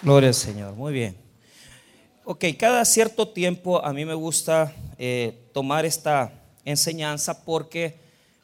Gloria 0.00 0.28
al 0.28 0.34
Señor, 0.34 0.74
muy 0.74 0.92
bien. 0.92 1.16
Ok, 2.24 2.44
cada 2.56 2.84
cierto 2.84 3.26
tiempo 3.26 3.84
a 3.84 3.92
mí 3.92 4.04
me 4.04 4.14
gusta 4.14 4.72
eh, 4.96 5.36
tomar 5.52 5.84
esta 5.84 6.32
enseñanza 6.64 7.44
porque 7.44 7.96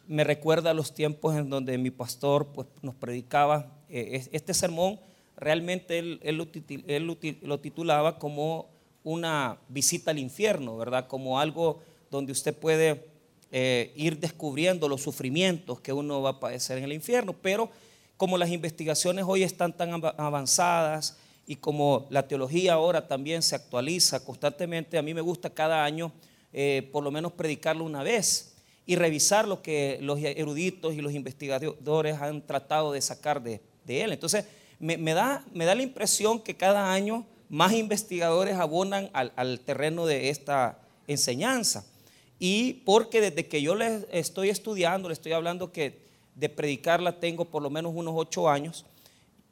me 0.08 0.24
recuerda 0.24 0.70
a 0.70 0.74
los 0.74 0.92
tiempos 0.92 1.36
en 1.36 1.48
donde 1.48 1.78
mi 1.78 1.92
pastor 1.92 2.48
pues, 2.48 2.66
nos 2.82 2.96
predicaba 2.96 3.68
eh, 3.88 4.26
este 4.32 4.52
sermón. 4.52 4.98
Realmente 5.36 6.00
él, 6.00 6.20
lo, 6.36 7.58
titulaba 7.60 8.18
como 8.18 8.70
una 9.04 9.56
visita 9.68 10.10
al 10.10 10.18
infierno, 10.18 10.76
¿verdad? 10.76 11.06
Como 11.06 11.38
algo 11.38 11.80
donde 12.10 12.32
usted 12.32 12.52
puede 12.52 13.06
eh, 13.52 13.92
ir 13.94 14.18
descubriendo 14.18 14.88
los 14.88 15.02
sufrimientos 15.02 15.80
que 15.80 15.92
uno 15.92 16.20
va 16.20 16.30
a 16.30 16.40
padecer 16.40 16.78
en 16.78 16.84
el 16.84 16.92
infierno. 16.94 17.32
Pero 17.32 17.70
como 18.16 18.38
las 18.38 18.50
investigaciones 18.50 19.24
hoy 19.28 19.44
están 19.44 19.72
tan 19.72 20.02
avanzadas 20.18 21.18
y 21.46 21.56
como 21.56 22.06
la 22.10 22.26
teología 22.26 22.74
ahora 22.74 23.06
también 23.06 23.42
se 23.42 23.54
actualiza 23.54 24.24
constantemente, 24.24 24.98
a 24.98 25.02
mí 25.02 25.14
me 25.14 25.20
gusta 25.20 25.50
cada 25.50 25.84
año 25.84 26.12
eh, 26.52 26.88
por 26.92 27.02
lo 27.02 27.10
menos 27.10 27.32
predicarlo 27.32 27.84
una 27.84 28.02
vez 28.02 28.54
y 28.86 28.96
revisar 28.96 29.48
lo 29.48 29.62
que 29.62 29.98
los 30.00 30.20
eruditos 30.20 30.94
y 30.94 31.00
los 31.00 31.12
investigadores 31.12 32.20
han 32.20 32.46
tratado 32.46 32.92
de 32.92 33.00
sacar 33.00 33.42
de, 33.42 33.60
él. 33.86 34.12
Entonces, 34.12 34.44
me, 34.78 35.14
da, 35.14 35.44
me 35.52 35.64
da 35.64 35.74
la 35.74 35.82
impresión 35.82 36.40
que 36.40 36.54
cada 36.54 36.92
año 36.92 37.26
más 37.48 37.72
investigadores 37.72 38.56
abonan 38.56 39.10
al, 39.12 39.60
terreno 39.60 40.06
de 40.06 40.28
esta 40.30 40.78
enseñanza. 41.06 41.86
Y 42.38 42.74
porque 42.84 43.20
desde 43.20 43.46
que 43.46 43.62
yo 43.62 43.74
le 43.74 44.06
estoy 44.12 44.50
estudiando, 44.50 45.08
le 45.08 45.14
estoy 45.14 45.32
hablando 45.32 45.72
que 45.72 46.04
de 46.34 46.48
predicarla 46.48 47.20
tengo 47.20 47.44
por 47.44 47.62
lo 47.62 47.70
menos 47.70 47.92
unos 47.94 48.14
ocho 48.16 48.48
años, 48.48 48.84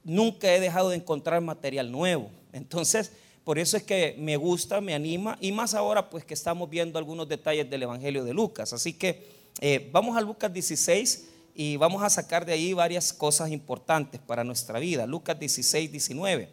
nunca 0.05 0.53
he 0.53 0.61
dejado 0.61 0.91
de 0.91 0.97
encontrar 0.97 1.41
material 1.41 1.91
nuevo. 1.91 2.31
Entonces, 2.53 3.13
por 3.45 3.59
eso 3.59 3.77
es 3.77 3.83
que 3.83 4.15
me 4.19 4.37
gusta, 4.37 4.81
me 4.81 4.95
anima, 4.95 5.37
y 5.41 5.53
más 5.53 5.75
ahora 5.75 6.09
pues 6.11 6.25
que 6.25 6.35
estamos 6.35 6.71
viendo 6.71 6.99
algunos 6.99 7.29
detalles 7.29 7.69
del 7.69 7.83
Evangelio 7.83 8.25
de 8.25 8.35
Lucas. 8.35 8.73
Así 8.73 8.93
que 8.93 9.27
eh, 9.61 9.89
vamos 9.93 10.17
a 10.17 10.21
Lucas 10.21 10.53
16 10.53 11.29
y 11.55 11.77
vamos 11.77 12.03
a 12.03 12.11
sacar 12.11 12.47
de 12.47 12.53
ahí 12.53 12.73
varias 12.73 13.13
cosas 13.13 13.51
importantes 13.51 14.21
para 14.21 14.45
nuestra 14.45 14.79
vida. 14.79 15.07
Lucas 15.07 15.39
16, 15.39 15.91
19. 15.91 16.49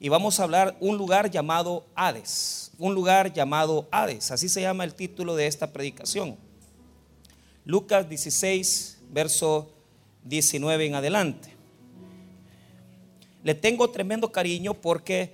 Y 0.00 0.08
vamos 0.08 0.40
a 0.40 0.44
hablar 0.44 0.76
un 0.80 0.96
lugar 0.96 1.30
llamado 1.30 1.86
Hades, 1.94 2.72
un 2.78 2.94
lugar 2.94 3.32
llamado 3.32 3.86
Hades, 3.92 4.32
así 4.32 4.48
se 4.48 4.60
llama 4.60 4.82
el 4.82 4.94
título 4.94 5.36
de 5.36 5.46
esta 5.46 5.72
predicación. 5.72 6.36
Lucas 7.64 8.08
16, 8.08 8.98
verso 9.10 9.72
19 10.24 10.86
en 10.86 10.94
adelante. 10.96 11.51
Le 13.42 13.54
tengo 13.54 13.90
tremendo 13.90 14.30
cariño 14.30 14.74
porque 14.74 15.32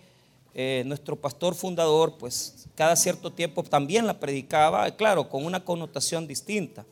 eh, 0.55 0.83
nuestro 0.87 1.15
pastor 1.15 1.55
fundador, 1.55 2.17
pues 2.19 2.67
cada 2.75 2.97
cierto 2.97 3.33
tiempo 3.33 3.63
también 3.63 4.07
la 4.07 4.19
predicaba, 4.19 4.91
claro, 4.97 5.29
con 5.29 5.45
una 5.45 5.65
connotación 5.65 6.27
distinta. 6.27 6.85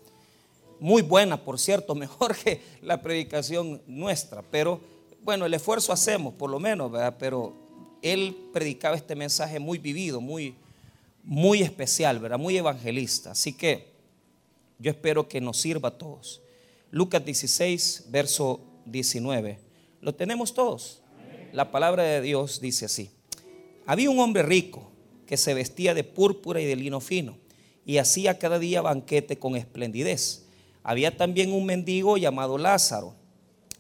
Muy 0.79 1.03
buena, 1.03 1.43
por 1.43 1.59
cierto, 1.59 1.95
mejor 1.97 2.37
que 2.37 2.61
la 2.83 3.01
predicación 3.01 3.83
nuestra, 3.87 4.43
pero 4.43 4.81
bueno, 5.23 5.47
el 5.47 5.55
esfuerzo 5.55 5.93
hacemos, 5.93 6.35
por 6.35 6.51
lo 6.51 6.61
menos, 6.61 6.93
¿verdad? 6.93 7.17
Pero 7.19 7.55
él 8.03 8.37
predicaba 8.53 8.95
este 8.95 9.17
mensaje 9.17 9.59
muy 9.59 9.79
vivido, 9.79 10.21
muy, 10.21 10.55
muy 11.25 11.63
especial, 11.63 12.21
¿verdad? 12.21 12.39
Muy 12.39 12.57
evangelista. 12.57 13.33
Así 13.33 13.53
que 13.53 13.89
yo 14.79 14.91
espero 14.91 15.27
que 15.27 15.41
nos 15.41 15.57
sirva 15.57 15.89
a 15.89 15.99
todos. 15.99 16.41
Lucas 16.91 17.25
16, 17.25 18.05
verso 18.11 18.61
19. 18.85 19.59
¿Lo 20.01 20.15
tenemos 20.15 20.55
todos? 20.55 21.03
La 21.57 21.71
palabra 21.71 22.03
de 22.03 22.21
Dios 22.21 22.61
dice 22.61 22.85
así. 22.85 23.11
Había 23.87 24.11
un 24.11 24.19
hombre 24.19 24.43
rico 24.43 24.91
que 25.25 25.39
se 25.39 25.55
vestía 25.55 25.95
de 25.95 26.05
púrpura 26.05 26.61
y 26.61 26.67
de 26.67 26.77
lino 26.77 27.01
fino 27.01 27.39
y 27.87 27.97
hacía 27.97 28.39
cada 28.39 28.59
día 28.59 28.83
banquete 28.83 29.39
con 29.39 29.57
esplendidez. 29.57 30.45
Había 30.83 31.17
también 31.17 31.55
un 31.55 31.65
mendigo 31.65 32.19
llamado 32.19 32.59
Lázaro 32.59 33.15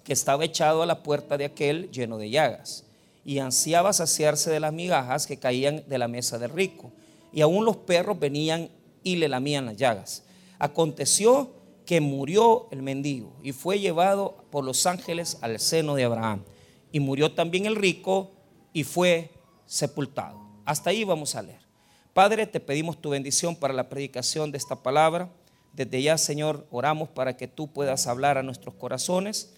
que 0.05 0.15
estaba 0.15 0.47
echado 0.47 0.83
a 0.83 0.87
la 0.87 1.03
puerta 1.03 1.37
de 1.37 1.45
aquel 1.45 1.91
lleno 1.91 2.17
de 2.17 2.31
llagas 2.31 2.84
y 3.27 3.41
ansiaba 3.41 3.93
saciarse 3.93 4.51
de 4.51 4.61
las 4.61 4.72
migajas 4.72 5.27
que 5.27 5.37
caían 5.37 5.84
de 5.87 5.99
la 5.99 6.09
mesa 6.09 6.39
del 6.39 6.53
rico. 6.53 6.93
Y 7.31 7.43
aún 7.43 7.67
los 7.67 7.77
perros 7.77 8.19
venían 8.19 8.71
y 9.03 9.17
le 9.17 9.28
lamían 9.28 9.67
las 9.67 9.77
llagas. 9.77 10.22
Aconteció 10.59 11.51
que 11.84 12.01
murió 12.01 12.69
el 12.71 12.81
mendigo 12.81 13.37
y 13.43 13.53
fue 13.53 13.81
llevado 13.81 14.47
por 14.51 14.65
los 14.65 14.87
ángeles 14.87 15.37
al 15.43 15.61
seno 15.61 15.95
de 15.95 16.05
Abraham. 16.05 16.43
Y 16.93 17.01
murió 17.01 17.33
también 17.33 17.67
el 17.67 17.77
rico 17.77 18.33
y 18.73 18.85
fue 18.85 19.31
sepultado. 19.67 20.41
Hasta 20.65 20.91
ahí 20.91 21.05
vamos 21.05 21.35
a 21.35 21.43
leer. 21.43 21.61
Padre, 22.13 22.47
te 22.47 22.61
pedimos 22.61 23.01
tu 23.01 23.11
bendición 23.11 23.57
para 23.57 23.75
la 23.75 23.89
predicación 23.89 24.51
de 24.51 24.59
esta 24.59 24.83
palabra. 24.83 25.31
Desde 25.75 26.01
ya, 26.01 26.17
Señor, 26.17 26.67
oramos 26.71 27.11
para 27.11 27.37
que 27.37 27.47
tú 27.47 27.71
puedas 27.71 28.07
hablar 28.07 28.39
a 28.39 28.43
nuestros 28.43 28.75
corazones, 28.75 29.53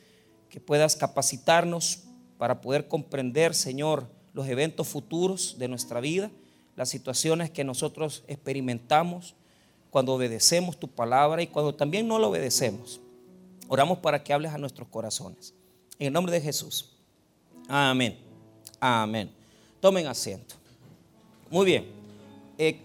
que 0.51 0.59
puedas 0.59 0.97
capacitarnos 0.97 2.05
para 2.37 2.61
poder 2.61 2.89
comprender, 2.89 3.55
Señor, 3.55 4.09
los 4.33 4.49
eventos 4.49 4.89
futuros 4.89 5.57
de 5.59 5.69
nuestra 5.69 6.01
vida, 6.01 6.31
las 6.77 6.89
situaciones 6.89 7.51
que 7.51 7.65
nosotros 7.65 8.25
experimentamos 8.27 9.37
cuando 9.91 10.15
obedecemos 10.15 10.79
tu 10.79 10.89
palabra 10.89 11.43
y 11.43 11.47
cuando 11.47 11.75
también 11.75 12.09
no 12.09 12.19
lo 12.19 12.29
obedecemos. 12.29 13.01
Oramos 13.69 13.99
para 13.99 14.23
que 14.23 14.33
hables 14.33 14.53
a 14.53 14.59
nuestros 14.59 14.89
corazones. 14.89 15.55
En 15.99 16.09
el 16.09 16.13
nombre 16.13 16.33
de 16.33 16.41
Jesús. 16.41 16.98
Amén. 17.69 18.19
Amén. 18.81 19.31
Tomen 19.79 20.07
asiento. 20.07 20.55
Muy 21.51 21.67
bien. 21.67 21.87
Eh, 22.57 22.81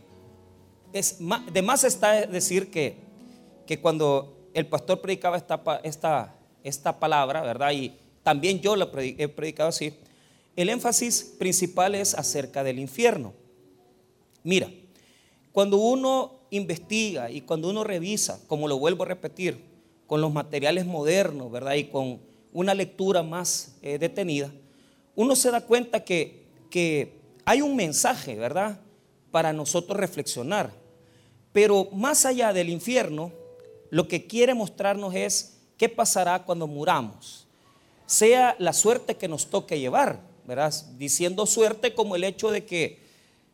es, 0.92 1.18
de 1.52 1.62
más 1.62 1.86
está 1.86 2.28
decir 2.28 2.70
que, 2.70 2.98
que 3.66 3.80
cuando 3.80 4.50
el 4.54 4.68
pastor 4.68 5.00
predicaba 5.00 5.38
esta, 5.38 5.62
esta, 5.84 6.36
esta 6.64 7.00
palabra, 7.00 7.42
¿verdad? 7.42 7.72
Y 7.72 7.94
también 8.24 8.60
yo 8.60 8.76
la 8.76 8.90
he 8.94 9.28
predicado 9.30 9.70
así. 9.70 9.94
El 10.56 10.70
énfasis 10.70 11.34
principal 11.40 11.96
es 11.96 12.14
acerca 12.14 12.64
del 12.64 12.78
infierno. 12.78 13.34
Mira, 14.44 14.70
cuando 15.54 15.78
uno 15.78 16.34
investiga 16.50 17.32
y 17.32 17.42
cuando 17.42 17.70
uno 17.70 17.86
revisa, 17.86 18.40
como 18.48 18.68
lo 18.68 18.78
vuelvo 18.78 19.04
a 19.04 19.08
repetir, 19.08 19.64
con 20.08 20.20
los 20.20 20.32
materiales 20.32 20.86
modernos, 20.86 21.50
¿verdad? 21.50 21.76
Y 21.76 21.86
con 21.86 22.20
una 22.52 22.74
lectura 22.76 23.24
más 23.24 23.78
eh, 23.82 23.98
detenida, 23.98 24.52
uno 25.16 25.36
se 25.36 25.52
da 25.52 25.62
cuenta 25.62 26.04
que 26.04 26.44
que 26.74 27.14
hay 27.46 27.62
un 27.62 27.76
mensaje, 27.76 28.34
¿verdad? 28.34 28.80
Para 29.30 29.54
nosotros 29.54 29.96
reflexionar. 29.96 30.74
Pero 31.52 31.88
más 31.92 32.26
allá 32.26 32.52
del 32.52 32.70
infierno, 32.70 33.32
lo 33.92 34.08
que 34.08 34.26
quiere 34.26 34.56
mostrarnos 34.56 35.14
es 35.14 35.60
qué 35.78 35.88
pasará 35.88 36.46
cuando 36.46 36.66
muramos. 36.66 37.46
Sea 38.08 38.56
la 38.58 38.74
suerte 38.74 39.18
que 39.18 39.28
nos 39.28 39.52
toque 39.52 39.80
llevar, 39.80 40.20
¿verdad? 40.48 40.74
Diciendo 40.98 41.46
suerte 41.46 41.94
como 41.94 42.16
el 42.16 42.24
hecho 42.24 42.50
de 42.50 42.66
que 42.66 43.04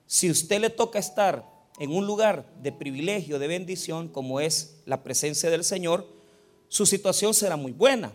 si 0.07 0.31
usted 0.31 0.61
le 0.61 0.69
toca 0.69 0.97
estar 0.97 1.43
en 1.77 1.91
un 1.91 2.07
lugar 2.07 2.45
de 2.61 2.71
privilegio, 2.71 3.37
de 3.37 3.47
bendición, 3.47 4.07
como 4.07 4.39
es 4.39 4.77
la 4.85 5.03
presencia 5.03 5.49
del 5.49 5.65
Señor, 5.65 6.07
su 6.69 6.85
situación 6.85 7.33
será 7.33 7.57
muy 7.57 7.73
buena. 7.73 8.13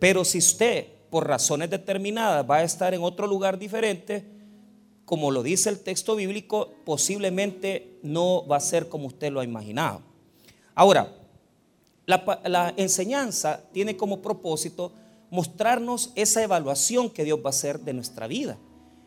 Pero 0.00 0.24
si 0.24 0.38
usted 0.38 0.93
por 1.14 1.28
razones 1.28 1.70
determinadas 1.70 2.44
va 2.50 2.56
a 2.56 2.64
estar 2.64 2.92
en 2.92 3.04
otro 3.04 3.28
lugar 3.28 3.56
diferente, 3.56 4.24
como 5.04 5.30
lo 5.30 5.44
dice 5.44 5.70
el 5.70 5.78
texto 5.78 6.16
bíblico, 6.16 6.72
posiblemente 6.84 8.00
no 8.02 8.44
va 8.48 8.56
a 8.56 8.60
ser 8.60 8.88
como 8.88 9.06
usted 9.06 9.30
lo 9.30 9.38
ha 9.38 9.44
imaginado. 9.44 10.02
Ahora, 10.74 11.14
la, 12.04 12.74
enseñanza 12.76 13.62
tiene 13.72 13.96
como 13.96 14.22
propósito 14.22 14.90
mostrarnos 15.30 16.10
esa 16.16 16.42
evaluación 16.42 17.08
que 17.08 17.22
Dios 17.22 17.38
va 17.38 17.46
a 17.46 17.50
hacer 17.50 17.78
de 17.78 17.92
nuestra 17.92 18.26
vida. 18.26 18.58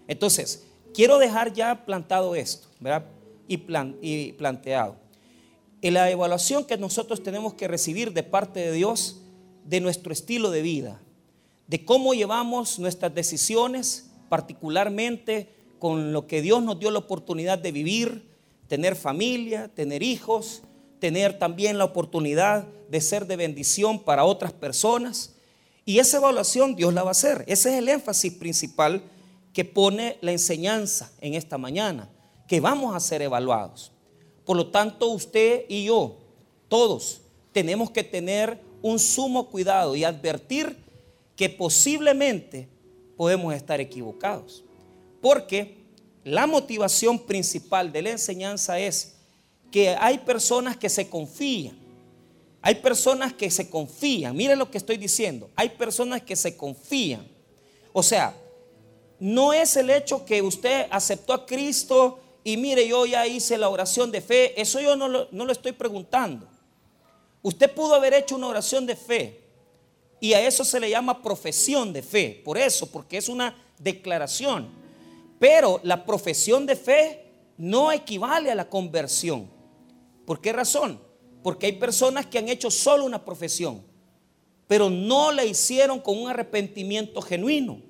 Entonces, 0.07 0.63
quiero 0.93 1.17
dejar 1.17 1.51
ya 1.51 1.83
plantado 1.85 2.35
esto, 2.35 2.69
¿verdad? 2.79 3.03
Y, 3.49 3.57
plan, 3.57 3.97
y 4.01 4.31
planteado. 4.31 4.95
En 5.81 5.95
la 5.95 6.09
evaluación 6.09 6.63
que 6.63 6.77
nosotros 6.77 7.21
tenemos 7.21 7.55
que 7.55 7.67
recibir 7.67 8.13
de 8.13 8.23
parte 8.23 8.61
de 8.61 8.71
Dios 8.71 9.19
de 9.65 9.81
nuestro 9.81 10.13
estilo 10.13 10.51
de 10.51 10.61
vida, 10.61 11.01
de 11.67 11.83
cómo 11.83 12.13
llevamos 12.13 12.79
nuestras 12.79 13.13
decisiones, 13.13 14.09
particularmente 14.29 15.49
con 15.79 16.13
lo 16.13 16.27
que 16.27 16.41
Dios 16.41 16.63
nos 16.63 16.79
dio 16.79 16.91
la 16.91 16.99
oportunidad 16.99 17.59
de 17.59 17.71
vivir, 17.71 18.27
tener 18.67 18.95
familia, 18.95 19.69
tener 19.69 20.01
hijos, 20.01 20.63
tener 20.99 21.37
también 21.37 21.77
la 21.77 21.85
oportunidad 21.85 22.67
de 22.89 23.01
ser 23.01 23.27
de 23.27 23.35
bendición 23.35 23.99
para 23.99 24.23
otras 24.23 24.53
personas. 24.53 25.35
Y 25.85 25.99
esa 25.99 26.17
evaluación 26.17 26.75
Dios 26.75 26.93
la 26.93 27.03
va 27.03 27.09
a 27.09 27.11
hacer. 27.11 27.43
Ese 27.47 27.69
es 27.69 27.75
el 27.75 27.89
énfasis 27.89 28.33
principal 28.33 29.03
que 29.53 29.65
pone 29.65 30.17
la 30.21 30.31
enseñanza 30.31 31.11
en 31.21 31.33
esta 31.33 31.57
mañana, 31.57 32.09
que 32.47 32.59
vamos 32.59 32.95
a 32.95 32.99
ser 32.99 33.21
evaluados. 33.21 33.91
Por 34.45 34.57
lo 34.57 34.67
tanto, 34.67 35.07
usted 35.09 35.65
y 35.67 35.85
yo, 35.85 36.17
todos, 36.67 37.21
tenemos 37.51 37.91
que 37.91 38.03
tener 38.03 38.61
un 38.81 38.99
sumo 38.99 39.49
cuidado 39.49 39.95
y 39.95 40.03
advertir 40.03 40.86
que 41.37 41.49
posiblemente 41.49 42.67
podemos 43.15 43.53
estar 43.53 43.79
equivocados. 43.79 44.65
Porque 45.21 45.77
la 46.23 46.47
motivación 46.47 47.19
principal 47.19 47.91
de 47.93 48.01
la 48.01 48.09
enseñanza 48.09 48.77
es 48.79 49.15
que 49.71 49.95
hay 49.99 50.17
personas 50.17 50.75
que 50.75 50.89
se 50.89 51.07
confían. 51.07 51.77
Hay 52.61 52.75
personas 52.75 53.33
que 53.33 53.51
se 53.51 53.69
confían. 53.69 54.35
Mire 54.35 54.55
lo 54.55 54.69
que 54.69 54.79
estoy 54.79 54.97
diciendo. 54.97 55.49
Hay 55.55 55.69
personas 55.69 56.23
que 56.23 56.35
se 56.35 56.57
confían. 56.57 57.25
O 57.93 58.01
sea, 58.01 58.35
no 59.19 59.53
es 59.53 59.77
el 59.77 59.91
hecho 59.91 60.25
que 60.25 60.41
usted 60.41 60.87
aceptó 60.89 61.33
a 61.33 61.45
Cristo 61.45 62.19
y 62.43 62.57
mire, 62.57 62.87
yo 62.87 63.05
ya 63.05 63.27
hice 63.27 63.57
la 63.57 63.69
oración 63.69 64.11
de 64.11 64.21
fe. 64.21 64.59
Eso 64.59 64.81
yo 64.81 64.95
no 64.95 65.07
lo, 65.07 65.27
no 65.31 65.45
lo 65.45 65.51
estoy 65.51 65.71
preguntando. 65.71 66.47
Usted 67.43 67.71
pudo 67.73 67.93
haber 67.93 68.15
hecho 68.15 68.35
una 68.35 68.47
oración 68.47 68.87
de 68.87 68.95
fe 68.95 69.46
y 70.19 70.33
a 70.33 70.45
eso 70.45 70.63
se 70.63 70.79
le 70.79 70.89
llama 70.89 71.21
profesión 71.21 71.93
de 71.93 72.01
fe. 72.01 72.41
Por 72.43 72.57
eso, 72.57 72.91
porque 72.91 73.17
es 73.17 73.29
una 73.29 73.55
declaración. 73.77 74.69
Pero 75.39 75.79
la 75.83 76.05
profesión 76.05 76.65
de 76.65 76.75
fe 76.75 77.25
no 77.57 77.91
equivale 77.91 78.51
a 78.51 78.55
la 78.55 78.69
conversión. 78.69 79.49
¿Por 80.25 80.41
qué 80.41 80.51
razón? 80.51 80.99
Porque 81.43 81.67
hay 81.67 81.73
personas 81.73 82.25
que 82.25 82.39
han 82.39 82.49
hecho 82.49 82.71
solo 82.71 83.05
una 83.05 83.23
profesión, 83.23 83.81
pero 84.67 84.89
no 84.89 85.31
la 85.31 85.45
hicieron 85.45 85.99
con 85.99 86.17
un 86.17 86.29
arrepentimiento 86.29 87.21
genuino. 87.21 87.81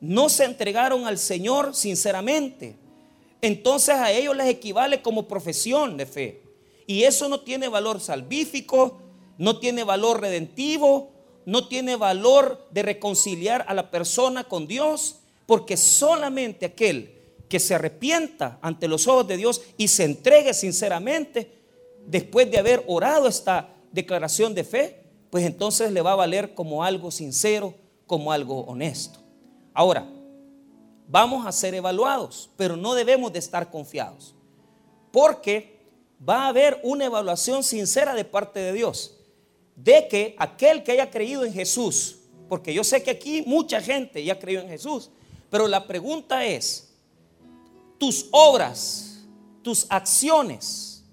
No 0.00 0.28
se 0.28 0.44
entregaron 0.44 1.06
al 1.06 1.18
Señor 1.18 1.74
sinceramente. 1.74 2.76
Entonces 3.40 3.94
a 3.94 4.12
ellos 4.12 4.36
les 4.36 4.48
equivale 4.48 5.00
como 5.00 5.28
profesión 5.28 5.96
de 5.96 6.06
fe. 6.06 6.42
Y 6.86 7.04
eso 7.04 7.28
no 7.28 7.40
tiene 7.40 7.68
valor 7.68 8.00
salvífico, 8.00 9.00
no 9.38 9.58
tiene 9.58 9.84
valor 9.84 10.20
redentivo, 10.20 11.15
no 11.46 11.68
tiene 11.68 11.96
valor 11.96 12.66
de 12.72 12.82
reconciliar 12.82 13.64
a 13.68 13.72
la 13.72 13.90
persona 13.90 14.44
con 14.44 14.66
Dios, 14.66 15.20
porque 15.46 15.76
solamente 15.76 16.66
aquel 16.66 17.14
que 17.48 17.60
se 17.60 17.76
arrepienta 17.76 18.58
ante 18.60 18.88
los 18.88 19.06
ojos 19.06 19.28
de 19.28 19.36
Dios 19.36 19.62
y 19.78 19.88
se 19.88 20.04
entregue 20.04 20.52
sinceramente, 20.52 21.52
después 22.04 22.50
de 22.50 22.58
haber 22.58 22.84
orado 22.88 23.28
esta 23.28 23.70
declaración 23.92 24.54
de 24.54 24.64
fe, 24.64 25.04
pues 25.30 25.44
entonces 25.44 25.92
le 25.92 26.02
va 26.02 26.12
a 26.12 26.16
valer 26.16 26.54
como 26.54 26.82
algo 26.82 27.12
sincero, 27.12 27.74
como 28.08 28.32
algo 28.32 28.62
honesto. 28.62 29.20
Ahora, 29.72 30.04
vamos 31.06 31.46
a 31.46 31.52
ser 31.52 31.74
evaluados, 31.74 32.50
pero 32.56 32.76
no 32.76 32.94
debemos 32.94 33.32
de 33.32 33.38
estar 33.38 33.70
confiados, 33.70 34.34
porque 35.12 35.78
va 36.28 36.44
a 36.44 36.48
haber 36.48 36.80
una 36.82 37.04
evaluación 37.04 37.62
sincera 37.62 38.14
de 38.14 38.24
parte 38.24 38.58
de 38.58 38.72
Dios, 38.72 39.15
de 39.76 40.08
que 40.08 40.34
aquel 40.38 40.82
que 40.82 40.92
haya 40.92 41.10
creído 41.10 41.44
en 41.44 41.52
Jesús, 41.52 42.18
porque 42.48 42.72
yo 42.72 42.82
sé 42.82 43.02
que 43.02 43.10
aquí 43.10 43.44
mucha 43.46 43.80
gente 43.80 44.24
ya 44.24 44.38
creído 44.38 44.62
en 44.62 44.68
Jesús, 44.68 45.10
pero 45.50 45.68
la 45.68 45.86
pregunta 45.86 46.44
es, 46.44 46.94
tus 47.98 48.26
obras, 48.30 49.24
tus 49.62 49.86
acciones 49.88 51.04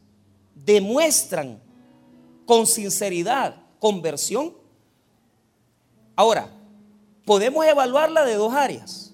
demuestran 0.55 1.61
con 2.45 2.65
sinceridad 2.65 3.55
conversión. 3.79 4.53
Ahora, 6.15 6.49
podemos 7.25 7.65
evaluarla 7.65 8.25
de 8.25 8.35
dos 8.35 8.53
áreas. 8.53 9.13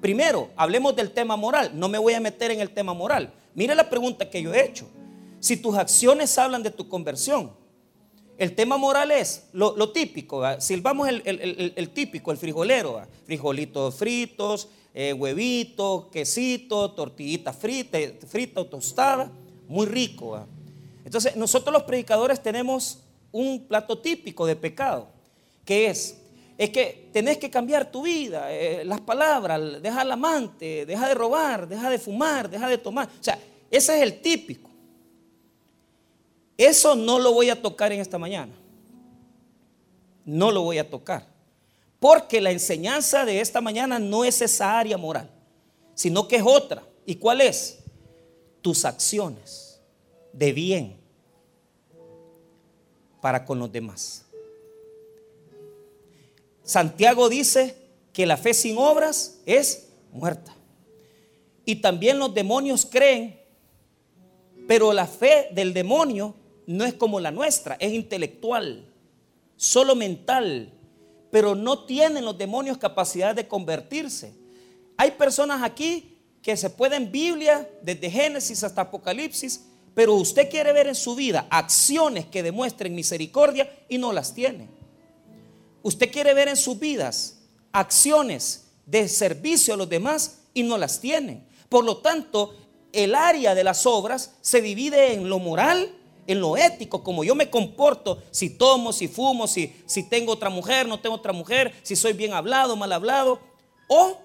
Primero, 0.00 0.50
hablemos 0.56 0.94
del 0.94 1.10
tema 1.10 1.36
moral. 1.36 1.72
No 1.74 1.88
me 1.88 1.98
voy 1.98 2.14
a 2.14 2.20
meter 2.20 2.50
en 2.50 2.60
el 2.60 2.70
tema 2.70 2.94
moral. 2.94 3.32
Mire 3.54 3.74
la 3.74 3.90
pregunta 3.90 4.30
que 4.30 4.42
yo 4.42 4.54
he 4.54 4.64
hecho. 4.64 4.88
Si 5.40 5.56
tus 5.56 5.76
acciones 5.76 6.36
hablan 6.38 6.62
de 6.62 6.70
tu 6.70 6.88
conversión, 6.88 7.52
el 8.38 8.54
tema 8.54 8.76
moral 8.76 9.10
es 9.10 9.48
lo, 9.52 9.90
típico. 9.90 10.42
Vamos 10.80 11.08
el, 11.08 11.90
típico, 11.90 12.30
el 12.30 12.38
frijolero, 12.38 13.02
frijolitos 13.26 13.96
fritos, 13.96 14.68
eh, 14.94 15.12
huevito, 15.12 16.08
quesito, 16.10 16.92
tortillita 16.92 17.52
frita, 17.52 17.98
frita 18.28 18.60
o 18.60 18.66
tostada, 18.66 19.30
muy 19.66 19.86
rico. 19.86 20.46
Entonces, 21.04 21.34
nosotros 21.34 21.72
los 21.72 21.82
predicadores 21.82 22.40
tenemos 22.40 23.00
un 23.32 23.66
plato 23.66 23.98
típico 23.98 24.46
de 24.46 24.54
pecado, 24.54 25.08
que 25.64 25.88
es, 25.88 26.18
es 26.56 26.70
que 26.70 27.08
tenés 27.12 27.38
que 27.38 27.50
cambiar 27.50 27.90
tu 27.90 28.02
vida, 28.02 28.52
eh, 28.52 28.84
las 28.84 29.00
palabras, 29.00 29.82
deja 29.82 30.02
al 30.02 30.12
amante, 30.12 30.86
deja 30.86 31.08
de 31.08 31.14
robar, 31.14 31.66
deja 31.68 31.90
de 31.90 31.98
fumar, 31.98 32.48
deja 32.48 32.68
de 32.68 32.78
tomar. 32.78 33.08
O 33.08 33.22
sea, 33.22 33.36
ese 33.68 33.96
es 33.96 34.02
el 34.02 34.20
típico. 34.20 34.67
Eso 36.58 36.96
no 36.96 37.20
lo 37.20 37.32
voy 37.32 37.50
a 37.50 37.62
tocar 37.62 37.92
en 37.92 38.00
esta 38.00 38.18
mañana. 38.18 38.52
No 40.24 40.50
lo 40.50 40.62
voy 40.62 40.78
a 40.78 40.90
tocar. 40.90 41.24
Porque 42.00 42.40
la 42.40 42.50
enseñanza 42.50 43.24
de 43.24 43.40
esta 43.40 43.60
mañana 43.60 44.00
no 44.00 44.24
es 44.24 44.42
esa 44.42 44.76
área 44.76 44.98
moral, 44.98 45.30
sino 45.94 46.26
que 46.26 46.36
es 46.36 46.42
otra. 46.44 46.82
¿Y 47.06 47.14
cuál 47.14 47.40
es? 47.40 47.78
Tus 48.60 48.84
acciones 48.84 49.80
de 50.32 50.52
bien 50.52 50.96
para 53.20 53.44
con 53.44 53.60
los 53.60 53.70
demás. 53.70 54.24
Santiago 56.64 57.28
dice 57.28 57.76
que 58.12 58.26
la 58.26 58.36
fe 58.36 58.52
sin 58.52 58.76
obras 58.78 59.38
es 59.46 59.88
muerta. 60.12 60.54
Y 61.64 61.76
también 61.76 62.18
los 62.18 62.34
demonios 62.34 62.84
creen, 62.84 63.40
pero 64.66 64.92
la 64.92 65.06
fe 65.06 65.48
del 65.52 65.72
demonio 65.72 66.34
no 66.68 66.84
es 66.84 66.92
como 66.92 67.18
la 67.18 67.30
nuestra, 67.30 67.78
es 67.80 67.94
intelectual, 67.94 68.84
solo 69.56 69.96
mental, 69.96 70.70
pero 71.30 71.54
no 71.54 71.86
tienen 71.86 72.26
los 72.26 72.36
demonios 72.36 72.76
capacidad 72.76 73.34
de 73.34 73.48
convertirse. 73.48 74.34
Hay 74.98 75.12
personas 75.12 75.62
aquí 75.62 76.18
que 76.42 76.58
se 76.58 76.68
pueden 76.68 77.10
Biblia 77.10 77.66
desde 77.80 78.10
Génesis 78.10 78.62
hasta 78.64 78.82
Apocalipsis, 78.82 79.64
pero 79.94 80.12
usted 80.12 80.50
quiere 80.50 80.74
ver 80.74 80.88
en 80.88 80.94
su 80.94 81.14
vida 81.14 81.46
acciones 81.48 82.26
que 82.26 82.42
demuestren 82.42 82.94
misericordia 82.94 83.72
y 83.88 83.96
no 83.96 84.12
las 84.12 84.34
tiene. 84.34 84.68
Usted 85.82 86.12
quiere 86.12 86.34
ver 86.34 86.48
en 86.48 86.56
sus 86.58 86.78
vidas 86.78 87.38
acciones 87.72 88.66
de 88.84 89.08
servicio 89.08 89.72
a 89.72 89.78
los 89.78 89.88
demás 89.88 90.40
y 90.52 90.64
no 90.64 90.76
las 90.76 91.00
tiene. 91.00 91.46
Por 91.70 91.86
lo 91.86 91.96
tanto, 91.96 92.54
el 92.92 93.14
área 93.14 93.54
de 93.54 93.64
las 93.64 93.86
obras 93.86 94.34
se 94.42 94.60
divide 94.60 95.14
en 95.14 95.30
lo 95.30 95.38
moral, 95.38 95.94
en 96.28 96.40
lo 96.40 96.58
ético, 96.58 97.02
como 97.02 97.24
yo 97.24 97.34
me 97.34 97.48
comporto, 97.48 98.22
si 98.30 98.50
tomo, 98.50 98.92
si 98.92 99.08
fumo, 99.08 99.48
si, 99.48 99.74
si 99.86 100.02
tengo 100.02 100.32
otra 100.32 100.50
mujer, 100.50 100.86
no 100.86 101.00
tengo 101.00 101.16
otra 101.16 101.32
mujer, 101.32 101.74
si 101.82 101.96
soy 101.96 102.12
bien 102.12 102.34
hablado, 102.34 102.76
mal 102.76 102.92
hablado, 102.92 103.40
o 103.88 104.18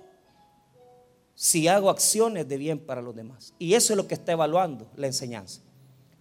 si 1.33 1.69
hago 1.69 1.89
acciones 1.89 2.47
de 2.47 2.57
bien 2.57 2.77
para 2.77 3.01
los 3.01 3.15
demás. 3.15 3.53
Y 3.57 3.73
eso 3.73 3.93
es 3.93 3.97
lo 3.97 4.05
que 4.05 4.15
está 4.15 4.33
evaluando 4.33 4.85
la 4.97 5.07
enseñanza. 5.07 5.61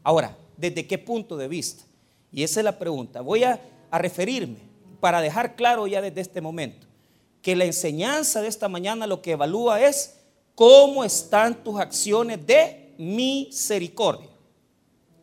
Ahora, 0.05 0.39
¿desde 0.57 0.87
qué 0.87 0.99
punto 0.99 1.37
de 1.37 1.49
vista? 1.49 1.83
Y 2.31 2.45
esa 2.45 2.61
es 2.61 2.65
la 2.65 2.79
pregunta. 2.79 3.21
Voy 3.21 3.43
a, 3.43 3.61
a 3.91 3.99
referirme 3.99 4.61
para 5.01 5.21
dejar 5.21 5.57
claro 5.57 5.89
ya 5.89 6.01
desde 6.01 6.21
este 6.21 6.41
momento 6.41 6.87
que 7.43 7.57
la 7.57 7.65
enseñanza 7.65 8.41
de 8.41 8.47
esta 8.47 8.69
mañana 8.69 9.09
lo 9.09 9.21
que 9.21 9.33
evalúa 9.33 9.81
es 9.81 10.15
cómo 10.55 11.03
están 11.03 11.65
tus 11.65 11.81
acciones 11.81 12.47
de 12.47 12.95
misericordia. 12.99 14.32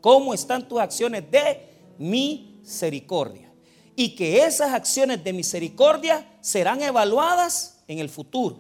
¿Cómo 0.02 0.34
están 0.34 0.68
tus 0.68 0.80
acciones 0.80 1.30
de 1.30 1.68
misericordia? 1.98 3.52
Y 3.96 4.16
que 4.16 4.44
esas 4.44 4.74
acciones 4.74 5.24
de 5.24 5.34
misericordia 5.34 6.26
serán 6.42 6.82
evaluadas 6.82 7.82
en 7.88 8.00
el 8.00 8.10
futuro. 8.10 8.58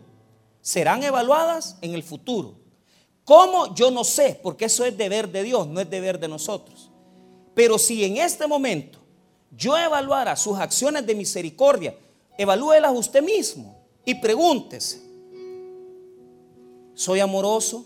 Serán 0.62 1.04
evaluadas 1.04 1.78
en 1.82 1.94
el 1.94 2.04
futuro. 2.04 2.56
¿Cómo? 3.24 3.74
Yo 3.76 3.92
no 3.92 4.04
sé, 4.04 4.40
porque 4.42 4.66
eso 4.66 4.84
es 4.84 4.98
deber 4.98 5.32
de 5.32 5.44
Dios, 5.44 5.68
no 5.68 5.80
es 5.80 5.90
deber 5.90 6.20
de 6.20 6.28
nosotros. 6.28 6.92
Pero 7.54 7.78
si 7.78 8.04
en 8.04 8.18
este 8.18 8.48
momento 8.48 9.00
yo 9.52 9.78
evaluara 9.78 10.36
sus 10.36 10.58
acciones 10.58 11.06
de 11.06 11.16
misericordia, 11.16 11.96
evalúelas 12.38 12.92
usted 12.96 13.22
mismo 13.22 13.78
y 14.06 14.16
pregúntese, 14.16 15.02
¿soy 16.94 17.20
amoroso? 17.20 17.86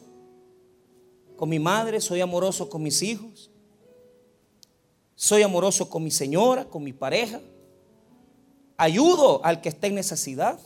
Con 1.44 1.50
mi 1.50 1.60
madre, 1.60 2.00
soy 2.00 2.22
amoroso 2.22 2.70
con 2.70 2.82
mis 2.82 3.02
hijos, 3.02 3.52
soy 5.14 5.42
amoroso 5.42 5.90
con 5.90 6.02
mi 6.02 6.10
señora, 6.10 6.64
con 6.64 6.82
mi 6.82 6.94
pareja, 6.94 7.42
ayudo 8.78 9.44
al 9.44 9.60
que 9.60 9.68
está 9.68 9.88
en 9.88 9.96
necesidad. 9.96 10.58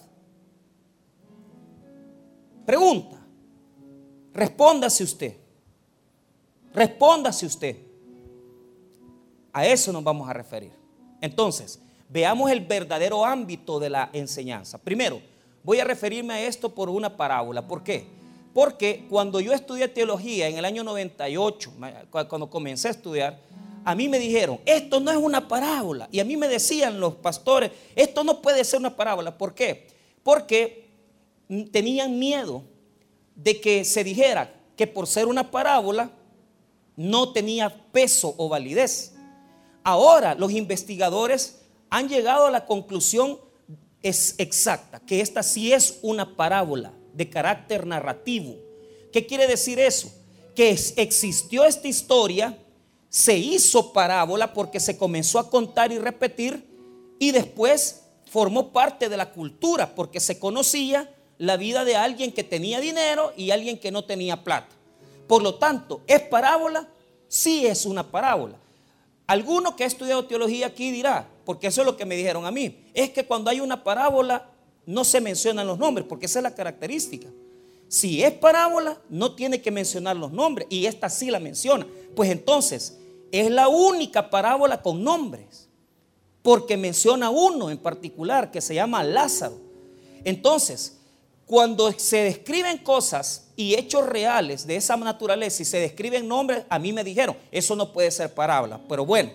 Pregunta, 2.64 3.18
respóndase 4.36 5.04
usted, 5.04 5.36
respóndase 6.76 7.48
usted. 7.48 7.78
A 9.52 9.66
eso 9.66 9.92
nos 9.92 10.04
vamos 10.04 10.30
a 10.30 10.34
referir. 10.34 10.74
Entonces, 11.22 11.82
veamos 12.08 12.52
el 12.52 12.60
verdadero 12.60 13.26
ámbito 13.26 13.80
de 13.80 13.90
la 13.90 14.12
enseñanza. 14.14 14.78
Primero, 14.78 15.24
voy 15.64 15.80
a 15.80 15.86
referirme 15.86 16.36
a 16.36 16.46
esto 16.46 16.76
por 16.76 16.88
una 16.88 17.18
parábola. 17.18 17.68
¿Por 17.68 17.82
qué? 17.84 18.17
Porque 18.58 19.06
cuando 19.08 19.40
yo 19.40 19.54
estudié 19.54 19.88
teología 19.88 20.48
en 20.48 20.58
el 20.58 20.66
año 20.66 20.84
98, 20.84 21.74
cuando 22.10 22.50
comencé 22.50 22.88
a 22.88 22.92
estudiar, 22.92 23.40
a 23.86 23.94
mí 23.94 24.10
me 24.10 24.18
dijeron, 24.18 24.60
esto 24.66 25.00
no 25.00 25.12
es 25.12 25.18
una 25.18 25.48
parábola. 25.48 26.10
Y 26.12 26.20
a 26.20 26.26
mí 26.26 26.38
me 26.38 26.48
decían 26.48 27.00
los 27.00 27.14
pastores, 27.14 27.70
esto 27.96 28.24
no 28.24 28.42
puede 28.42 28.64
ser 28.64 28.80
una 28.80 28.96
parábola. 28.96 29.38
¿Por 29.38 29.54
qué? 29.54 29.86
Porque 30.24 30.88
tenían 31.72 32.18
miedo 32.18 32.64
de 33.36 33.62
que 33.62 33.86
se 33.86 34.04
dijera 34.04 34.52
que 34.76 34.88
por 34.88 35.06
ser 35.06 35.28
una 35.28 35.52
parábola 35.52 36.10
no 36.96 37.34
tenía 37.34 37.70
peso 37.92 38.34
o 38.38 38.50
validez. 38.50 39.14
Ahora 39.84 40.34
los 40.34 40.52
investigadores 40.52 41.60
han 41.92 42.10
llegado 42.10 42.48
a 42.48 42.52
la 42.52 42.66
conclusión 42.66 43.38
es 44.02 44.34
exacta, 44.40 45.00
que 45.00 45.22
esta 45.22 45.44
sí 45.44 45.74
es 45.74 46.00
una 46.02 46.36
parábola 46.36 46.97
de 47.18 47.30
carácter 47.30 47.88
narrativo. 47.88 48.56
¿Qué 49.12 49.26
quiere 49.26 49.48
decir 49.48 49.80
eso? 49.80 50.14
Que 50.56 50.70
existió 50.70 51.66
esta 51.66 51.88
historia, 51.88 52.58
se 53.10 53.36
hizo 53.36 53.92
parábola 53.92 54.54
porque 54.54 54.80
se 54.80 54.98
comenzó 54.98 55.40
a 55.40 55.50
contar 55.50 55.92
y 55.92 55.98
repetir 55.98 56.64
y 57.20 57.32
después 57.32 58.04
formó 58.30 58.72
parte 58.72 59.10
de 59.10 59.18
la 59.18 59.32
cultura 59.32 59.96
porque 59.96 60.20
se 60.20 60.38
conocía 60.38 61.12
la 61.40 61.58
vida 61.58 61.84
de 61.86 61.96
alguien 61.96 62.32
que 62.32 62.44
tenía 62.44 62.80
dinero 62.80 63.34
y 63.36 63.52
alguien 63.52 63.80
que 63.80 63.92
no 63.92 64.06
tenía 64.06 64.44
plata. 64.44 64.76
Por 65.28 65.42
lo 65.42 65.56
tanto, 65.56 66.02
¿es 66.06 66.22
parábola? 66.22 66.88
Sí 67.28 67.66
es 67.66 67.86
una 67.86 68.04
parábola. 68.10 68.58
Alguno 69.26 69.76
que 69.76 69.84
ha 69.84 69.88
estudiado 69.88 70.26
teología 70.26 70.68
aquí 70.68 70.92
dirá, 70.92 71.28
porque 71.46 71.68
eso 71.68 71.82
es 71.82 71.86
lo 71.86 71.98
que 71.98 72.06
me 72.06 72.16
dijeron 72.16 72.46
a 72.46 72.52
mí, 72.52 72.86
es 72.94 73.10
que 73.10 73.26
cuando 73.26 73.50
hay 73.50 73.60
una 73.60 73.84
parábola 73.84 74.50
no 74.88 75.04
se 75.04 75.22
mencionan 75.22 75.68
los 75.68 75.78
nombres, 75.78 76.08
porque 76.08 76.26
esa 76.26 76.40
es 76.40 76.44
la 76.44 76.56
característica. 76.56 77.28
Si 77.90 78.24
es 78.24 78.32
parábola, 78.32 79.00
no 79.10 79.36
tiene 79.36 79.62
que 79.62 79.70
mencionar 79.70 80.16
los 80.16 80.32
nombres, 80.32 80.66
y 80.70 80.86
esta 80.86 81.10
sí 81.10 81.30
la 81.30 81.40
menciona. 81.40 81.86
Pues 82.16 82.32
entonces, 82.32 82.98
es 83.32 83.52
la 83.52 83.68
única 83.68 84.30
parábola 84.30 84.82
con 84.82 85.04
nombres, 85.04 85.68
porque 86.42 86.78
menciona 86.78 87.30
uno 87.30 87.70
en 87.70 87.78
particular 87.78 88.50
que 88.50 88.62
se 88.62 88.76
llama 88.76 89.04
Lázaro. 89.04 89.60
Entonces, 90.24 90.98
cuando 91.46 91.92
se 91.92 92.24
describen 92.24 92.78
cosas 92.78 93.50
y 93.58 93.76
hechos 93.76 94.08
reales 94.08 94.66
de 94.66 94.78
esa 94.78 94.96
naturaleza 94.96 95.64
y 95.64 95.66
se 95.66 95.80
describen 95.80 96.30
nombres, 96.30 96.64
a 96.70 96.80
mí 96.80 96.94
me 96.94 97.04
dijeron, 97.04 97.36
eso 97.52 97.76
no 97.76 97.92
puede 97.92 98.10
ser 98.12 98.34
parábola. 98.34 98.80
Pero 98.88 99.06
bueno, 99.06 99.32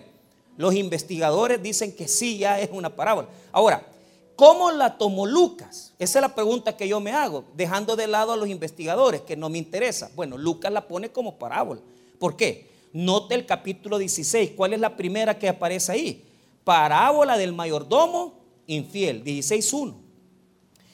los 0.57 0.73
investigadores 0.73 1.61
dicen 1.61 1.95
que 1.95 2.07
sí, 2.07 2.39
ya 2.39 2.59
es 2.59 2.69
una 2.71 2.95
parábola. 2.95 3.29
Ahora, 3.51 3.92
¿cómo 4.35 4.71
la 4.71 4.97
tomó 4.97 5.25
Lucas? 5.25 5.93
Esa 5.99 6.19
es 6.19 6.21
la 6.21 6.35
pregunta 6.35 6.77
que 6.77 6.87
yo 6.87 6.99
me 6.99 7.11
hago, 7.11 7.45
dejando 7.55 7.95
de 7.95 8.07
lado 8.07 8.33
a 8.33 8.37
los 8.37 8.49
investigadores, 8.49 9.21
que 9.21 9.35
no 9.35 9.49
me 9.49 9.57
interesa. 9.57 10.11
Bueno, 10.15 10.37
Lucas 10.37 10.71
la 10.71 10.87
pone 10.87 11.11
como 11.11 11.37
parábola. 11.37 11.81
¿Por 12.19 12.35
qué? 12.35 12.69
Note 12.93 13.35
el 13.35 13.45
capítulo 13.45 13.97
16. 13.97 14.51
¿Cuál 14.55 14.73
es 14.73 14.79
la 14.79 14.95
primera 14.95 15.37
que 15.37 15.49
aparece 15.49 15.91
ahí? 15.91 16.25
Parábola 16.63 17.37
del 17.37 17.53
mayordomo 17.53 18.39
infiel, 18.67 19.23
16.1. 19.23 19.95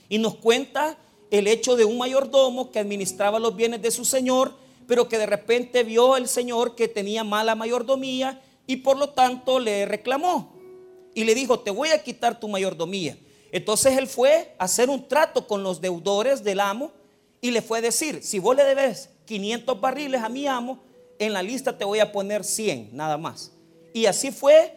Y 0.09 0.17
nos 0.17 0.35
cuenta 0.35 0.97
el 1.29 1.47
hecho 1.47 1.75
de 1.75 1.85
un 1.85 1.97
mayordomo 1.97 2.71
que 2.71 2.79
administraba 2.79 3.39
los 3.39 3.55
bienes 3.55 3.81
de 3.81 3.91
su 3.91 4.05
señor, 4.05 4.53
pero 4.87 5.07
que 5.07 5.17
de 5.17 5.27
repente 5.27 5.83
vio 5.83 6.17
el 6.17 6.27
señor 6.27 6.75
que 6.75 6.87
tenía 6.87 7.23
mala 7.23 7.53
mayordomía 7.53 8.41
y 8.65 8.77
por 8.77 8.97
lo 8.97 9.09
tanto 9.09 9.59
le 9.59 9.85
reclamó 9.85 10.53
y 11.13 11.23
le 11.23 11.35
dijo, 11.35 11.59
te 11.59 11.71
voy 11.71 11.89
a 11.89 12.01
quitar 12.01 12.39
tu 12.39 12.47
mayordomía. 12.47 13.17
Entonces 13.51 13.97
él 13.97 14.07
fue 14.07 14.53
a 14.57 14.65
hacer 14.65 14.89
un 14.89 15.07
trato 15.07 15.47
con 15.47 15.63
los 15.63 15.81
deudores 15.81 16.43
del 16.43 16.59
amo 16.59 16.91
y 17.41 17.51
le 17.51 17.61
fue 17.61 17.79
a 17.79 17.81
decir, 17.81 18.21
si 18.23 18.39
vos 18.39 18.55
le 18.55 18.63
debes 18.63 19.09
500 19.25 19.79
barriles 19.79 20.21
a 20.21 20.29
mi 20.29 20.47
amo, 20.47 20.79
en 21.17 21.33
la 21.33 21.43
lista 21.43 21.77
te 21.77 21.85
voy 21.85 21.99
a 21.99 22.11
poner 22.11 22.43
100 22.43 22.89
nada 22.93 23.17
más. 23.17 23.51
Y 23.93 24.05
así 24.05 24.31
fue 24.31 24.75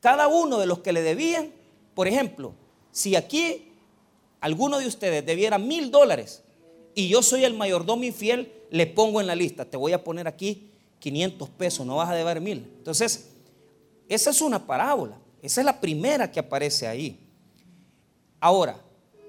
cada 0.00 0.28
uno 0.28 0.58
de 0.58 0.66
los 0.66 0.80
que 0.80 0.92
le 0.92 1.02
debían. 1.02 1.52
Por 1.94 2.08
ejemplo, 2.08 2.54
si 2.90 3.16
aquí 3.16 3.72
alguno 4.40 4.78
de 4.78 4.86
ustedes 4.86 5.24
debiera 5.24 5.58
mil 5.58 5.90
dólares 5.90 6.42
y 6.94 7.08
yo 7.08 7.22
soy 7.22 7.44
el 7.44 7.54
mayordomo 7.54 8.04
infiel, 8.04 8.52
le 8.70 8.86
pongo 8.86 9.20
en 9.20 9.26
la 9.26 9.34
lista, 9.34 9.64
te 9.64 9.76
voy 9.76 9.92
a 9.92 10.02
poner 10.02 10.26
aquí 10.26 10.70
500 10.98 11.48
pesos, 11.50 11.86
no 11.86 11.96
vas 11.96 12.10
a 12.10 12.14
deber 12.14 12.40
mil. 12.40 12.58
Entonces, 12.78 13.30
esa 14.08 14.30
es 14.30 14.40
una 14.40 14.66
parábola, 14.66 15.18
esa 15.42 15.60
es 15.60 15.64
la 15.64 15.80
primera 15.80 16.30
que 16.30 16.40
aparece 16.40 16.86
ahí. 16.86 17.18
Ahora, 18.40 18.80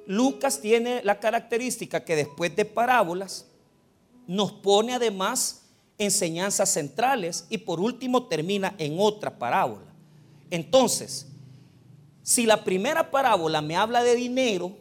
Lucas 0.08 0.62
tiene 0.62 1.04
la 1.04 1.20
característica 1.20 2.04
que 2.04 2.16
después 2.16 2.56
de 2.56 2.66
parábolas 2.66 3.46
nos 4.28 4.52
pone 4.52 4.94
además 4.94 5.64
enseñanzas 5.98 6.70
centrales 6.70 7.46
y 7.50 7.60
por 7.60 7.80
último 7.80 8.28
termina 8.28 8.74
en 8.78 8.96
otra 8.98 9.38
parábola. 9.38 9.94
Entonces, 10.50 11.28
si 12.24 12.46
la 12.46 12.64
primera 12.64 13.12
parábola 13.12 13.62
me 13.62 13.76
habla 13.76 14.04
de 14.04 14.16
dinero, 14.16 14.76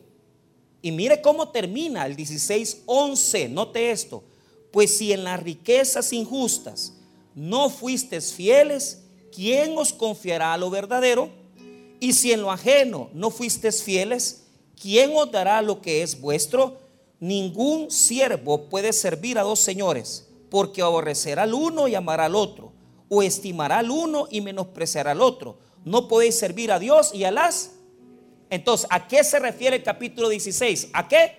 y 0.82 0.92
mire 0.92 1.20
cómo 1.20 1.48
termina 1.48 2.06
el 2.06 2.16
16:11. 2.16 3.48
Note 3.48 3.90
esto. 3.90 4.22
Pues 4.70 4.96
si 4.96 5.12
en 5.12 5.24
las 5.24 5.42
riquezas 5.42 6.12
injustas 6.12 6.94
no 7.34 7.68
fuisteis 7.68 8.32
fieles, 8.32 9.02
¿quién 9.34 9.76
os 9.76 9.92
confiará 9.92 10.56
lo 10.56 10.70
verdadero? 10.70 11.30
Y 12.00 12.14
si 12.14 12.32
en 12.32 12.42
lo 12.42 12.50
ajeno 12.50 13.10
no 13.12 13.30
fuisteis 13.30 13.82
fieles, 13.82 14.46
¿quién 14.80 15.12
os 15.14 15.30
dará 15.30 15.62
lo 15.62 15.80
que 15.80 16.02
es 16.02 16.20
vuestro? 16.20 16.78
Ningún 17.20 17.90
siervo 17.90 18.68
puede 18.68 18.92
servir 18.92 19.38
a 19.38 19.42
dos 19.42 19.60
señores, 19.60 20.28
porque 20.50 20.82
aborrecerá 20.82 21.42
al 21.42 21.54
uno 21.54 21.86
y 21.86 21.94
amará 21.94 22.24
al 22.24 22.34
otro, 22.34 22.72
o 23.08 23.22
estimará 23.22 23.78
al 23.78 23.90
uno 23.90 24.26
y 24.30 24.40
menospreciará 24.40 25.12
al 25.12 25.20
otro. 25.20 25.58
No 25.84 26.08
podéis 26.08 26.38
servir 26.38 26.72
a 26.72 26.78
Dios 26.78 27.14
y 27.14 27.24
a 27.24 27.30
las 27.30 27.72
entonces, 28.50 28.88
¿a 28.90 29.06
qué 29.06 29.22
se 29.22 29.38
refiere 29.38 29.76
el 29.76 29.82
capítulo 29.84 30.28
16? 30.28 30.90
¿A 30.92 31.06
qué? 31.06 31.36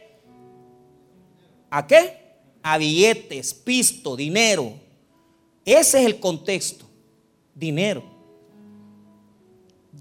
¿A 1.69 1.85
qué? 1.85 2.17
A 2.63 2.77
billetes, 2.77 3.53
pisto, 3.53 4.15
dinero. 4.15 4.73
Ese 5.65 5.99
es 5.99 6.05
el 6.05 6.19
contexto. 6.21 6.85
Dinero. 7.53 8.03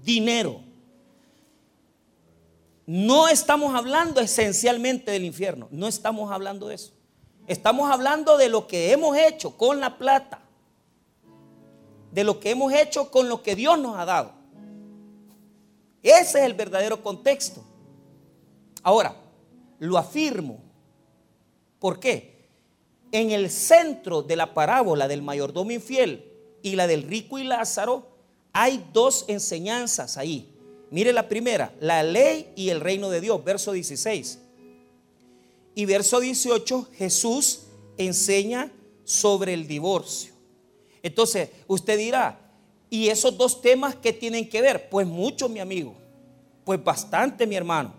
Dinero. 0.03 0.61
No 2.85 3.27
estamos 3.27 3.73
hablando 3.75 4.19
esencialmente 4.19 5.11
del 5.11 5.23
infierno. 5.23 5.67
No 5.71 5.87
estamos 5.87 6.31
hablando 6.31 6.67
de 6.67 6.75
eso. 6.75 6.93
Estamos 7.47 7.89
hablando 7.91 8.37
de 8.37 8.49
lo 8.49 8.67
que 8.67 8.91
hemos 8.91 9.17
hecho 9.17 9.57
con 9.57 9.79
la 9.79 9.97
plata. 9.97 10.41
De 12.11 12.23
lo 12.23 12.39
que 12.39 12.51
hemos 12.51 12.73
hecho 12.73 13.09
con 13.09 13.29
lo 13.29 13.41
que 13.43 13.55
Dios 13.55 13.79
nos 13.79 13.97
ha 13.97 14.05
dado. 14.05 14.33
Ese 16.03 16.39
es 16.39 16.45
el 16.45 16.53
verdadero 16.53 17.01
contexto. 17.01 17.63
Ahora, 18.83 19.15
lo 19.79 19.97
afirmo. 19.97 20.59
¿Por 21.79 21.99
qué? 21.99 22.49
En 23.11 23.31
el 23.31 23.49
centro 23.49 24.21
de 24.21 24.35
la 24.35 24.53
parábola 24.53 25.07
del 25.07 25.21
mayordomo 25.21 25.71
infiel 25.71 26.31
y 26.61 26.75
la 26.75 26.87
del 26.87 27.03
rico 27.03 27.37
y 27.37 27.43
Lázaro, 27.43 28.10
hay 28.53 28.85
dos 28.93 29.25
enseñanzas 29.27 30.17
ahí. 30.17 30.49
Mire 30.89 31.13
la 31.13 31.29
primera, 31.29 31.73
la 31.79 32.03
ley 32.03 32.51
y 32.55 32.69
el 32.69 32.81
reino 32.81 33.09
de 33.09 33.21
Dios, 33.21 33.43
verso 33.43 33.71
16. 33.71 34.39
Y 35.75 35.85
verso 35.85 36.19
18, 36.19 36.89
Jesús 36.93 37.61
enseña 37.97 38.71
sobre 39.03 39.53
el 39.53 39.67
divorcio. 39.67 40.33
Entonces, 41.01 41.49
usted 41.67 41.97
dirá, 41.97 42.41
¿Y 42.93 43.07
esos 43.07 43.37
dos 43.37 43.61
temas 43.61 43.95
qué 43.95 44.11
tienen 44.11 44.49
que 44.49 44.61
ver? 44.61 44.89
Pues 44.89 45.07
mucho, 45.07 45.47
mi 45.47 45.61
amigo. 45.61 45.95
Pues 46.65 46.83
bastante, 46.83 47.47
mi 47.47 47.55
hermano. 47.55 47.93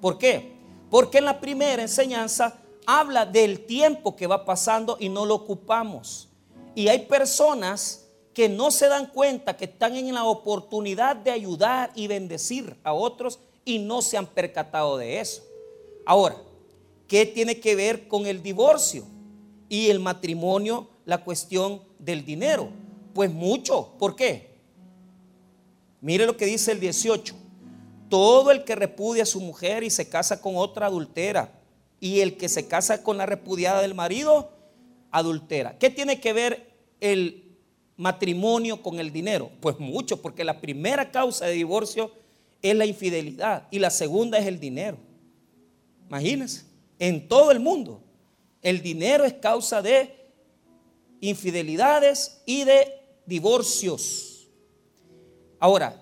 ¿Por 0.00 0.18
qué? 0.18 0.52
Porque 0.88 1.18
en 1.18 1.24
la 1.24 1.40
primera 1.40 1.82
enseñanza 1.82 2.56
habla 2.86 3.26
del 3.26 3.66
tiempo 3.66 4.14
que 4.14 4.28
va 4.28 4.44
pasando 4.44 4.98
y 5.00 5.08
no 5.08 5.26
lo 5.26 5.34
ocupamos. 5.34 6.28
Y 6.76 6.86
hay 6.86 7.06
personas 7.06 8.05
que 8.36 8.50
no 8.50 8.70
se 8.70 8.86
dan 8.88 9.06
cuenta 9.06 9.56
que 9.56 9.64
están 9.64 9.96
en 9.96 10.12
la 10.12 10.24
oportunidad 10.24 11.16
de 11.16 11.30
ayudar 11.30 11.90
y 11.94 12.06
bendecir 12.06 12.76
a 12.84 12.92
otros 12.92 13.38
y 13.64 13.78
no 13.78 14.02
se 14.02 14.18
han 14.18 14.26
percatado 14.26 14.98
de 14.98 15.20
eso. 15.20 15.42
Ahora, 16.04 16.36
¿qué 17.08 17.24
tiene 17.24 17.60
que 17.60 17.74
ver 17.74 18.08
con 18.08 18.26
el 18.26 18.42
divorcio 18.42 19.04
y 19.70 19.88
el 19.88 20.00
matrimonio, 20.00 20.86
la 21.06 21.24
cuestión 21.24 21.80
del 21.98 22.26
dinero? 22.26 22.68
Pues 23.14 23.32
mucho. 23.32 23.94
¿Por 23.98 24.14
qué? 24.14 24.50
Mire 26.02 26.26
lo 26.26 26.36
que 26.36 26.44
dice 26.44 26.72
el 26.72 26.80
18. 26.80 27.34
Todo 28.10 28.50
el 28.50 28.64
que 28.64 28.74
repudia 28.74 29.22
a 29.22 29.26
su 29.26 29.40
mujer 29.40 29.82
y 29.82 29.88
se 29.88 30.10
casa 30.10 30.42
con 30.42 30.56
otra 30.56 30.88
adultera. 30.88 31.58
Y 32.00 32.20
el 32.20 32.36
que 32.36 32.50
se 32.50 32.68
casa 32.68 33.02
con 33.02 33.16
la 33.16 33.24
repudiada 33.24 33.80
del 33.80 33.94
marido, 33.94 34.50
adultera. 35.10 35.78
¿Qué 35.78 35.88
tiene 35.88 36.20
que 36.20 36.34
ver 36.34 36.70
el 37.00 37.45
matrimonio 37.96 38.82
con 38.82 39.00
el 39.00 39.12
dinero? 39.12 39.50
Pues 39.60 39.78
mucho, 39.78 40.20
porque 40.20 40.44
la 40.44 40.60
primera 40.60 41.10
causa 41.10 41.46
de 41.46 41.52
divorcio 41.52 42.10
es 42.62 42.74
la 42.74 42.86
infidelidad 42.86 43.66
y 43.70 43.78
la 43.78 43.90
segunda 43.90 44.38
es 44.38 44.46
el 44.46 44.60
dinero. 44.60 44.98
Imagínense, 46.08 46.64
en 46.98 47.28
todo 47.28 47.50
el 47.50 47.60
mundo, 47.60 48.00
el 48.62 48.82
dinero 48.82 49.24
es 49.24 49.34
causa 49.34 49.82
de 49.82 50.14
infidelidades 51.20 52.42
y 52.46 52.64
de 52.64 52.92
divorcios. 53.26 54.48
Ahora, 55.58 56.00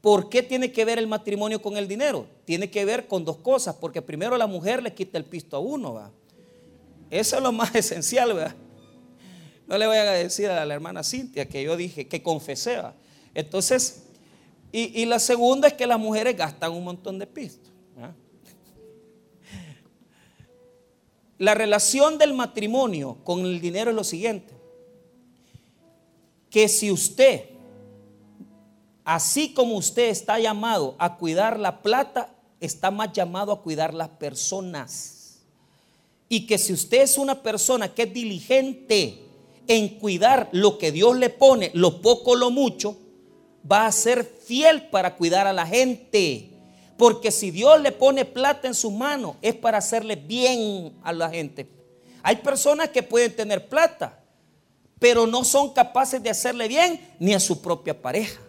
¿por 0.00 0.28
qué 0.28 0.42
tiene 0.42 0.70
que 0.70 0.84
ver 0.84 0.98
el 0.98 1.06
matrimonio 1.06 1.60
con 1.60 1.76
el 1.76 1.88
dinero? 1.88 2.26
Tiene 2.44 2.70
que 2.70 2.84
ver 2.84 3.08
con 3.08 3.24
dos 3.24 3.38
cosas, 3.38 3.74
porque 3.76 4.02
primero 4.02 4.36
la 4.36 4.46
mujer 4.46 4.82
le 4.82 4.94
quita 4.94 5.18
el 5.18 5.24
pisto 5.24 5.56
a 5.56 5.60
uno, 5.60 5.94
¿va? 5.94 6.10
Eso 7.10 7.36
es 7.36 7.42
lo 7.42 7.52
más 7.52 7.74
esencial, 7.74 8.32
¿verdad? 8.32 8.56
No 9.66 9.78
le 9.78 9.86
voy 9.86 9.96
a 9.96 10.04
decir 10.12 10.48
a 10.48 10.64
la 10.64 10.74
hermana 10.74 11.02
Cintia 11.02 11.48
que 11.48 11.62
yo 11.62 11.76
dije, 11.76 12.06
que 12.06 12.22
confesé. 12.22 12.80
Entonces, 13.34 14.04
y, 14.72 15.06
la 15.06 15.18
segunda 15.18 15.68
es 15.68 15.74
que 15.74 15.86
las 15.86 15.98
mujeres 15.98 16.36
gastan 16.36 16.72
un 16.72 16.84
montón 16.84 17.18
de 17.18 17.26
pisto. 17.26 17.70
La 21.38 21.54
relación 21.54 22.18
del 22.18 22.34
matrimonio 22.34 23.18
con 23.24 23.40
el 23.40 23.60
dinero 23.60 23.90
es 23.90 23.96
lo 23.96 24.04
siguiente. 24.04 24.54
Que 26.50 26.68
si 26.68 26.90
usted, 26.90 27.50
así 29.04 29.52
como 29.52 29.76
usted 29.76 30.08
está 30.08 30.38
llamado 30.38 30.94
a 30.98 31.16
cuidar 31.16 31.58
la 31.58 31.82
plata, 31.82 32.34
está 32.60 32.90
más 32.90 33.12
llamado 33.12 33.52
a 33.52 33.62
cuidar 33.62 33.92
las 33.94 34.08
personas. 34.08 35.40
Y 36.28 36.46
que 36.46 36.58
si 36.58 36.72
usted 36.72 37.02
es 37.02 37.18
una 37.18 37.42
persona 37.42 37.94
que 37.94 38.04
es 38.04 38.12
diligente 38.12 39.25
en 39.68 39.98
cuidar 39.98 40.48
lo 40.52 40.78
que 40.78 40.92
Dios 40.92 41.16
le 41.16 41.30
pone, 41.30 41.70
lo 41.74 42.00
poco 42.00 42.34
lo 42.34 42.50
mucho, 42.50 42.96
va 43.70 43.86
a 43.86 43.92
ser 43.92 44.24
fiel 44.24 44.88
para 44.88 45.16
cuidar 45.16 45.46
a 45.46 45.52
la 45.52 45.66
gente. 45.66 46.50
Porque 46.96 47.30
si 47.30 47.50
Dios 47.50 47.80
le 47.80 47.92
pone 47.92 48.24
plata 48.24 48.68
en 48.68 48.74
sus 48.74 48.92
manos, 48.92 49.36
es 49.42 49.54
para 49.54 49.78
hacerle 49.78 50.16
bien 50.16 50.96
a 51.02 51.12
la 51.12 51.28
gente. 51.28 51.68
Hay 52.22 52.36
personas 52.36 52.88
que 52.88 53.02
pueden 53.02 53.34
tener 53.34 53.68
plata, 53.68 54.18
pero 54.98 55.26
no 55.26 55.44
son 55.44 55.72
capaces 55.72 56.22
de 56.22 56.30
hacerle 56.30 56.68
bien 56.68 57.00
ni 57.18 57.34
a 57.34 57.40
su 57.40 57.60
propia 57.60 58.00
pareja. 58.00 58.40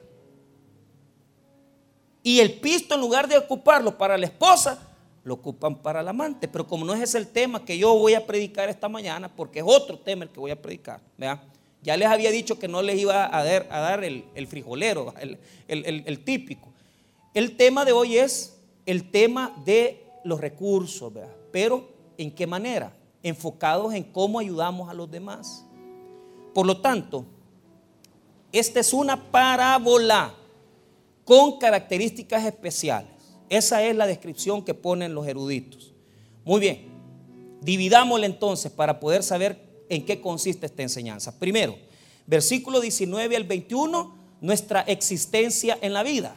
Y 2.24 2.40
el 2.40 2.60
pisto, 2.60 2.96
en 2.96 3.02
lugar 3.02 3.28
de 3.28 3.38
ocuparlo 3.38 3.98
para 3.98 4.18
la 4.18 4.26
esposa, 4.26 4.87
lo 5.28 5.34
ocupan 5.34 5.76
para 5.76 6.00
el 6.00 6.08
amante. 6.08 6.48
Pero 6.48 6.66
como 6.66 6.86
no 6.86 6.94
es 6.94 7.02
ese 7.02 7.18
el 7.18 7.28
tema 7.28 7.66
que 7.66 7.78
yo 7.78 7.94
voy 7.96 8.14
a 8.14 8.26
predicar 8.26 8.70
esta 8.70 8.88
mañana, 8.88 9.28
porque 9.28 9.60
es 9.60 9.66
otro 9.68 10.00
tema 10.00 10.24
el 10.24 10.30
que 10.30 10.40
voy 10.40 10.52
a 10.52 10.62
predicar, 10.62 11.02
ya 11.84 11.98
les 11.98 12.08
había 12.08 12.32
dicho 12.32 12.58
que 12.58 12.70
no 12.70 12.82
les 12.82 12.98
iba 12.98 13.26
a 13.26 13.44
dar, 13.44 13.68
dar 13.68 14.04
el, 14.06 14.48
frijolero, 14.48 15.14
el, 15.68 16.24
típico. 16.24 16.70
El 17.34 17.58
tema 17.58 17.84
de 17.84 17.92
hoy 17.92 18.18
es 18.18 18.58
el 18.86 19.12
tema 19.12 19.54
de 19.66 20.02
los 20.24 20.40
recursos, 20.40 21.12
pero 21.52 21.90
¿en 22.18 22.32
qué 22.32 22.48
manera? 22.48 22.94
Enfocados 23.22 23.94
en 23.94 24.04
cómo 24.04 24.40
ayudamos 24.40 24.90
a 24.90 24.94
los 24.94 25.12
demás. 25.12 25.66
Por 26.54 26.66
lo 26.66 26.80
tanto, 26.80 27.26
esta 28.54 28.80
es 28.80 28.94
una 28.94 29.30
parábola 29.30 30.34
con 31.26 31.60
características 31.60 32.46
especiales. 32.46 33.17
Esa 33.50 33.84
es 33.84 33.96
la 33.96 34.08
descripción 34.08 34.64
que 34.64 34.74
ponen 34.74 35.14
los 35.14 35.28
eruditos. 35.28 35.94
Muy 36.44 36.60
bien, 36.60 36.88
dividámosla 37.62 38.26
entonces 38.26 38.72
para 38.72 39.00
poder 39.00 39.24
saber 39.24 39.60
en 39.90 40.06
qué 40.06 40.22
consiste 40.22 40.66
esta 40.66 40.84
enseñanza. 40.84 41.40
Primero, 41.40 41.78
versículo 42.26 42.82
19 42.82 43.36
al 43.36 43.44
21, 43.46 44.16
nuestra 44.42 44.82
existencia 44.82 45.78
en 45.82 45.94
la 45.94 46.04
vida. 46.04 46.36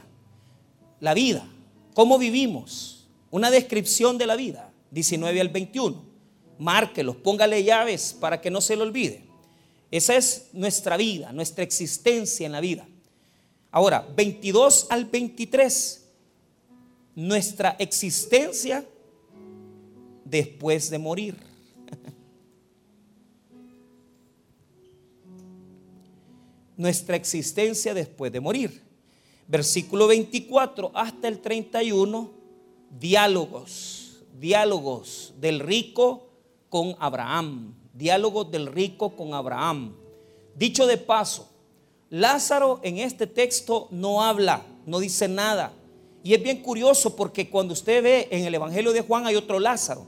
La 1.00 1.14
vida, 1.14 1.48
cómo 1.94 2.18
vivimos, 2.18 3.08
una 3.30 3.50
descripción 3.50 4.18
de 4.18 4.26
la 4.26 4.36
vida, 4.36 4.72
19 4.90 5.40
al 5.40 5.48
21. 5.48 6.10
Márquelos, 6.58 7.16
póngale 7.16 7.64
llaves 7.64 8.14
para 8.18 8.40
que 8.40 8.50
no 8.50 8.60
se 8.60 8.76
lo 8.76 8.82
olvide. 8.82 9.24
Esa 9.90 10.16
es 10.16 10.48
nuestra 10.52 10.96
vida, 10.96 11.32
nuestra 11.32 11.64
existencia 11.64 12.46
en 12.46 12.52
la 12.52 12.60
vida. 12.60 12.86
Ahora, 13.70 14.06
22 14.16 14.86
al 14.90 15.06
23, 15.06 15.99
nuestra 17.14 17.76
existencia 17.78 18.84
después 20.24 20.90
de 20.90 20.98
morir. 20.98 21.36
nuestra 26.76 27.16
existencia 27.16 27.92
después 27.92 28.32
de 28.32 28.40
morir. 28.40 28.82
Versículo 29.46 30.06
24 30.06 30.92
hasta 30.94 31.28
el 31.28 31.40
31, 31.40 32.30
diálogos, 32.98 34.22
diálogos 34.38 35.34
del 35.40 35.60
rico 35.60 36.28
con 36.68 36.96
Abraham, 37.00 37.74
diálogos 37.92 38.50
del 38.50 38.66
rico 38.66 39.16
con 39.16 39.34
Abraham. 39.34 39.94
Dicho 40.54 40.86
de 40.86 40.96
paso, 40.96 41.48
Lázaro 42.08 42.80
en 42.82 42.98
este 42.98 43.26
texto 43.26 43.88
no 43.90 44.22
habla, 44.22 44.64
no 44.86 45.00
dice 45.00 45.28
nada. 45.28 45.72
Y 46.22 46.34
es 46.34 46.42
bien 46.42 46.62
curioso 46.62 47.16
porque 47.16 47.48
cuando 47.48 47.72
usted 47.72 48.02
ve 48.02 48.28
en 48.30 48.44
el 48.44 48.54
Evangelio 48.54 48.92
de 48.92 49.00
Juan 49.00 49.26
hay 49.26 49.36
otro 49.36 49.58
Lázaro, 49.58 50.06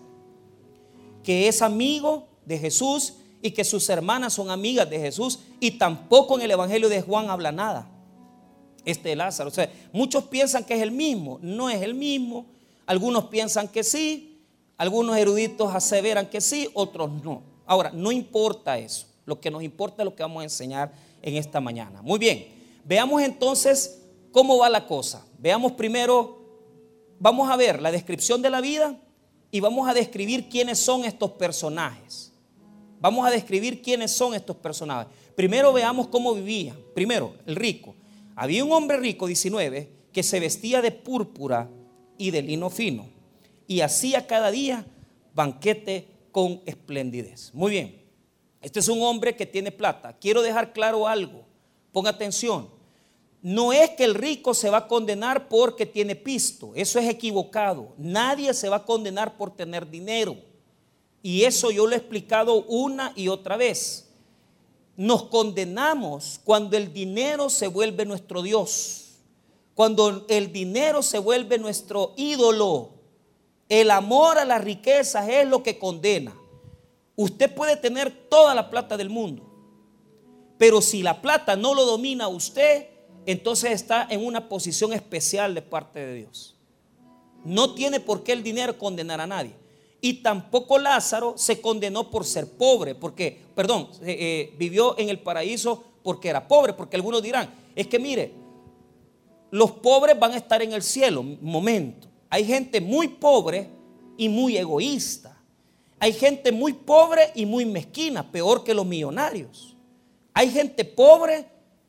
que 1.23 1.49
es 1.49 1.63
amigo 1.63 2.29
de 2.45 2.59
Jesús 2.59 3.15
y 3.41 3.53
que 3.53 3.65
sus 3.65 3.89
hermanas 3.89 4.35
son 4.35 4.51
amigas 4.51 4.89
de 4.89 5.01
Jesús 5.01 5.41
y 5.59 5.73
tampoco 5.73 6.37
en 6.37 6.43
el 6.43 6.51
Evangelio 6.51 6.89
de 6.89 7.03
Juan 7.03 7.31
habla 7.31 7.53
nada. 7.53 7.89
Este 8.85 9.15
Lázaro, 9.15 9.49
o 9.49 9.53
sea, 9.53 9.73
muchos 9.93 10.25
piensan 10.25 10.65
que 10.65 10.75
es 10.75 10.83
el 10.83 10.91
mismo, 10.91 11.39
no 11.41 11.71
es 11.71 11.83
el 11.83 11.95
mismo. 11.95 12.47
Algunos 12.85 13.27
piensan 13.27 13.69
que 13.69 13.85
sí, 13.85 14.41
algunos 14.77 15.17
eruditos 15.17 15.73
aseveran 15.75 16.29
que 16.29 16.41
sí, 16.41 16.69
otros 16.75 17.11
no. 17.23 17.43
Ahora, 17.65 17.93
no 17.95 18.11
importa 18.11 18.77
eso. 18.79 19.07
Lo 19.25 19.41
que 19.41 19.51
nos 19.51 19.63
importa 19.63 20.03
es 20.03 20.05
lo 20.05 20.17
que 20.17 20.23
vamos 20.25 20.41
a 20.41 20.45
enseñar 20.45 20.93
en 21.23 21.37
esta 21.37 21.61
mañana. 21.61 22.03
Muy 22.03 22.19
bien, 22.19 22.49
veamos 22.85 23.23
entonces 23.23 24.02
cómo 24.33 24.59
va 24.59 24.69
la 24.69 24.87
cosa. 24.87 25.25
Veamos 25.39 25.73
primero, 25.73 26.39
vamos 27.19 27.51
a 27.51 27.57
ver 27.57 27.81
la 27.81 27.93
descripción 27.93 28.43
de 28.43 28.51
la 28.51 28.61
vida 28.61 28.99
y 29.51 29.61
vamos 29.61 29.89
a 29.89 29.95
describir 29.95 30.49
quiénes 30.49 30.79
son 30.79 31.05
estos 31.05 31.33
personajes. 31.33 32.33
Vamos 33.01 33.27
a 33.27 33.31
describir 33.31 33.83
quiénes 33.83 34.11
son 34.13 34.35
estos 34.35 34.57
personajes. 34.57 35.13
Primero 35.37 35.73
veamos 35.73 36.09
cómo 36.09 36.35
vivían. 36.35 36.77
Primero, 36.95 37.35
el 37.47 37.57
rico. 37.57 37.95
Había 38.35 38.65
un 38.65 38.73
hombre 38.73 38.97
rico, 38.97 39.27
19, 39.27 39.91
que 40.13 40.23
se 40.23 40.41
vestía 40.41 40.81
de 40.83 40.91
púrpura 40.91 41.69
y 42.17 42.31
de 42.31 42.43
lino 42.43 42.71
fino 42.71 43.13
y 43.73 43.81
hacía 43.81 44.27
cada 44.27 44.51
día 44.51 44.87
banquete 45.35 46.07
con 46.31 46.61
esplendidez. 46.67 47.51
Muy 47.55 47.71
bien, 47.71 48.03
este 48.61 48.81
es 48.81 48.89
un 48.89 49.01
hombre 49.03 49.35
que 49.35 49.47
tiene 49.47 49.73
plata. 49.73 50.17
Quiero 50.19 50.43
dejar 50.43 50.73
claro 50.73 51.09
algo. 51.09 51.47
Ponga 51.91 52.11
atención. 52.11 52.69
No 53.43 53.73
es 53.73 53.91
que 53.91 54.05
el 54.05 54.15
rico 54.15 54.55
se 54.55 54.71
va 54.71 54.79
a 54.79 54.89
condenar 54.89 55.49
porque 55.49 55.85
tiene 55.85 56.15
pisto. 56.15 56.71
Eso 56.77 57.01
es 57.01 57.09
equivocado. 57.09 57.89
Nadie 57.99 58.55
se 58.55 58.69
va 58.69 58.77
a 58.77 58.85
condenar 58.85 59.37
por 59.37 59.55
tener 59.55 59.91
dinero. 59.91 60.37
Y 61.23 61.43
eso 61.43 61.73
yo 61.73 61.87
lo 61.87 61.95
he 61.95 61.99
explicado 61.99 62.63
una 62.65 63.13
y 63.17 63.27
otra 63.27 63.57
vez. 63.57 64.09
Nos 64.97 65.25
condenamos 65.25 66.41
cuando 66.45 66.77
el 66.77 66.93
dinero 66.93 67.51
se 67.51 67.67
vuelve 67.67 68.05
nuestro 68.05 68.43
Dios, 68.43 69.15
cuando 69.75 70.25
el 70.29 70.53
dinero 70.53 71.03
se 71.03 71.19
vuelve 71.19 71.59
nuestro 71.59 72.13
ídolo. 72.17 72.91
El 73.69 73.91
amor 73.91 74.39
a 74.39 74.45
las 74.45 74.63
riquezas 74.63 75.29
es 75.29 75.49
lo 75.49 75.63
que 75.65 75.79
condena. 75.79 76.37
Usted 77.17 77.53
puede 77.53 77.77
tener 77.77 78.29
toda 78.29 78.55
la 78.55 78.71
plata 78.71 78.97
del 78.97 79.11
mundo, 79.11 79.43
pero 80.59 80.81
si 80.81 81.03
la 81.03 81.21
plata 81.21 81.57
no 81.57 81.75
lo 81.75 81.85
domina 81.85 82.29
usted, 82.29 82.92
entonces 83.27 83.73
está 83.73 84.07
en 84.11 84.25
una 84.25 84.49
posición 84.49 84.93
especial 84.93 85.55
de 85.55 85.63
parte 85.63 86.01
de 86.01 86.15
Dios. 86.15 86.57
No 87.45 87.75
tiene 87.75 88.01
por 88.01 88.23
qué 88.23 88.33
el 88.33 88.43
dinero 88.43 88.79
condenar 88.79 89.21
a 89.21 89.27
nadie. 89.27 89.55
Y 90.01 90.15
tampoco 90.15 90.79
Lázaro 90.79 91.35
se 91.37 91.61
condenó 91.61 92.11
por 92.11 92.25
ser 92.25 92.49
pobre, 92.49 92.95
porque, 92.95 93.41
perdón, 93.55 93.89
eh, 94.03 94.17
eh, 94.19 94.55
vivió 94.59 94.99
en 94.99 95.09
el 95.09 95.21
paraíso 95.21 95.85
porque 96.03 96.29
era 96.29 96.49
pobre, 96.49 96.73
porque 96.73 96.97
algunos 96.97 97.23
dirán, 97.23 97.49
es 97.77 97.87
que 97.87 98.01
mire, 98.01 98.33
los 99.53 99.71
pobres 99.71 100.19
van 100.19 100.33
a 100.33 100.39
estar 100.39 100.61
en 100.63 100.73
el 100.73 100.83
cielo, 100.83 101.23
momento. 101.23 102.09
Hay 102.31 102.45
gente 102.45 102.81
muy 102.81 103.09
pobre 103.09 103.69
y 104.17 104.29
muy 104.29 104.57
egoísta. 104.57 105.39
Hay 106.01 106.13
gente 106.13 106.51
muy 106.51 106.73
pobre 106.73 107.31
y 107.37 107.47
muy 107.47 107.65
mezquina, 107.65 108.29
peor 108.33 108.65
que 108.65 108.75
los 108.75 108.85
millonarios. 108.85 109.77
Hay 110.35 110.51
gente 110.51 110.85
pobre 110.85 111.47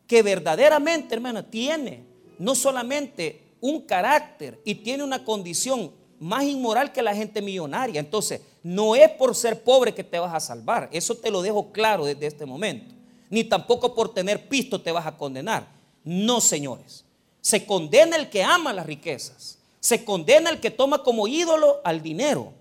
que 0.08 0.22
verdaderamente, 0.22 1.16
hermano, 1.16 1.46
tiene 1.46 2.04
no 2.39 2.56
solamente 2.56 3.44
un 3.62 3.82
carácter 3.82 4.60
y 4.66 4.76
tiene 4.76 5.04
una 5.04 5.24
condición 5.24 5.92
más 6.20 6.44
inmoral 6.44 6.92
que 6.92 7.02
la 7.02 7.16
gente 7.16 7.42
millonaria. 7.42 8.00
Entonces, 8.00 8.42
no 8.63 8.96
es 8.96 9.10
por 9.12 9.36
ser 9.36 9.63
pobre 9.63 9.94
que 9.94 10.04
te 10.04 10.20
vas 10.20 10.34
a 10.34 10.39
salvar. 10.39 10.89
Eso 10.92 11.16
te 11.16 11.30
lo 11.30 11.42
dejo 11.42 11.72
claro 11.72 12.06
desde 12.06 12.28
este 12.28 12.46
momento. 12.46 12.94
Ni 13.30 13.44
tampoco 13.44 13.94
por 13.94 14.13
tener 14.13 14.48
pisto 14.48 14.82
te 14.82 14.92
vas 14.92 15.06
a 15.06 15.18
condenar. 15.18 15.68
No, 16.04 16.39
señores. 16.39 17.04
Se 17.42 17.66
condena 17.66 18.16
el 18.16 18.30
que 18.30 18.44
ama 18.44 18.74
las 18.74 18.86
riquezas. 18.86 19.58
Se 19.80 20.06
condena 20.06 20.50
el 20.50 20.60
que 20.60 20.72
toma 20.72 21.04
como 21.04 21.28
ídolo 21.28 21.82
al 21.84 22.02
dinero. 22.02 22.54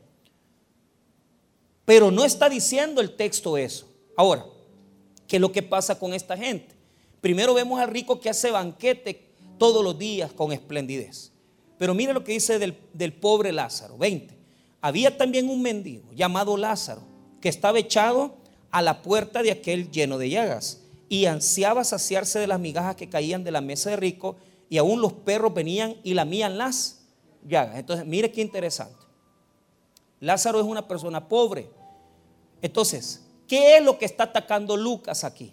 Pero 1.85 2.11
no 2.11 2.25
está 2.25 2.49
diciendo 2.49 3.01
el 3.01 3.15
texto 3.15 3.57
eso. 3.57 3.89
Ahora, 4.17 4.45
¿qué 5.29 5.37
es 5.37 5.41
lo 5.41 5.53
que 5.53 5.63
pasa 5.63 5.99
con 5.99 6.15
esta 6.15 6.37
gente? 6.37 6.72
Primero 7.23 7.55
vemos 7.55 7.81
al 7.81 7.89
rico 7.89 8.21
que 8.21 8.29
hace 8.29 8.51
banquete 8.51 9.31
todos 9.57 9.85
los 9.85 9.97
días 9.97 10.33
con 10.33 10.53
esplendidez. 10.53 11.31
Pero 11.79 11.95
mire 11.95 12.13
lo 12.13 12.25
que 12.25 12.33
dice 12.33 12.59
del, 12.59 13.13
pobre 13.15 13.53
Lázaro. 13.53 13.97
20. 13.97 14.37
Había 14.81 15.17
también 15.17 15.49
un 15.49 15.63
mendigo 15.63 16.13
llamado 16.13 16.57
Lázaro 16.57 17.03
que 17.41 17.49
estaba 17.49 17.79
echado 17.79 18.35
a 18.73 18.83
la 18.83 19.03
puerta 19.03 19.41
de 19.45 19.53
aquel 19.53 19.89
lleno 19.93 20.19
de 20.19 20.31
llagas 20.31 20.81
y 21.09 21.27
ansiaba 21.27 21.85
saciarse 21.85 22.41
de 22.41 22.49
las 22.49 22.59
migajas 22.59 22.97
que 22.97 23.09
caían 23.09 23.45
de 23.45 23.53
la 23.53 23.61
mesa 23.61 23.91
de 23.91 23.97
rico 23.97 24.37
y 24.69 24.79
aún 24.79 25.01
los 25.01 25.13
perros 25.13 25.55
venían 25.55 25.95
y 26.03 26.15
lamían 26.15 26.59
las 26.59 27.05
llagas. 27.47 27.79
Entonces, 27.79 28.05
mire 28.05 28.33
qué 28.33 28.41
interesante. 28.41 29.07
Lázaro 30.19 30.59
es 30.59 30.67
una 30.67 30.89
persona 30.89 31.29
pobre. 31.29 31.71
Entonces, 32.61 33.23
¿qué 33.47 33.77
es 33.77 33.85
lo 33.85 33.97
que 33.97 34.07
está 34.07 34.25
atacando 34.25 34.77
Lucas 34.77 35.23
aquí? 35.23 35.53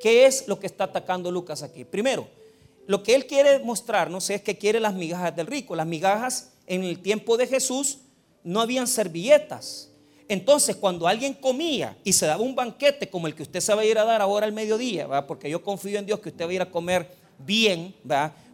¿Qué 0.00 0.26
es 0.26 0.46
lo 0.46 0.58
que 0.58 0.66
está 0.66 0.84
atacando 0.84 1.30
Lucas 1.30 1.62
aquí? 1.62 1.84
Primero, 1.84 2.28
lo 2.86 3.02
que 3.02 3.14
él 3.14 3.26
quiere 3.26 3.58
mostrarnos 3.58 4.30
es 4.30 4.42
que 4.42 4.56
quiere 4.56 4.80
las 4.80 4.94
migajas 4.94 5.34
del 5.34 5.46
rico. 5.46 5.76
Las 5.76 5.86
migajas 5.86 6.52
en 6.66 6.84
el 6.84 7.00
tiempo 7.00 7.36
de 7.36 7.46
Jesús 7.46 7.98
no 8.44 8.60
habían 8.60 8.86
servilletas. 8.86 9.90
Entonces, 10.28 10.76
cuando 10.76 11.08
alguien 11.08 11.34
comía 11.34 11.96
y 12.04 12.12
se 12.12 12.26
daba 12.26 12.42
un 12.42 12.54
banquete 12.54 13.08
como 13.08 13.26
el 13.26 13.34
que 13.34 13.42
usted 13.42 13.60
se 13.60 13.74
va 13.74 13.82
a 13.82 13.84
ir 13.84 13.98
a 13.98 14.04
dar 14.04 14.20
ahora 14.20 14.46
al 14.46 14.52
mediodía, 14.52 15.26
porque 15.26 15.50
yo 15.50 15.62
confío 15.62 15.98
en 15.98 16.06
Dios 16.06 16.20
que 16.20 16.28
usted 16.28 16.44
va 16.44 16.50
a 16.50 16.54
ir 16.54 16.62
a 16.62 16.70
comer 16.70 17.08
bien, 17.38 17.94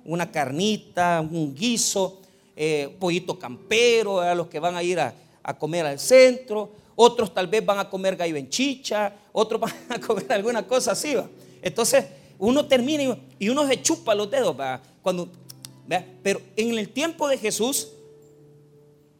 una 0.05 0.31
carnita, 0.31 1.21
un 1.21 1.55
guiso, 1.55 2.21
eh, 2.57 2.95
pollito 3.01 3.39
campero, 3.39 4.35
los 4.35 4.47
que 4.47 4.61
van 4.61 4.77
a 4.77 4.83
ir 4.83 5.01
a, 5.01 5.15
a 5.43 5.59
comer 5.59 5.87
al 5.87 5.99
centro, 5.99 6.71
otros 6.97 7.33
tal 7.33 7.47
vez 7.47 7.65
van 7.65 7.79
a 7.79 7.89
comer 7.89 8.17
gallo 8.17 8.37
en 8.37 8.49
chicha, 8.49 9.13
otros 9.33 9.61
van 9.61 9.73
a 9.89 10.01
comer 10.01 10.33
alguna 10.33 10.67
cosa 10.67 10.93
así. 10.93 11.15
¿va? 11.15 11.29
Entonces 11.63 12.05
uno 12.39 12.67
termina 12.67 13.17
y 13.39 13.49
uno 13.49 13.67
se 13.67 13.81
chupa 13.83 14.15
los 14.15 14.31
dedos. 14.31 14.57
Cuando, 15.03 15.29
Pero 16.23 16.41
en 16.57 16.79
el 16.79 16.89
tiempo 16.89 17.29
de 17.29 17.39
Jesús, 17.39 17.89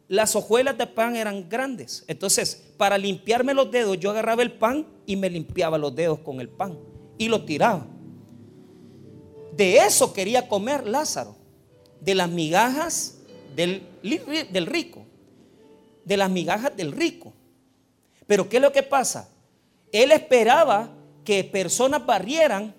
las 0.07 0.35
hojuelas 0.35 0.77
de 0.77 0.87
pan 0.87 1.15
eran 1.15 1.49
grandes. 1.49 2.03
Entonces, 2.07 2.63
para 2.77 2.97
limpiarme 2.97 3.53
los 3.53 3.71
dedos, 3.71 3.99
yo 3.99 4.11
agarraba 4.11 4.43
el 4.43 4.51
pan 4.51 4.85
y 5.05 5.15
me 5.15 5.29
limpiaba 5.29 5.77
los 5.77 5.95
dedos 5.95 6.19
con 6.19 6.39
el 6.39 6.49
pan 6.49 6.77
y 7.17 7.27
lo 7.27 7.43
tiraba. 7.43 7.87
De 9.55 9.77
eso 9.77 10.13
quería 10.13 10.47
comer 10.47 10.85
Lázaro, 10.85 11.35
de 12.01 12.13
las 12.13 12.29
migajas 12.29 13.17
del, 13.55 13.81
del 14.51 14.65
rico 14.65 15.05
de 16.05 16.17
las 16.17 16.29
migajas 16.29 16.77
del 16.77 16.91
rico. 16.91 17.33
Pero 18.27 18.49
¿qué 18.49 18.57
es 18.57 18.61
lo 18.61 18.71
que 18.71 18.83
pasa? 18.83 19.29
Él 19.91 20.11
esperaba 20.11 20.89
que 21.23 21.43
personas 21.43 22.05
barrieran 22.05 22.73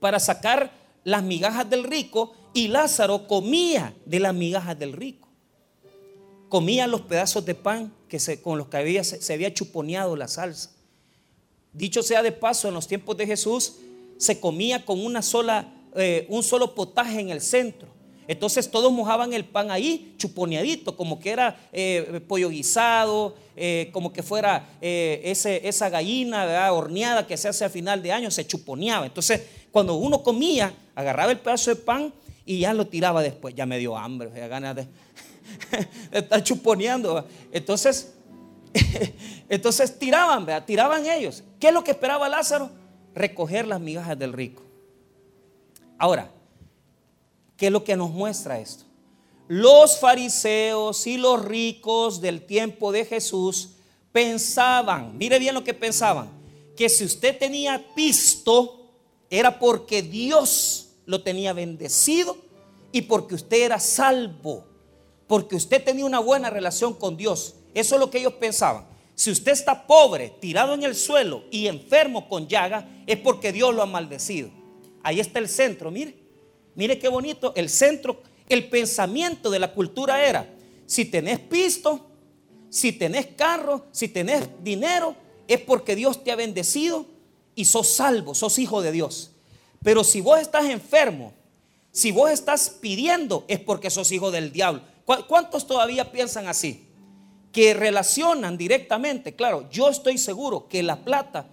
para 0.00 0.18
sacar 0.18 0.70
las 1.04 1.22
migajas 1.22 1.68
del 1.68 1.84
rico 1.84 2.34
y 2.52 2.68
Lázaro 2.68 3.26
comía 3.26 3.94
de 4.04 4.20
las 4.20 4.34
migajas 4.34 4.78
del 4.78 4.92
rico. 4.92 5.28
Comía 6.48 6.86
los 6.86 7.02
pedazos 7.02 7.44
de 7.44 7.54
pan 7.54 7.92
que 8.08 8.18
con 8.40 8.58
los 8.58 8.68
que 8.68 9.04
se, 9.04 9.32
había 9.32 9.52
chuponeado 9.52 10.14
la 10.14 10.28
salsa. 10.28 10.70
Dicho 11.72 12.02
sea 12.02 12.22
de 12.22 12.30
paso, 12.30 12.68
en 12.68 12.74
los 12.74 12.86
tiempos 12.86 13.16
de 13.16 13.26
Jesús 13.26 13.76
se 14.18 14.38
comía 14.38 14.84
con 14.84 15.04
una 15.04 15.22
sola, 15.22 15.72
eh, 15.96 16.26
un 16.28 16.42
solo 16.44 16.74
potaje 16.74 17.18
en 17.18 17.30
el 17.30 17.40
centro. 17.40 17.88
Entonces 18.26 18.70
todos 18.70 18.92
mojaban 18.92 19.32
el 19.32 19.44
pan 19.44 19.70
ahí, 19.70 20.14
chuponeadito, 20.16 20.96
como 20.96 21.18
que 21.18 21.30
era 21.30 21.56
eh, 21.72 22.20
pollo 22.26 22.48
guisado, 22.48 23.36
eh, 23.56 23.90
como 23.92 24.12
que 24.12 24.22
fuera 24.22 24.68
eh, 24.80 25.20
esa 25.24 25.88
gallina 25.90 26.72
horneada 26.72 27.26
que 27.26 27.36
se 27.36 27.48
hace 27.48 27.64
a 27.64 27.70
final 27.70 28.02
de 28.02 28.12
año, 28.12 28.30
se 28.30 28.46
chuponeaba. 28.46 29.06
Entonces 29.06 29.42
cuando 29.70 29.96
uno 29.96 30.22
comía, 30.22 30.72
agarraba 30.94 31.32
el 31.32 31.40
pedazo 31.40 31.70
de 31.70 31.76
pan 31.76 32.14
y 32.46 32.60
ya 32.60 32.72
lo 32.72 32.86
tiraba 32.86 33.22
después. 33.22 33.54
Ya 33.54 33.66
me 33.66 33.78
dio 33.78 33.96
hambre, 33.96 34.30
ya 34.34 34.46
ganas 34.46 34.76
de, 34.76 34.86
estar 36.12 36.42
chuponeando. 36.42 37.26
Entonces, 37.52 38.14
entonces 39.48 39.98
tiraban, 39.98 40.46
tiraban 40.64 41.06
ellos. 41.06 41.42
¿Qué 41.58 41.68
es 41.68 41.74
lo 41.74 41.84
que 41.84 41.90
esperaba 41.90 42.28
Lázaro? 42.28 42.70
Recoger 43.14 43.66
las 43.66 43.80
migajas 43.80 44.18
del 44.18 44.32
rico. 44.32 44.62
Ahora, 45.98 46.30
¿Qué 47.64 47.68
es 47.68 47.72
lo 47.72 47.82
que 47.82 47.96
nos 47.96 48.10
muestra 48.10 48.60
esto? 48.60 48.84
Los 49.48 49.98
fariseos 49.98 51.06
y 51.06 51.16
los 51.16 51.42
ricos 51.42 52.20
del 52.20 52.44
tiempo 52.44 52.92
de 52.92 53.06
Jesús 53.06 53.70
pensaban, 54.12 55.16
mire 55.16 55.38
bien 55.38 55.54
lo 55.54 55.64
que 55.64 55.72
pensaban, 55.72 56.28
que 56.76 56.90
si 56.90 57.06
usted 57.06 57.38
tenía 57.38 57.82
pisto 57.94 58.90
era 59.30 59.58
porque 59.58 60.02
Dios 60.02 60.90
lo 61.06 61.22
tenía 61.22 61.54
bendecido 61.54 62.36
y 62.92 63.00
porque 63.00 63.34
usted 63.34 63.62
era 63.62 63.80
salvo, 63.80 64.66
porque 65.26 65.56
usted 65.56 65.82
tenía 65.82 66.04
una 66.04 66.18
buena 66.18 66.50
relación 66.50 66.92
con 66.92 67.16
Dios. 67.16 67.54
Eso 67.72 67.94
es 67.94 67.98
lo 67.98 68.10
que 68.10 68.18
ellos 68.18 68.34
pensaban. 68.34 68.84
Si 69.14 69.30
usted 69.30 69.52
está 69.52 69.86
pobre, 69.86 70.34
tirado 70.38 70.74
en 70.74 70.82
el 70.82 70.94
suelo 70.94 71.44
y 71.50 71.66
enfermo 71.66 72.28
con 72.28 72.46
llaga, 72.46 72.86
es 73.06 73.16
porque 73.16 73.52
Dios 73.52 73.74
lo 73.74 73.80
ha 73.80 73.86
maldecido. 73.86 74.50
Ahí 75.02 75.18
está 75.18 75.38
el 75.38 75.48
centro, 75.48 75.90
mire. 75.90 76.23
Mire 76.74 76.98
qué 76.98 77.08
bonito, 77.08 77.52
el 77.56 77.68
centro, 77.68 78.22
el 78.48 78.68
pensamiento 78.68 79.50
de 79.50 79.58
la 79.58 79.72
cultura 79.72 80.26
era, 80.26 80.48
si 80.86 81.04
tenés 81.04 81.38
pisto, 81.38 82.06
si 82.68 82.92
tenés 82.92 83.26
carro, 83.26 83.86
si 83.92 84.08
tenés 84.08 84.48
dinero, 84.62 85.14
es 85.46 85.60
porque 85.60 85.94
Dios 85.94 86.24
te 86.24 86.32
ha 86.32 86.36
bendecido 86.36 87.06
y 87.54 87.66
sos 87.66 87.88
salvo, 87.88 88.34
sos 88.34 88.58
hijo 88.58 88.82
de 88.82 88.92
Dios. 88.92 89.30
Pero 89.82 90.02
si 90.02 90.20
vos 90.20 90.40
estás 90.40 90.64
enfermo, 90.66 91.32
si 91.92 92.10
vos 92.10 92.30
estás 92.30 92.70
pidiendo, 92.80 93.44
es 93.46 93.60
porque 93.60 93.90
sos 93.90 94.10
hijo 94.10 94.30
del 94.30 94.50
diablo. 94.52 94.82
¿Cuántos 95.04 95.66
todavía 95.66 96.10
piensan 96.10 96.48
así? 96.48 96.88
Que 97.52 97.74
relacionan 97.74 98.56
directamente, 98.56 99.36
claro, 99.36 99.68
yo 99.70 99.88
estoy 99.88 100.18
seguro 100.18 100.66
que 100.66 100.82
la 100.82 101.04
plata 101.04 101.46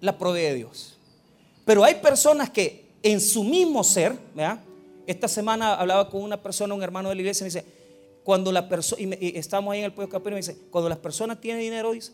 la 0.00 0.18
provee 0.18 0.54
Dios. 0.54 0.98
Pero 1.64 1.82
hay 1.82 1.96
personas 1.96 2.50
que 2.50 2.91
en 3.02 3.20
su 3.20 3.44
mismo 3.44 3.82
ser, 3.82 4.16
esta 5.06 5.28
semana 5.28 5.74
hablaba 5.74 6.08
con 6.08 6.22
una 6.22 6.42
persona, 6.42 6.74
un 6.74 6.82
hermano 6.82 7.08
de 7.08 7.14
la 7.16 7.20
iglesia, 7.20 7.44
y 7.44 7.46
me 7.46 7.48
dice, 7.48 7.64
cuando 8.22 8.52
la 8.52 8.68
persona, 8.68 9.16
y, 9.20 9.36
estamos 9.36 9.72
ahí 9.72 9.80
en 9.80 9.86
el 9.86 9.92
pueblo 9.92 10.10
capítulo, 10.10 10.34
me 10.34 10.40
dice, 10.40 10.56
cuando 10.70 10.88
las 10.88 10.98
personas 10.98 11.40
tienen 11.40 11.62
dinero, 11.62 11.92
dice, 11.92 12.12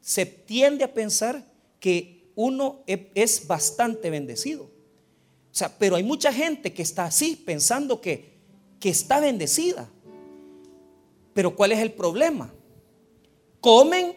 se 0.00 0.26
tiende 0.26 0.84
a 0.84 0.92
pensar 0.92 1.44
que 1.78 2.30
uno 2.34 2.80
es 2.86 3.46
bastante 3.46 4.10
bendecido. 4.10 4.64
O 4.64 5.56
sea, 5.56 5.78
pero 5.78 5.96
hay 5.96 6.02
mucha 6.02 6.32
gente 6.32 6.72
que 6.72 6.82
está 6.82 7.04
así, 7.04 7.36
pensando 7.36 8.00
que, 8.00 8.32
que 8.80 8.88
está 8.88 9.20
bendecida. 9.20 9.88
Pero 11.32 11.54
¿cuál 11.54 11.72
es 11.72 11.78
el 11.78 11.92
problema? 11.92 12.52
Comen, 13.60 14.16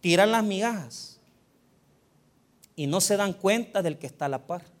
tiran 0.00 0.30
las 0.30 0.44
migajas 0.44 1.20
y 2.76 2.86
no 2.86 3.00
se 3.00 3.16
dan 3.16 3.32
cuenta 3.32 3.82
del 3.82 3.98
que 3.98 4.06
está 4.06 4.26
a 4.26 4.28
la 4.28 4.46
par. 4.46 4.77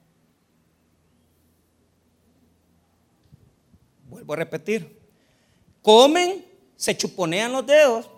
Vuelvo 4.28 4.42
a 4.42 4.44
repetir. 4.44 5.00
Comen, 5.80 6.44
se 6.76 6.94
chuponean 6.94 7.50
los 7.50 7.64
dedos, 7.66 8.10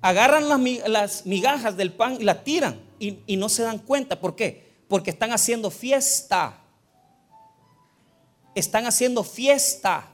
agarran 0.00 0.48
las, 0.90 1.26
migajas 1.26 1.76
del 1.76 1.92
pan 1.92 2.16
y 2.18 2.24
las 2.24 2.42
tiran 2.42 2.80
y, 2.98 3.18
y 3.26 3.36
no 3.36 3.50
se 3.50 3.62
dan 3.62 3.78
cuenta. 3.78 4.18
¿Por 4.18 4.36
qué? 4.36 4.72
Porque 4.88 5.10
están 5.10 5.32
haciendo 5.32 5.70
fiesta. 5.70 6.58
Están 8.54 8.86
haciendo 8.86 9.22
fiesta. 9.22 10.08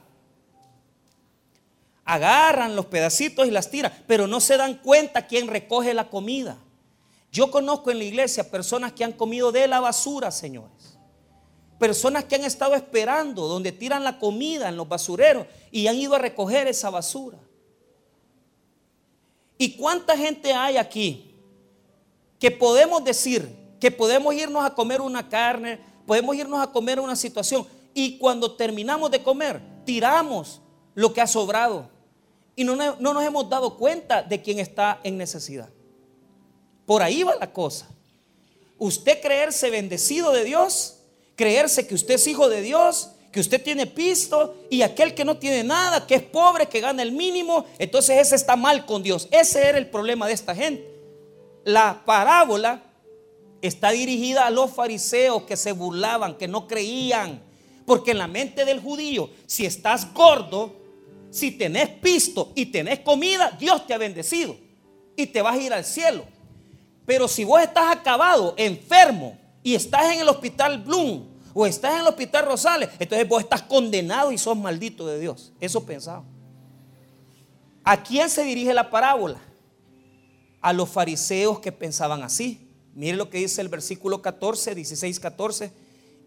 Agarran 2.03 2.75
los 2.75 2.87
pedacitos 2.87 3.47
y 3.47 3.51
las 3.51 3.71
tiran, 3.71 3.93
pero 4.05 4.27
no 4.27 4.41
se 4.41 4.57
dan 4.57 4.73
cuenta 4.79 5.27
quién 5.27 5.47
recoge 5.47 5.93
la 5.93 6.09
comida. 6.09 6.57
Yo 7.31 7.49
conozco 7.51 7.89
en 7.89 7.99
la 7.99 8.03
iglesia 8.03 8.51
personas 8.51 8.91
que 8.91 9.05
han 9.05 9.13
comido 9.13 9.53
de 9.53 9.65
la 9.69 9.79
basura, 9.79 10.29
señores. 10.29 10.96
Personas 11.79 12.23
que 12.25 12.35
han 12.35 12.43
estado 12.43 12.75
esperando 12.75 13.47
donde 13.47 13.71
tiran 13.71 14.03
la 14.03 14.17
comida 14.17 14.69
en 14.69 14.77
los 14.77 14.87
basureros 14.87 15.45
y 15.71 15.87
han 15.87 15.95
ido 15.95 16.15
a 16.15 16.19
recoger 16.19 16.67
esa 16.67 16.89
basura. 16.89 17.37
¿Y 19.57 19.75
cuánta 19.77 20.17
gente 20.17 20.53
hay 20.53 20.77
aquí 20.77 21.35
que 22.39 22.51
podemos 22.51 23.03
decir 23.03 23.55
que 23.79 23.91
podemos 23.91 24.33
irnos 24.33 24.65
a 24.65 24.73
comer 24.73 25.01
una 25.01 25.29
carne, 25.29 25.79
podemos 26.05 26.35
irnos 26.35 26.61
a 26.61 26.71
comer 26.71 26.99
una 26.99 27.15
situación 27.15 27.65
y 27.93 28.17
cuando 28.17 28.55
terminamos 28.55 29.11
de 29.11 29.21
comer 29.21 29.61
tiramos 29.85 30.61
lo 30.95 31.13
que 31.13 31.21
ha 31.21 31.27
sobrado 31.27 31.89
y 32.55 32.63
no, 32.63 32.75
no 32.75 33.13
nos 33.13 33.23
hemos 33.23 33.47
dado 33.49 33.77
cuenta 33.77 34.23
de 34.23 34.41
quién 34.41 34.59
está 34.59 34.99
en 35.03 35.17
necesidad? 35.17 35.69
Por 36.85 37.03
ahí 37.03 37.21
va 37.21 37.35
la 37.35 37.51
cosa. 37.51 37.87
Usted 38.79 39.21
creerse 39.21 39.69
bendecido 39.69 40.31
de 40.31 40.43
Dios 40.43 40.96
creerse 41.37 41.87
que 41.87 41.95
usted 41.95 42.15
es 42.15 42.27
hijo 42.27 42.49
de 42.49 42.61
Dios, 42.61 43.11
que 43.31 43.39
usted 43.39 43.63
tiene 43.63 43.85
pisto 43.85 44.55
y 44.69 44.81
aquel 44.81 45.13
que 45.13 45.23
no 45.23 45.37
tiene 45.37 45.63
nada, 45.63 46.05
que 46.05 46.15
es 46.15 46.23
pobre, 46.23 46.67
que 46.67 46.81
gana 46.81 47.03
el 47.03 47.11
mínimo, 47.11 47.65
entonces 47.77 48.17
ese 48.17 48.35
está 48.35 48.57
mal 48.57 48.85
con 48.85 49.03
Dios. 49.03 49.29
Ese 49.31 49.65
era 49.65 49.77
el 49.77 49.87
problema 49.87 50.27
de 50.27 50.33
esta 50.33 50.55
gente. 50.55 50.83
La 51.63 52.01
parábola 52.03 52.83
está 53.61 53.91
dirigida 53.91 54.47
a 54.47 54.49
los 54.49 54.71
fariseos 54.71 55.43
que 55.43 55.55
se 55.55 55.71
burlaban, 55.71 56.35
que 56.35 56.47
no 56.47 56.67
creían. 56.67 57.43
Porque 57.85 58.11
en 58.11 58.17
la 58.17 58.27
mente 58.27 58.65
del 58.65 58.81
judío, 58.81 59.29
si 59.45 59.65
estás 59.65 60.13
gordo, 60.13 60.75
si 61.29 61.51
tenés 61.51 61.89
pisto 61.89 62.51
y 62.55 62.65
tenés 62.65 62.99
comida, 62.99 63.55
Dios 63.59 63.85
te 63.85 63.93
ha 63.93 63.97
bendecido 63.97 64.57
y 65.15 65.27
te 65.27 65.41
vas 65.41 65.55
a 65.55 65.61
ir 65.61 65.73
al 65.73 65.85
cielo. 65.85 66.25
Pero 67.05 67.27
si 67.27 67.43
vos 67.43 67.61
estás 67.61 67.95
acabado, 67.95 68.55
enfermo 68.57 69.37
y 69.67 69.75
estás 69.75 70.13
en 70.13 70.21
el 70.21 70.29
hospital 70.29 70.81
Bloom 70.81 71.25
o 71.53 71.65
estás 71.65 71.95
en 71.95 71.99
el 71.99 72.07
hospital 72.07 72.45
Rosales, 72.45 72.89
entonces 72.99 73.27
vos 73.27 73.43
estás 73.43 73.63
condenado 73.63 74.31
y 74.31 74.37
sos 74.37 74.55
maldito 74.55 75.05
de 75.05 75.19
Dios. 75.19 75.51
Eso 75.59 75.85
pensaba. 75.85 76.23
¿A 77.83 78.01
quién 78.01 78.29
se 78.29 78.45
dirige 78.45 78.73
la 78.73 78.89
parábola? 78.89 79.41
A 80.61 80.71
los 80.71 80.87
fariseos 80.87 81.59
que 81.59 81.73
pensaban 81.73 82.23
así. 82.23 82.69
Mire 82.95 83.17
lo 83.17 83.29
que 83.29 83.39
dice 83.39 83.59
el 83.59 83.67
versículo 83.67 84.21
14, 84.21 84.73
16, 84.73 85.19
14. 85.19 85.73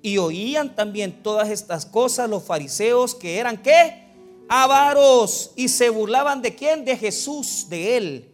Y 0.03 0.19
oían 0.19 0.77
también 0.77 1.23
todas 1.23 1.49
estas 1.49 1.87
cosas 1.87 2.29
los 2.29 2.45
fariseos 2.45 3.15
que 3.15 3.39
eran 3.39 3.63
qué? 3.63 4.05
Avaros. 4.51 5.53
Y 5.57 5.69
se 5.69 5.89
burlaban 5.89 6.43
de 6.43 6.55
quién? 6.55 6.85
De 6.85 6.95
Jesús, 6.95 7.69
de 7.71 7.97
él. 7.97 8.30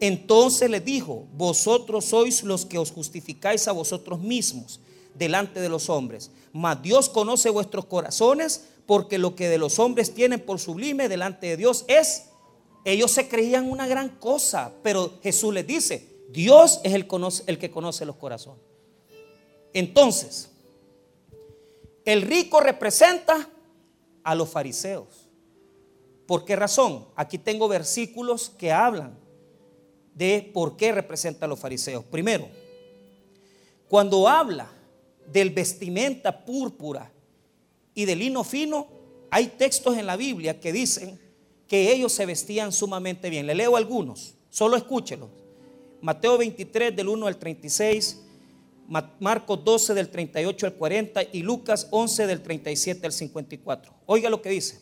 Entonces 0.00 0.70
les 0.70 0.84
dijo, 0.84 1.26
vosotros 1.32 2.04
sois 2.04 2.44
los 2.44 2.66
que 2.66 2.78
os 2.78 2.92
justificáis 2.92 3.66
a 3.66 3.72
vosotros 3.72 4.20
mismos 4.20 4.80
delante 5.14 5.60
de 5.60 5.68
los 5.68 5.90
hombres. 5.90 6.30
Mas 6.52 6.80
Dios 6.82 7.08
conoce 7.08 7.50
vuestros 7.50 7.86
corazones 7.86 8.68
porque 8.86 9.18
lo 9.18 9.34
que 9.34 9.48
de 9.48 9.58
los 9.58 9.78
hombres 9.78 10.14
tienen 10.14 10.40
por 10.40 10.60
sublime 10.60 11.08
delante 11.08 11.48
de 11.48 11.56
Dios 11.56 11.84
es, 11.88 12.26
ellos 12.84 13.10
se 13.10 13.28
creían 13.28 13.68
una 13.68 13.86
gran 13.86 14.08
cosa, 14.08 14.72
pero 14.82 15.18
Jesús 15.22 15.52
les 15.52 15.66
dice, 15.66 16.08
Dios 16.30 16.80
es 16.84 16.94
el, 16.94 17.06
el 17.46 17.58
que 17.58 17.70
conoce 17.70 18.06
los 18.06 18.16
corazones. 18.16 18.62
Entonces, 19.72 20.50
el 22.04 22.22
rico 22.22 22.60
representa 22.60 23.50
a 24.22 24.34
los 24.34 24.48
fariseos. 24.48 25.28
¿Por 26.26 26.44
qué 26.44 26.56
razón? 26.56 27.06
Aquí 27.16 27.38
tengo 27.38 27.68
versículos 27.68 28.50
que 28.50 28.72
hablan 28.72 29.18
de 30.18 30.50
por 30.52 30.76
qué 30.76 30.90
representa 30.90 31.46
a 31.46 31.48
los 31.48 31.60
fariseos. 31.60 32.04
Primero, 32.04 32.48
cuando 33.88 34.28
habla 34.28 34.70
del 35.32 35.50
vestimenta 35.50 36.44
púrpura 36.44 37.10
y 37.94 38.04
del 38.04 38.18
lino 38.18 38.42
fino, 38.42 38.88
hay 39.30 39.46
textos 39.46 39.96
en 39.96 40.06
la 40.06 40.16
Biblia 40.16 40.58
que 40.58 40.72
dicen 40.72 41.20
que 41.68 41.92
ellos 41.92 42.12
se 42.12 42.26
vestían 42.26 42.72
sumamente 42.72 43.30
bien. 43.30 43.46
Le 43.46 43.54
leo 43.54 43.76
algunos, 43.76 44.34
solo 44.50 44.76
escúchelos. 44.76 45.28
Mateo 46.00 46.36
23 46.36 46.94
del 46.96 47.08
1 47.08 47.26
al 47.26 47.36
36, 47.36 48.22
Marcos 49.20 49.64
12 49.64 49.94
del 49.94 50.08
38 50.08 50.66
al 50.66 50.74
40 50.74 51.22
y 51.32 51.42
Lucas 51.42 51.88
11 51.90 52.26
del 52.26 52.42
37 52.42 53.06
al 53.06 53.12
54. 53.12 53.92
Oiga 54.06 54.30
lo 54.30 54.42
que 54.42 54.50
dice. 54.50 54.80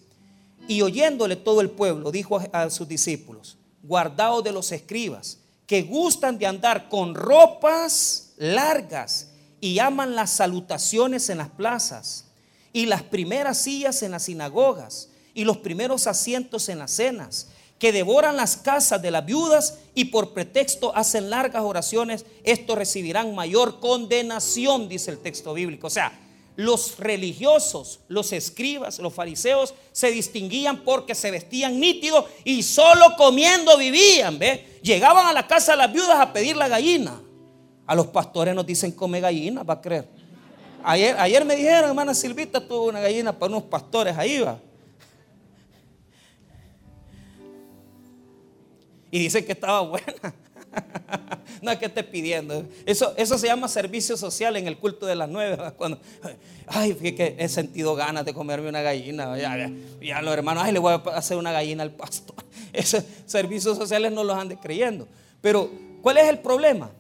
Y 0.69 0.83
oyéndole 0.83 1.37
todo 1.37 1.61
el 1.61 1.71
pueblo, 1.71 2.11
dijo 2.11 2.41
a 2.53 2.71
sus 2.71 2.89
discípulos, 2.89 3.59
guardaos 3.87 4.45
de 4.45 4.53
los 4.53 4.73
escribas, 4.73 5.39
que 5.67 5.83
gustan 5.83 6.39
de 6.39 6.47
andar 6.47 6.89
con 6.89 7.15
ropas 7.15 8.35
largas 8.37 9.29
y 9.61 9.79
aman 9.79 10.15
las 10.15 10.31
salutaciones 10.31 11.29
en 11.31 11.39
las 11.39 11.49
plazas 11.49 12.27
y 12.73 12.87
las 12.87 13.03
primeras 13.03 13.59
sillas 13.59 14.03
en 14.03 14.13
las 14.13 14.25
sinagogas 14.25 15.09
y 15.35 15.45
los 15.45 15.59
primeros 15.59 16.07
asientos 16.07 16.69
en 16.69 16.79
las 16.79 16.91
cenas 16.93 17.49
que 17.79 17.93
devoran 17.93 18.37
las 18.37 18.57
casas 18.57 19.03
de 19.03 19.11
las 19.11 19.27
viudas 19.27 19.79
y 19.95 20.07
por 20.07 20.33
pretexto 20.33 20.97
hacen 20.97 21.29
largas 21.29 21.63
oraciones, 21.63 22.25
estos 22.43 22.79
recibirán 22.79 23.35
mayor 23.35 23.81
condenación, 23.81 24.89
dice 24.89 25.11
el 25.11 25.19
texto 25.19 25.53
bíblico. 25.53 25.89
O 25.89 25.91
sea, 25.91 26.19
los 26.57 26.99
religiosos, 26.99 28.01
los 28.09 28.33
escribas, 28.33 28.99
los 28.99 29.13
fariseos 29.13 29.75
se 29.93 30.11
distinguían 30.11 30.79
porque 30.79 31.15
se 31.15 31.31
vestían 31.31 31.79
nítidos 31.79 32.25
y 32.45 32.63
solo 32.63 33.15
comiendo 33.17 33.77
vivían. 33.77 34.39
Llegaban 34.83 35.27
a 35.27 35.33
la 35.33 35.47
casa 35.47 35.73
de 35.73 35.79
las 35.79 35.93
viudas 35.93 36.19
a 36.19 36.33
pedir 36.33 36.57
la 36.57 36.69
gallina. 36.69 37.21
A 37.87 37.95
los 37.95 38.07
pastores 38.09 38.55
nos 38.55 38.67
dicen 38.67 38.93
come 38.93 39.21
gallina, 39.21 39.63
va 39.63 39.75
a 39.75 39.81
creer. 39.81 40.09
Ayer, 40.83 41.17
ayer 41.19 41.45
me 41.45 41.57
dijeron, 41.57 41.91
hermana 41.91 42.15
Silvita 42.15 42.61
tuvo 42.67 42.85
una 42.85 43.01
gallina 43.01 43.33
para 43.33 43.51
unos 43.51 43.65
pastores 43.65 44.17
ahí, 44.17 44.39
va. 44.39 44.59
Y 49.11 49.19
dicen 49.19 49.45
que 49.45 49.53
estaba 49.53 49.81
buena. 49.89 50.35
no 51.63 51.71
es 51.71 51.79
que 51.79 51.87
esté 51.87 52.03
pidiendo. 52.05 52.65
Eso, 52.85 53.15
eso 53.17 53.39
se 53.39 53.47
llama 53.47 53.69
servicio 53.69 54.17
social 54.17 54.57
en 54.57 54.67
el 54.67 54.79
culto 54.79 55.07
de 55.07 55.17
las 55.17 55.29
nueve. 55.29 55.57
Cuando, 55.77 55.99
ay, 56.67 56.95
que 56.95 57.37
he 57.39 57.49
sentido 57.49 57.95
ganas 57.95 58.25
de 58.25 58.35
comerme 58.35 58.69
una 58.69 58.83
gallina. 58.83 59.37
Ya, 60.01 60.23
los 60.23 60.35
hermanos, 60.35 60.65
ay, 60.65 60.73
le 60.73 60.79
voy 60.79 60.93
a 60.93 60.97
hacer 61.17 61.37
una 61.37 61.53
gallina 61.53 61.83
al 61.83 61.93
pastor. 61.93 62.37
Esos 62.73 63.05
servicios 63.27 63.77
sociales 63.77 64.13
no 64.13 64.25
los 64.25 64.37
andan 64.37 64.59
creyendo. 64.59 65.09
Pero, 65.41 65.71
¿cuál 66.03 66.19
es 66.19 66.29
el 66.29 66.39
problema? 66.39 66.91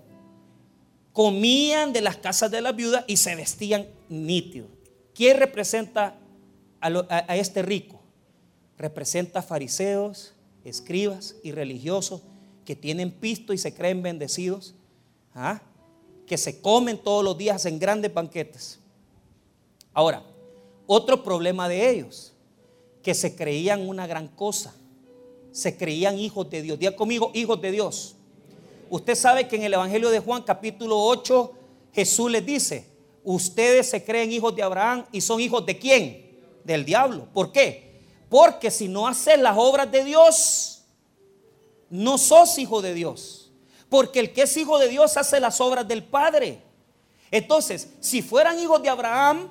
Comían 1.13 1.93
de 1.93 2.03
las 2.03 2.17
casas 2.17 2.51
de 2.51 2.61
las 2.61 2.77
viudas 2.77 3.05
y 3.07 3.17
se 3.17 3.35
vestían 3.35 3.87
nítidos. 4.09 4.69
¿Quién 5.15 5.39
representa 5.39 6.15
a 6.81 7.37
este 7.37 7.63
rico? 7.63 8.03
Representa 8.77 9.41
fariseos, 9.41 10.35
escribas 10.63 11.37
y 11.43 11.53
religiosos 11.53 12.21
que 12.67 12.77
tienen 12.77 13.11
pisto 13.11 13.55
y 13.55 13.59
se 13.59 13.73
creen 13.73 14.03
bendecidos, 14.03 14.75
¿ah? 15.35 15.63
que 16.27 16.37
se 16.37 16.61
comen 16.61 16.99
todos 16.99 17.25
los 17.25 17.39
días 17.39 17.65
en 17.65 17.79
grandes 17.79 18.13
banquetes. 18.13 18.79
Ahora, 19.95 20.23
otro 20.87 21.23
problema 21.23 21.69
de 21.69 21.89
ellos, 21.89 22.35
que 23.03 23.15
se 23.15 23.35
creían 23.35 23.89
una 23.89 24.07
gran 24.07 24.29
cosa, 24.29 24.75
se 25.53 25.77
creían 25.77 26.19
hijos 26.19 26.51
de 26.51 26.61
Dios. 26.61 26.79
Diga 26.79 26.95
conmigo, 26.95 27.31
hijos 27.33 27.61
de 27.63 27.71
Dios. 27.71 28.17
Usted 28.91 29.15
sabe 29.15 29.49
que 29.49 29.57
en 29.57 29.63
el 29.63 29.75
Evangelio 29.75 30.11
de 30.11 30.21
Juan 30.21 30.43
capítulo 30.43 30.99
8 30.99 31.53
Jesús 31.95 32.31
les 32.31 32.45
dice, 32.45 32.87
ustedes 33.25 33.89
se 33.89 34.05
creen 34.05 34.31
hijos 34.33 34.55
de 34.55 34.63
Abraham 34.63 35.07
y 35.13 35.23
son 35.23 35.41
hijos 35.41 35.65
de 35.65 35.79
quién? 35.79 36.39
Del 36.63 36.85
diablo. 36.85 37.27
¿Por 37.33 37.53
qué? 37.53 38.03
Porque 38.29 38.71
si 38.71 38.87
no 38.87 39.09
hacen 39.09 39.43
las 39.43 39.57
obras 39.57 39.91
de 39.91 40.05
Dios, 40.05 40.76
no 41.91 42.19
sos 42.19 42.59
hijo 42.59 42.83
de 42.83 42.95
Dios. 42.95 43.51
Porque 43.89 44.21
el 44.21 44.33
que 44.33 44.43
es 44.43 44.57
hijo 44.57 44.79
de 44.79 44.89
Dios 44.89 45.17
hace 45.17 45.41
las 45.41 45.61
obras 45.61 45.87
del 45.87 46.05
Padre. 46.05 46.63
Entonces, 47.31 47.89
si 48.01 48.23
fueran 48.23 48.59
hijos 48.59 48.83
de 48.83 48.89
Abraham, 48.89 49.49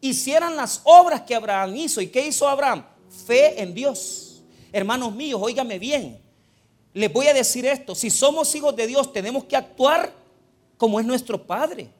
hicieran 0.00 0.56
las 0.56 0.80
obras 0.84 1.22
que 1.22 1.34
Abraham 1.34 1.76
hizo. 1.76 2.00
¿Y 2.00 2.08
qué 2.08 2.26
hizo 2.26 2.48
Abraham? 2.48 2.84
Fe 3.26 3.60
en 3.60 3.74
Dios. 3.74 4.42
Hermanos 4.72 5.14
míos, 5.14 5.40
óigame 5.42 5.78
bien. 5.78 6.20
Les 6.92 7.12
voy 7.12 7.28
a 7.28 7.34
decir 7.34 7.66
esto. 7.66 7.94
Si 7.94 8.10
somos 8.10 8.54
hijos 8.54 8.74
de 8.74 8.86
Dios, 8.86 9.12
tenemos 9.12 9.44
que 9.44 9.56
actuar 9.56 10.12
como 10.76 10.98
es 10.98 11.06
nuestro 11.06 11.46
Padre. 11.46 11.90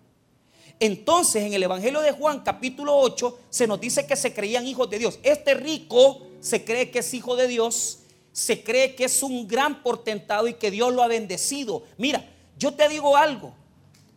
Entonces, 0.80 1.44
en 1.44 1.52
el 1.52 1.62
Evangelio 1.62 2.00
de 2.00 2.12
Juan, 2.12 2.40
capítulo 2.40 2.96
8, 2.96 3.38
se 3.50 3.66
nos 3.66 3.80
dice 3.80 4.06
que 4.06 4.16
se 4.16 4.32
creían 4.32 4.66
hijos 4.66 4.88
de 4.88 4.98
Dios. 4.98 5.18
Este 5.22 5.54
rico 5.54 6.22
se 6.40 6.64
cree 6.64 6.90
que 6.90 7.00
es 7.00 7.14
hijo 7.14 7.36
de 7.36 7.46
Dios 7.46 7.99
se 8.32 8.62
cree 8.62 8.94
que 8.94 9.04
es 9.04 9.22
un 9.22 9.46
gran 9.46 9.82
portentado 9.82 10.46
y 10.48 10.54
que 10.54 10.70
Dios 10.70 10.92
lo 10.92 11.02
ha 11.02 11.08
bendecido. 11.08 11.82
Mira, 11.98 12.24
yo 12.58 12.72
te 12.72 12.88
digo 12.88 13.16
algo. 13.16 13.54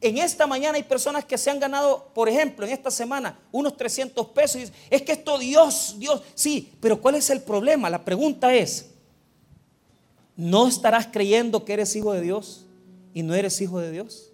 En 0.02 0.17
esta 0.17 0.45
mañana 0.45 0.76
hay 0.76 0.84
personas 0.84 1.23
que 1.23 1.38
se 1.38 1.49
han 1.49 1.60
ganado, 1.60 2.12
por 2.13 2.28
ejemplo, 2.28 2.65
en 2.65 2.73
esta 2.73 2.91
semana, 2.91 3.39
unos 3.52 3.78
300 3.78 4.28
pesos. 4.28 4.62
Y 4.63 4.71
es 4.89 5.02
que 5.02 5.13
esto 5.13 5.38
Dios, 5.39 5.95
Dios, 5.97 6.21
sí, 6.36 6.73
pero 6.82 6.99
¿cuál 6.99 7.15
es 7.15 7.30
el 7.30 7.41
problema? 7.41 7.89
La 7.89 8.04
pregunta 8.04 8.54
es, 8.54 8.91
¿no 10.36 10.67
estarás 10.67 11.08
creyendo 11.08 11.63
que 11.63 11.73
eres 11.73 11.95
hijo 11.95 12.12
de 12.12 12.19
Dios 12.19 12.65
y 13.13 13.23
no 13.23 13.34
eres 13.34 13.62
hijo 13.62 13.80
de 13.80 13.91
Dios? 13.91 14.34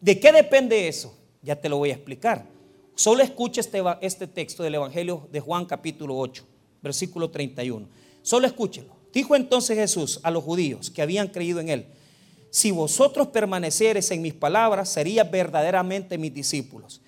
¿De 0.00 0.20
qué 0.20 0.30
depende 0.30 0.86
eso? 0.86 1.12
Ya 1.42 1.56
te 1.60 1.68
lo 1.68 1.78
voy 1.78 1.90
a 1.90 1.94
explicar. 1.94 2.46
Solo 2.94 3.24
escucha 3.24 3.60
este, 3.60 3.82
este 4.00 4.28
texto 4.28 4.62
del 4.62 4.76
Evangelio 4.76 5.28
de 5.32 5.40
Juan 5.40 5.66
capítulo 5.66 6.16
8, 6.16 6.44
versículo 6.82 7.30
31. 7.30 7.88
Solo 8.26 8.48
escúchelo. 8.48 8.88
Dijo 9.12 9.36
entonces 9.36 9.78
Jesús 9.78 10.18
a 10.24 10.32
los 10.32 10.42
judíos 10.42 10.90
que 10.90 11.00
habían 11.00 11.28
creído 11.28 11.60
en 11.60 11.68
él, 11.68 11.86
si 12.50 12.72
vosotros 12.72 13.28
permanecereis 13.28 14.10
en 14.10 14.20
mis 14.20 14.34
palabras, 14.34 14.88
seríais 14.88 15.30
verdaderamente 15.30 16.18
mis 16.18 16.34
discípulos. 16.34 17.00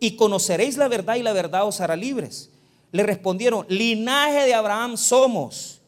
Y 0.00 0.16
conoceréis 0.16 0.76
la 0.76 0.88
verdad 0.88 1.14
y 1.14 1.22
la 1.22 1.32
verdad 1.32 1.64
os 1.64 1.80
hará 1.80 1.94
libres. 1.94 2.50
Le 2.90 3.04
respondieron, 3.04 3.64
linaje 3.68 4.46
de 4.46 4.54
Abraham 4.54 4.96
somos 4.96 5.80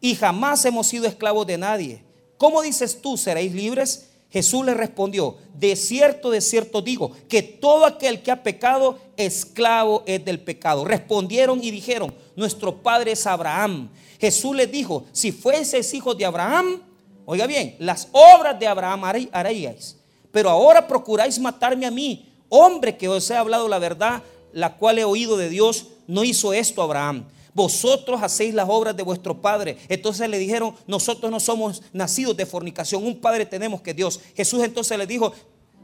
y 0.00 0.16
jamás 0.16 0.64
hemos 0.64 0.88
sido 0.88 1.06
esclavos 1.06 1.46
de 1.46 1.56
nadie. 1.56 2.02
¿Cómo 2.36 2.60
dices 2.60 3.00
tú, 3.00 3.16
seréis 3.16 3.54
libres? 3.54 4.10
Jesús 4.30 4.66
le 4.66 4.74
respondió, 4.74 5.36
de 5.56 5.76
cierto, 5.76 6.32
de 6.32 6.40
cierto 6.40 6.82
digo, 6.82 7.12
que 7.28 7.40
todo 7.40 7.86
aquel 7.86 8.20
que 8.20 8.32
ha 8.32 8.42
pecado, 8.42 8.98
esclavo 9.16 10.02
es 10.06 10.24
del 10.24 10.40
pecado. 10.40 10.84
Respondieron 10.84 11.62
y 11.62 11.70
dijeron, 11.70 12.12
nuestro 12.36 12.82
padre 12.82 13.12
es 13.12 13.26
Abraham. 13.26 13.88
Jesús 14.20 14.54
les 14.56 14.70
dijo, 14.70 15.04
si 15.12 15.32
fueseis 15.32 15.92
hijos 15.94 16.16
de 16.16 16.24
Abraham, 16.24 16.82
oiga 17.26 17.46
bien, 17.46 17.76
las 17.78 18.08
obras 18.12 18.58
de 18.58 18.66
Abraham 18.66 19.04
haríais. 19.32 19.96
Pero 20.30 20.50
ahora 20.50 20.86
procuráis 20.86 21.38
matarme 21.38 21.86
a 21.86 21.90
mí, 21.90 22.32
hombre 22.48 22.96
que 22.96 23.08
os 23.08 23.30
he 23.30 23.36
hablado 23.36 23.68
la 23.68 23.78
verdad, 23.78 24.22
la 24.52 24.76
cual 24.76 24.98
he 24.98 25.04
oído 25.04 25.36
de 25.36 25.48
Dios, 25.48 25.86
no 26.06 26.24
hizo 26.24 26.52
esto 26.52 26.82
Abraham. 26.82 27.26
vosotros 27.54 28.20
hacéis 28.22 28.52
las 28.52 28.68
obras 28.68 28.96
de 28.96 29.04
vuestro 29.04 29.40
padre. 29.40 29.78
Entonces 29.88 30.28
le 30.28 30.38
dijeron, 30.38 30.74
nosotros 30.86 31.30
no 31.30 31.40
somos 31.40 31.82
nacidos 31.92 32.36
de 32.36 32.44
fornicación, 32.44 33.06
un 33.06 33.20
padre 33.20 33.46
tenemos 33.46 33.80
que 33.80 33.94
Dios. 33.94 34.20
Jesús 34.36 34.62
entonces 34.62 34.98
le 34.98 35.06
dijo, 35.06 35.32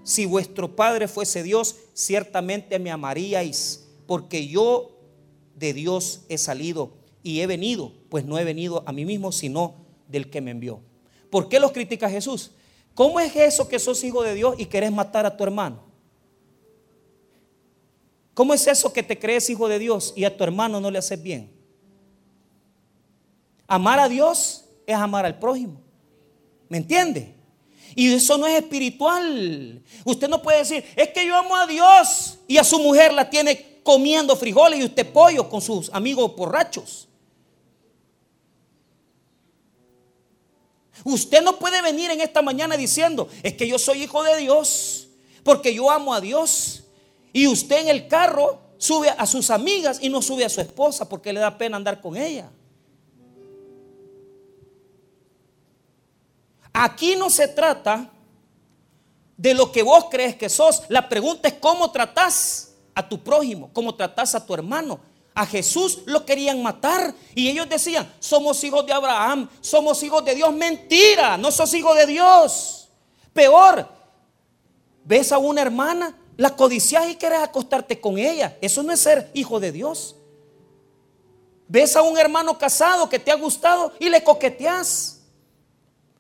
si 0.03 0.27
vuestro 0.27 0.75
padre 0.75 1.07
fuese 1.07 1.43
Dios, 1.43 1.77
ciertamente 1.95 2.79
me 2.79 2.91
amaríais, 2.91 3.87
porque 4.07 4.49
yo 4.49 4.91
de 5.61 5.75
Dios 5.75 6.23
he 6.29 6.39
salido 6.39 6.91
y 7.23 7.41
he 7.41 7.47
venido, 7.47 7.93
pues 8.09 8.25
no 8.25 8.39
he 8.39 8.45
venido 8.45 8.83
a 8.87 8.93
mí 8.93 9.05
mismo, 9.05 9.31
sino 9.31 9.75
del 10.09 10.31
que 10.31 10.41
me 10.41 10.51
envió. 10.51 10.81
¿Por 11.29 11.49
qué 11.49 11.61
los 11.61 11.71
critica 11.71 12.09
Jesús? 12.09 12.53
¿Cómo 12.95 13.21
es 13.21 13.37
eso 13.37 13.69
que 13.69 13.79
sos 13.79 14.03
hijo 14.03 14.23
de 14.23 14.35
Dios 14.35 14.57
y 14.59 14.65
querés 14.67 14.91
matar 14.91 15.27
a 15.27 15.37
tu 15.37 15.45
hermano? 15.45 15.83
¿Cómo 18.35 18.55
es 18.55 18.67
eso 18.67 18.91
que 18.93 19.03
te 19.03 19.19
crees 19.19 19.51
hijo 19.51 19.69
de 19.69 19.79
Dios 19.79 20.15
y 20.17 20.25
a 20.25 20.35
tu 20.35 20.43
hermano 20.43 20.81
no 20.81 20.91
le 20.91 20.99
haces 20.99 21.23
bien? 21.23 21.53
Amar 23.67 24.01
a 24.01 24.09
Dios 24.09 24.65
es 24.87 24.97
amar 24.97 25.27
al 25.27 25.39
prójimo. 25.39 25.79
¿Me 26.71 26.79
entiende? 26.79 27.35
Y 27.95 28.13
eso 28.15 28.39
no 28.39 28.47
es 28.47 28.55
espiritual. 28.55 29.83
Usted 30.05 30.29
no 30.29 30.41
puede 30.41 30.59
decir, 30.59 30.85
es 30.97 31.11
que 31.11 31.27
yo 31.27 31.37
amo 31.37 31.55
a 31.55 31.67
Dios 31.67 32.39
y 32.49 32.57
a 32.57 32.65
su 32.65 32.79
mujer 32.79 33.13
la 33.13 33.29
tiene 33.29 33.70
comiendo 33.91 34.37
frijoles 34.37 34.79
y 34.79 34.85
usted 34.85 35.13
pollo 35.13 35.49
con 35.49 35.61
sus 35.61 35.91
amigos 35.93 36.37
borrachos. 36.37 37.09
Usted 41.03 41.43
no 41.43 41.59
puede 41.59 41.83
venir 41.83 42.09
en 42.13 42.21
esta 42.21 42.41
mañana 42.41 42.77
diciendo, 42.77 43.29
es 43.43 43.55
que 43.55 43.67
yo 43.67 43.81
soy 43.81 44.05
hijo 44.05 44.23
de 44.23 44.37
Dios, 44.37 45.09
porque 45.43 45.75
yo 45.75 45.91
amo 45.91 46.15
a 46.15 46.21
Dios. 46.21 46.85
Y 47.33 47.49
usted 47.49 47.81
en 47.81 47.89
el 47.89 48.07
carro 48.07 48.61
sube 48.79 49.11
a 49.11 49.27
sus 49.27 49.51
amigas 49.51 49.99
y 50.01 50.09
no 50.09 50.23
sube 50.23 50.45
a 50.45 50.49
su 50.49 50.61
esposa 50.61 51.09
porque 51.09 51.33
le 51.33 51.41
da 51.41 51.59
pena 51.59 51.77
andar 51.77 52.01
con 52.01 52.17
ella. 52.17 52.49
Aquí 56.73 57.17
no 57.17 57.29
se 57.29 57.49
trata 57.49 58.09
de 59.37 59.53
lo 59.53 59.73
que 59.73 59.83
vos 59.83 60.05
crees 60.13 60.37
que 60.37 60.49
sos. 60.49 60.85
La 60.89 61.09
pregunta 61.09 61.49
es 61.49 61.55
cómo 61.55 61.91
tratás 61.91 62.70
a 62.95 63.09
tu 63.09 63.23
prójimo, 63.23 63.71
cómo 63.73 63.95
tratás 63.95 64.35
a 64.35 64.45
tu 64.45 64.55
hermano. 64.55 65.01
A 65.35 65.47
Jesús 65.47 66.01
lo 66.07 66.27
querían 66.27 66.63
matar 66.63 67.15
y 67.35 67.49
ellos 67.49 67.69
decían, 67.69 68.13
somos 68.19 68.63
hijos 68.65 68.85
de 68.85 68.93
Abraham, 68.93 69.49
somos 69.61 70.03
hijos 70.03 70.25
de 70.25 70.35
Dios. 70.35 70.53
Mentira, 70.53 71.37
no 71.37 71.53
sos 71.53 71.73
hijo 71.73 71.95
de 71.95 72.07
Dios. 72.07 72.89
Peor, 73.33 73.89
ves 75.05 75.33
a 75.33 75.39
una 75.39 75.63
hermana, 75.63 76.17
la 76.37 76.57
codicias 76.57 77.09
y 77.09 77.17
quieres 77.17 77.41
acostarte 77.41 78.01
con 78.01 78.19
ella. 78.19 78.57
Eso 78.61 78.83
no 78.83 78.93
es 78.93 79.01
ser 79.01 79.31
hijo 79.35 79.61
de 79.61 79.73
Dios. 79.73 80.17
Ves 81.69 81.95
a 81.95 82.03
un 82.03 82.19
hermano 82.19 82.59
casado 82.59 83.09
que 83.09 83.21
te 83.21 83.31
ha 83.31 83.37
gustado 83.37 83.93
y 84.01 84.09
le 84.09 84.25
coqueteas. 84.25 85.21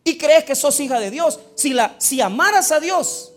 Y 0.04 0.16
crees 0.16 0.44
que 0.44 0.54
sos 0.54 0.78
hija 0.78 1.00
de 1.00 1.10
Dios. 1.10 1.40
Si, 1.56 1.72
la, 1.72 1.96
si 1.98 2.20
amaras 2.20 2.70
a 2.70 2.80
Dios, 2.80 3.29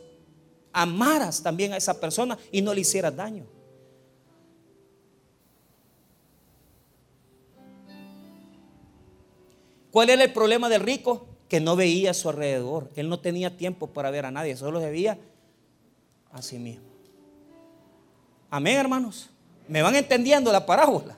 amaras 0.74 1.42
también 1.42 1.72
a 1.74 1.78
esa 1.78 2.00
persona 2.00 2.38
y 2.52 2.62
no 2.62 2.74
le 2.74 2.82
hicieras 2.82 3.16
daño. 3.16 3.46
¿Cuál 9.92 10.10
era 10.10 10.24
el 10.24 10.34
problema 10.34 10.70
del 10.70 10.82
rico? 10.82 11.28
Que 11.48 11.60
no 11.60 11.76
veía 11.76 12.12
a 12.12 12.14
su 12.16 12.28
alrededor. 12.28 12.90
Él 12.96 13.10
no 13.10 13.20
tenía 13.20 13.56
tiempo 13.56 13.88
para 13.88 14.10
ver 14.10 14.26
a 14.26 14.32
nadie, 14.32 14.58
solo 14.58 14.80
se 14.82 14.90
veía 14.90 15.20
a 16.32 16.42
sí 16.42 16.58
mismo. 16.58 16.86
Amén, 18.50 18.78
hermanos. 18.78 19.30
¿Me 19.68 19.82
van 19.82 19.96
entendiendo 19.96 20.52
la 20.52 20.66
parábola? 20.66 21.16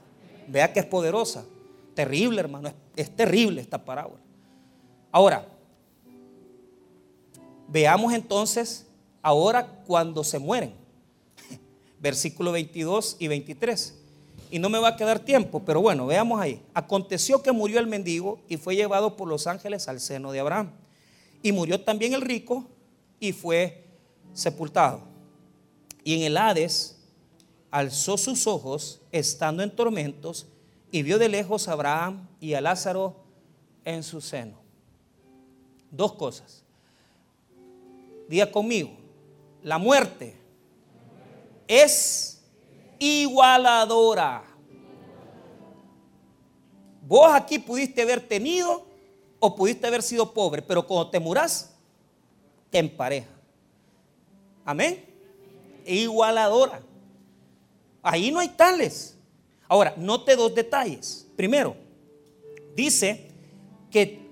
Vea 0.47 0.71
que 0.71 0.81
es 0.81 0.85
poderosa. 0.85 1.45
Terrible, 1.93 2.41
hermano. 2.41 2.71
Es, 2.95 3.15
terrible 3.15 3.61
esta 3.61 3.83
parábola. 3.83 4.21
Ahora, 5.11 5.47
veamos 7.67 8.13
entonces 8.13 8.84
ahora 9.25 9.65
cuando 9.87 10.23
se 10.23 10.37
mueren. 10.37 10.75
Versículo 11.99 12.51
22 12.51 13.17
y 13.17 13.27
23 13.27 13.95
y 14.51 14.59
no 14.59 14.69
me 14.69 14.77
va 14.77 14.89
a 14.89 14.95
quedar 14.95 15.19
tiempo, 15.19 15.63
pero 15.65 15.81
bueno, 15.81 16.05
veamos 16.05 16.39
ahí. 16.39 16.61
Aconteció 16.75 17.41
que 17.41 17.51
murió 17.51 17.79
el 17.79 17.87
mendigo 17.87 18.39
y 18.47 18.57
fue 18.57 18.75
llevado 18.75 19.17
por 19.17 19.27
los 19.27 19.47
ángeles 19.47 19.87
al 19.87 19.99
seno 19.99 20.31
de 20.31 20.39
Abraham. 20.39 20.69
Y 21.41 21.51
murió 21.51 21.81
también 21.81 22.13
el 22.13 22.21
rico 22.21 22.67
y 23.19 23.31
fue 23.31 23.83
sepultado. 24.33 25.01
Y 26.03 26.13
en 26.13 26.21
el 26.21 26.37
Hades 26.37 26.99
alzó 27.71 28.17
sus 28.17 28.45
ojos, 28.45 29.01
estando 29.11 29.63
en 29.63 29.75
tormentos, 29.75 30.45
y 30.91 31.01
vio 31.01 31.17
de 31.17 31.27
lejos 31.27 31.67
a 31.67 31.71
Abraham 31.71 32.27
y 32.39 32.53
a 32.53 32.61
Lázaro 32.61 33.15
en 33.83 34.03
su 34.03 34.21
seno. 34.21 34.59
Dos 35.89 36.13
cosas. 36.13 36.63
Día 38.29 38.51
conmigo, 38.51 39.04
la 39.65 39.79
muerte 39.79 40.37
es 41.67 42.39
igualadora. 42.99 44.43
Vos 47.01 47.31
aquí 47.33 47.57
pudiste 47.57 48.03
haber 48.03 48.21
tenido 48.21 48.85
o 49.39 49.55
pudiste 49.55 49.87
haber 49.87 50.03
sido 50.03 50.31
pobre, 50.31 50.61
pero 50.61 50.85
cuando 50.85 51.09
te 51.09 51.19
muras, 51.19 51.73
te 52.69 52.77
empareja. 52.77 53.31
Amén. 54.63 55.03
Igualadora. 55.83 56.79
Ahí 58.03 58.29
no 58.29 58.41
hay 58.41 58.49
tales. 58.49 59.17
Ahora, 59.67 59.95
note 59.97 60.35
dos 60.35 60.53
detalles. 60.53 61.27
Primero, 61.35 61.75
dice 62.75 63.31
que 63.89 64.29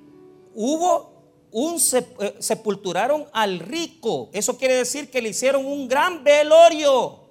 hubo 0.53 1.12
un 1.53 1.75
eh, 1.75 2.35
sepulturaron 2.39 3.27
al 3.31 3.59
rico. 3.59 4.29
Eso 4.33 4.57
quiere 4.57 4.75
decir 4.75 5.09
que 5.09 5.21
le 5.21 5.29
hicieron 5.29 5.65
un 5.65 5.87
gran 5.87 6.23
velorio 6.23 7.23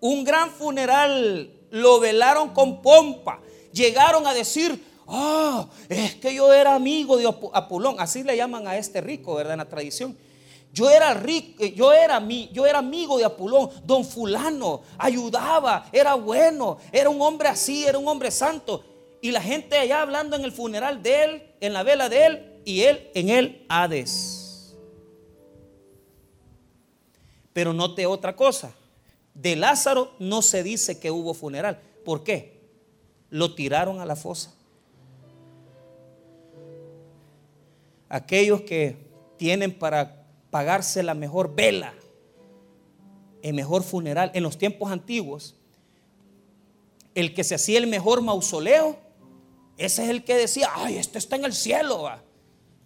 un 0.00 0.24
gran 0.24 0.50
funeral, 0.50 1.50
lo 1.70 2.00
velaron 2.00 2.50
con 2.50 2.82
pompa, 2.82 3.40
llegaron 3.72 4.26
a 4.26 4.34
decir, 4.34 4.82
ah, 5.06 5.68
es 5.88 6.16
que 6.16 6.34
yo 6.34 6.52
era 6.52 6.74
amigo 6.74 7.16
de 7.16 7.26
Apulón, 7.52 7.96
así 7.98 8.22
le 8.22 8.36
llaman 8.36 8.66
a 8.66 8.76
este 8.76 9.00
rico, 9.00 9.34
¿verdad? 9.34 9.54
En 9.54 9.58
la 9.58 9.68
tradición. 9.68 10.16
Yo 10.72 10.88
era 10.88 11.14
rico, 11.14 11.64
yo 11.64 11.92
era, 11.92 12.22
yo 12.52 12.64
era 12.64 12.78
amigo 12.78 13.18
de 13.18 13.24
Apulón, 13.24 13.70
don 13.84 14.04
fulano, 14.04 14.82
ayudaba, 14.98 15.86
era 15.92 16.14
bueno, 16.14 16.78
era 16.92 17.10
un 17.10 17.20
hombre 17.20 17.48
así, 17.48 17.84
era 17.84 17.98
un 17.98 18.06
hombre 18.08 18.30
santo. 18.30 18.84
Y 19.20 19.32
la 19.32 19.42
gente 19.42 19.76
allá 19.76 20.00
hablando 20.00 20.36
en 20.36 20.44
el 20.44 20.52
funeral 20.52 21.02
de 21.02 21.24
él, 21.24 21.42
en 21.60 21.72
la 21.72 21.82
vela 21.82 22.08
de 22.08 22.24
él, 22.24 22.49
y 22.64 22.82
él 22.82 23.10
en 23.14 23.28
el 23.30 23.66
Hades. 23.68 24.76
Pero 27.52 27.72
note 27.72 28.06
otra 28.06 28.36
cosa. 28.36 28.74
De 29.34 29.56
Lázaro 29.56 30.12
no 30.18 30.42
se 30.42 30.62
dice 30.62 30.98
que 30.98 31.10
hubo 31.10 31.34
funeral. 31.34 31.80
¿Por 32.04 32.22
qué? 32.22 32.60
Lo 33.30 33.54
tiraron 33.54 34.00
a 34.00 34.06
la 34.06 34.16
fosa. 34.16 34.54
Aquellos 38.08 38.62
que 38.62 38.96
tienen 39.36 39.78
para 39.78 40.26
pagarse 40.50 41.02
la 41.02 41.14
mejor 41.14 41.54
vela, 41.54 41.94
el 43.42 43.54
mejor 43.54 43.82
funeral, 43.82 44.30
en 44.34 44.42
los 44.42 44.58
tiempos 44.58 44.90
antiguos, 44.90 45.54
el 47.14 47.34
que 47.34 47.44
se 47.44 47.54
hacía 47.54 47.78
el 47.78 47.86
mejor 47.86 48.20
mausoleo, 48.20 48.98
ese 49.76 50.04
es 50.04 50.10
el 50.10 50.24
que 50.24 50.34
decía, 50.34 50.68
ay, 50.74 50.98
esto 50.98 51.18
está 51.18 51.36
en 51.36 51.44
el 51.44 51.54
cielo, 51.54 52.08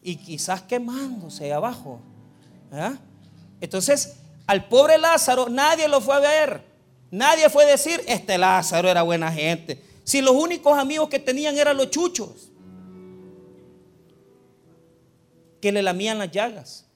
y 0.04 0.16
quizás 0.16 0.62
quemándose 0.62 1.52
abajo. 1.52 2.00
Entonces, 3.60 4.18
al 4.46 4.68
pobre 4.68 4.98
Lázaro 4.98 5.48
nadie 5.48 5.88
lo 5.88 6.00
fue 6.00 6.14
a 6.14 6.20
ver. 6.20 6.62
Nadie 7.10 7.48
fue 7.48 7.64
a 7.64 7.68
decir, 7.68 8.02
este 8.06 8.36
Lázaro 8.36 8.88
era 8.88 9.02
buena 9.02 9.32
gente. 9.32 9.82
Si 10.04 10.20
los 10.20 10.34
únicos 10.34 10.78
amigos 10.78 11.08
que 11.08 11.18
tenían 11.18 11.56
eran 11.56 11.76
los 11.76 11.90
chuchos, 11.90 12.50
que 15.60 15.72
le 15.72 15.82
lamían 15.82 16.18
las 16.18 16.30
llagas. 16.30 16.86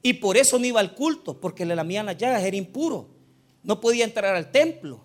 Y 0.00 0.12
por 0.12 0.36
eso 0.36 0.60
no 0.60 0.66
iba 0.66 0.78
al 0.78 0.94
culto, 0.94 1.40
porque 1.40 1.66
le 1.66 1.74
lamían 1.74 2.06
las 2.06 2.16
llagas, 2.16 2.44
era 2.44 2.56
impuro. 2.56 3.08
No 3.64 3.80
podía 3.80 4.04
entrar 4.04 4.36
al 4.36 4.52
templo. 4.52 5.00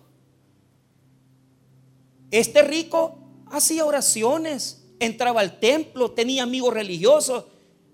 Este 2.30 2.62
rico 2.62 3.18
hacía 3.50 3.84
oraciones, 3.84 4.81
entraba 5.04 5.40
al 5.40 5.58
templo, 5.58 6.10
tenía 6.10 6.42
amigos 6.42 6.74
religiosos. 6.74 7.44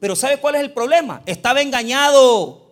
Pero 0.00 0.14
¿sabe 0.14 0.38
cuál 0.38 0.56
es 0.56 0.60
el 0.62 0.72
problema? 0.72 1.22
Estaba 1.26 1.60
engañado. 1.60 2.68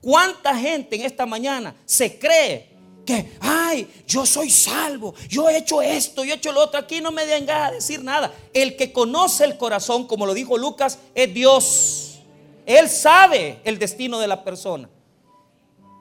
¿Cuánta 0.00 0.56
gente 0.56 0.96
en 0.96 1.02
esta 1.02 1.26
mañana 1.26 1.74
se 1.84 2.18
cree 2.18 2.70
que, 3.04 3.32
ay, 3.40 3.88
yo 4.06 4.24
soy 4.24 4.50
salvo, 4.50 5.14
yo 5.28 5.48
he 5.48 5.58
hecho 5.58 5.82
esto, 5.82 6.24
yo 6.24 6.32
he 6.32 6.36
hecho 6.36 6.52
lo 6.52 6.62
otro, 6.62 6.80
aquí 6.80 7.00
no 7.00 7.12
me 7.12 7.26
venga 7.26 7.66
a 7.66 7.72
decir 7.72 8.02
nada? 8.02 8.32
El 8.54 8.76
que 8.76 8.92
conoce 8.92 9.44
el 9.44 9.58
corazón, 9.58 10.06
como 10.06 10.26
lo 10.26 10.34
dijo 10.34 10.56
Lucas, 10.56 10.98
es 11.14 11.32
Dios. 11.34 12.20
Él 12.64 12.88
sabe 12.88 13.60
el 13.64 13.78
destino 13.78 14.18
de 14.18 14.28
la 14.28 14.42
persona. 14.42 14.88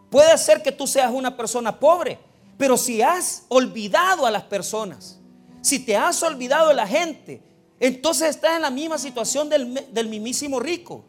Puede 0.10 0.38
ser 0.38 0.64
que 0.64 0.72
tú 0.72 0.88
seas 0.88 1.12
una 1.12 1.36
persona 1.36 1.80
pobre, 1.80 2.18
Pero 2.58 2.76
si 2.76 3.02
has 3.02 3.44
olvidado 3.48 4.26
a 4.26 4.32
las 4.32 4.44
personas, 4.44 5.19
si 5.62 5.80
te 5.80 5.96
has 5.96 6.22
olvidado 6.24 6.70
de 6.70 6.76
la 6.76 6.88
gente, 6.88 7.42
entonces 7.80 8.30
estás 8.30 8.56
en 8.56 8.62
la 8.62 8.70
misma 8.70 8.98
situación 8.98 9.50
del, 9.50 10.08
mismísimo 10.08 10.60
rico. 10.60 11.06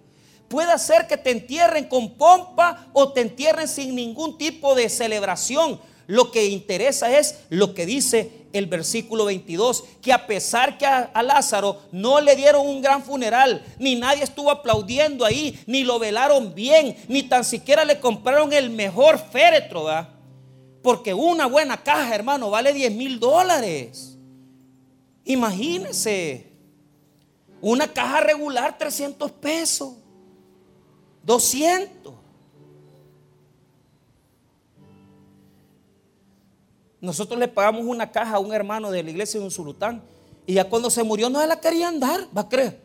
Puede 0.48 0.76
ser 0.78 1.06
que 1.06 1.16
te 1.16 1.30
entierren 1.30 1.88
con 1.88 2.16
pompa 2.16 2.88
o 2.92 3.12
te 3.12 3.20
entierren 3.20 3.68
sin 3.68 3.94
ningún 3.94 4.36
tipo 4.36 4.74
de 4.74 4.88
celebración. 4.88 5.80
Lo 6.06 6.32
que 6.32 6.46
interesa 6.46 7.16
es 7.16 7.40
lo 7.50 7.72
que 7.72 7.86
dice 7.86 8.32
el 8.52 8.66
versículo 8.66 9.26
22, 9.26 9.84
que 10.02 10.12
a 10.12 10.26
pesar 10.26 10.76
que 10.76 10.84
a, 10.84 11.22
Lázaro 11.22 11.82
no 11.92 12.20
le 12.20 12.34
dieron 12.34 12.66
un 12.66 12.82
gran 12.82 13.04
funeral, 13.04 13.64
ni 13.78 13.94
nadie 13.94 14.24
estuvo 14.24 14.50
aplaudiendo 14.50 15.24
ahí, 15.24 15.60
ni 15.66 15.84
lo 15.84 16.00
velaron 16.00 16.52
bien, 16.52 16.96
ni 17.06 17.22
tan 17.22 17.44
siquiera 17.44 17.84
le 17.84 18.00
compraron 18.00 18.52
el 18.52 18.70
mejor 18.70 19.20
féretro, 19.30 19.86
porque 20.82 21.14
una 21.14 21.46
buena 21.46 21.76
caja, 21.76 22.12
hermano, 22.12 22.50
vale 22.50 22.72
10 22.72 22.92
mil 22.92 23.20
dólares. 23.20 24.09
Imagínense, 25.24 26.50
una 27.60 27.86
caja 27.86 28.20
regular 28.20 28.76
300 28.76 29.30
pesos, 29.32 29.94
200. 31.22 32.14
Nosotros 37.00 37.38
le 37.38 37.48
pagamos 37.48 37.84
una 37.84 38.10
caja 38.10 38.36
a 38.36 38.38
un 38.38 38.52
hermano 38.52 38.90
de 38.90 39.02
la 39.02 39.10
iglesia 39.10 39.40
de 39.40 39.46
un 39.46 39.50
sultán 39.50 40.02
y 40.46 40.54
ya 40.54 40.68
cuando 40.68 40.90
se 40.90 41.02
murió 41.02 41.30
no 41.30 41.40
se 41.40 41.46
la 41.46 41.60
querían 41.60 42.00
dar, 42.00 42.26
va 42.36 42.42
a 42.42 42.48
creer. 42.48 42.80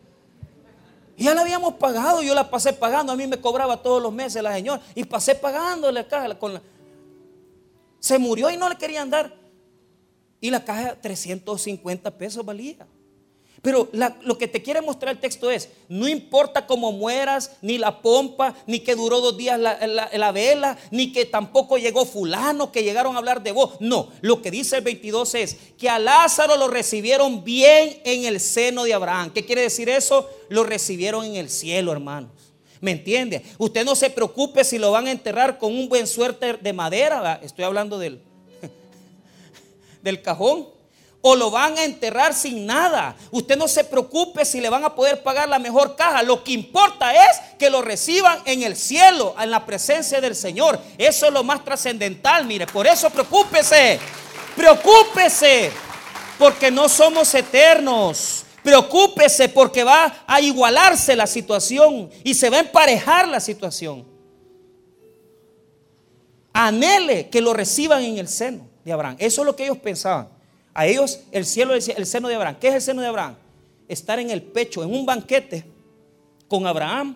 Ya 1.18 1.34
la 1.34 1.42
habíamos 1.42 1.76
pagado, 1.76 2.22
yo 2.22 2.36
la 2.36 2.50
pasé 2.50 2.74
pagando, 2.74 3.14
a 3.14 3.16
mí 3.16 3.26
me 3.26 3.40
cobraba 3.40 3.82
todos 3.82 4.02
los 4.02 4.12
meses 4.12 4.44
la 4.44 4.54
señora 4.54 4.82
y 4.94 5.04
pasé 5.06 5.36
pagando 5.36 5.92
la 5.92 6.06
caja 6.08 6.38
con 6.38 6.54
la... 6.54 6.62
Se 8.00 8.20
murió 8.20 8.50
y 8.50 8.58
no 8.58 8.70
le 8.70 8.78
querían 8.78 9.10
dar. 9.10 9.34
Y 10.42 10.50
la 10.50 10.64
caja 10.64 11.00
350 11.02 12.18
pesos 12.18 12.46
valía. 12.46 12.88
Pero 13.66 13.90
lo 14.22 14.38
que 14.38 14.48
te 14.48 14.62
quiere 14.62 14.80
mostrar 14.80 15.16
el 15.16 15.20
texto 15.20 15.50
es, 15.50 15.70
no 15.90 16.08
importa 16.08 16.68
cómo 16.68 16.92
mueras, 16.92 17.54
ni 17.64 17.80
la 17.80 18.00
pompa, 18.00 18.54
ni 18.68 18.82
que 18.82 18.94
duró 18.94 19.22
dos 19.22 19.38
días 19.38 19.60
la, 19.60 20.32
vela, 20.32 20.78
ni 20.92 21.12
que 21.12 21.26
tampoco 21.26 21.80
llegó 21.80 22.06
fulano, 22.06 22.72
que 22.72 22.84
llegaron 22.84 23.16
a 23.16 23.18
hablar 23.18 23.42
de 23.42 23.52
vos. 23.52 23.72
No, 23.80 24.12
lo 24.22 24.44
que 24.44 24.52
dice 24.52 24.78
el 24.78 24.84
22 24.84 25.34
es 25.34 25.58
que 25.80 25.90
a 25.90 25.98
Lázaro 25.98 26.58
lo 26.58 26.68
recibieron 26.68 27.44
bien 27.44 28.00
en 28.06 28.26
el 28.26 28.40
seno 28.40 28.84
de 28.84 28.94
Abraham. 28.94 29.32
¿Qué 29.34 29.44
quiere 29.48 29.64
decir 29.64 29.90
eso? 29.90 30.30
Lo 30.50 30.64
recibieron 30.64 31.26
en 31.26 31.36
el 31.36 31.50
cielo, 31.50 31.92
hermanos. 31.92 32.54
¿Me 32.82 32.92
entiende? 32.92 33.42
Usted 33.58 33.84
no 33.84 33.96
se 33.96 34.12
preocupe 34.12 34.64
si 34.64 34.78
lo 34.78 34.92
van 34.92 35.08
a 35.08 35.12
enterrar 35.12 35.58
con 35.58 35.74
un 35.74 35.90
buen 35.90 36.06
suerte 36.06 36.54
de 36.54 36.74
madera. 36.74 37.40
Estoy 37.42 37.66
hablando 37.66 37.98
del, 37.98 38.22
del 40.06 40.22
cajón 40.22 40.70
o 41.28 41.36
lo 41.36 41.50
van 41.50 41.76
a 41.80 41.84
enterrar 41.84 42.36
sin 42.36 42.68
nada. 42.68 43.16
Usted 43.32 43.58
no 43.58 43.68
se 43.68 43.84
preocupe 43.84 44.46
si 44.46 44.62
le 44.62 44.70
van 44.70 44.84
a 44.84 44.94
poder 44.94 45.24
pagar 45.24 45.50
la 45.50 45.58
mejor 45.58 45.96
caja. 45.96 46.22
Lo 46.22 46.44
que 46.44 46.52
importa 46.52 47.16
es 47.16 47.40
que 47.58 47.72
lo 47.72 47.82
reciban 47.82 48.38
en 48.46 48.62
el 48.62 48.76
cielo, 48.76 49.34
en 49.40 49.50
la 49.50 49.66
presencia 49.66 50.22
del 50.22 50.36
Señor. 50.36 50.80
Eso 51.00 51.26
es 51.26 51.34
lo 51.34 51.44
más 51.44 51.66
trascendental, 51.66 52.46
mire. 52.46 52.68
Por 52.68 52.86
eso 52.86 53.10
preocúpese. 53.10 54.00
Preocúpese. 54.56 55.72
Porque 56.38 56.70
no 56.70 56.88
somos 56.88 57.34
eternos. 57.34 58.44
Preocúpese 58.62 59.50
porque 59.50 59.84
va 59.84 60.26
a 60.28 60.40
igualarse 60.42 61.16
la 61.16 61.26
situación 61.26 62.12
y 62.24 62.36
se 62.36 62.52
va 62.52 62.58
a 62.58 62.60
emparejar 62.60 63.28
la 63.28 63.40
situación. 63.40 64.06
Anhele 66.54 67.30
que 67.32 67.42
lo 67.42 67.52
reciban 67.52 68.04
en 68.04 68.20
el 68.20 68.28
seno 68.28 68.75
de 68.86 68.94
Abraham. 68.94 69.18
Eso 69.20 69.42
es 69.42 69.46
lo 69.46 69.56
que 69.56 69.66
ellos 69.66 69.80
pensaban. 69.80 70.30
A 70.74 70.86
ellos 70.86 71.22
el 71.32 71.46
cielo 71.46 71.74
decía, 71.74 71.96
el 71.98 72.06
seno 72.06 72.28
de 72.28 72.36
Abraham. 72.36 72.58
¿Qué 72.62 72.70
es 72.70 72.76
el 72.76 72.82
seno 72.82 73.02
de 73.02 73.08
Abraham? 73.08 73.36
Estar 73.88 74.20
en 74.20 74.30
el 74.30 74.44
pecho, 74.44 74.84
en 74.84 74.94
un 74.94 75.06
banquete 75.06 75.66
con 76.48 76.68
Abraham, 76.68 77.16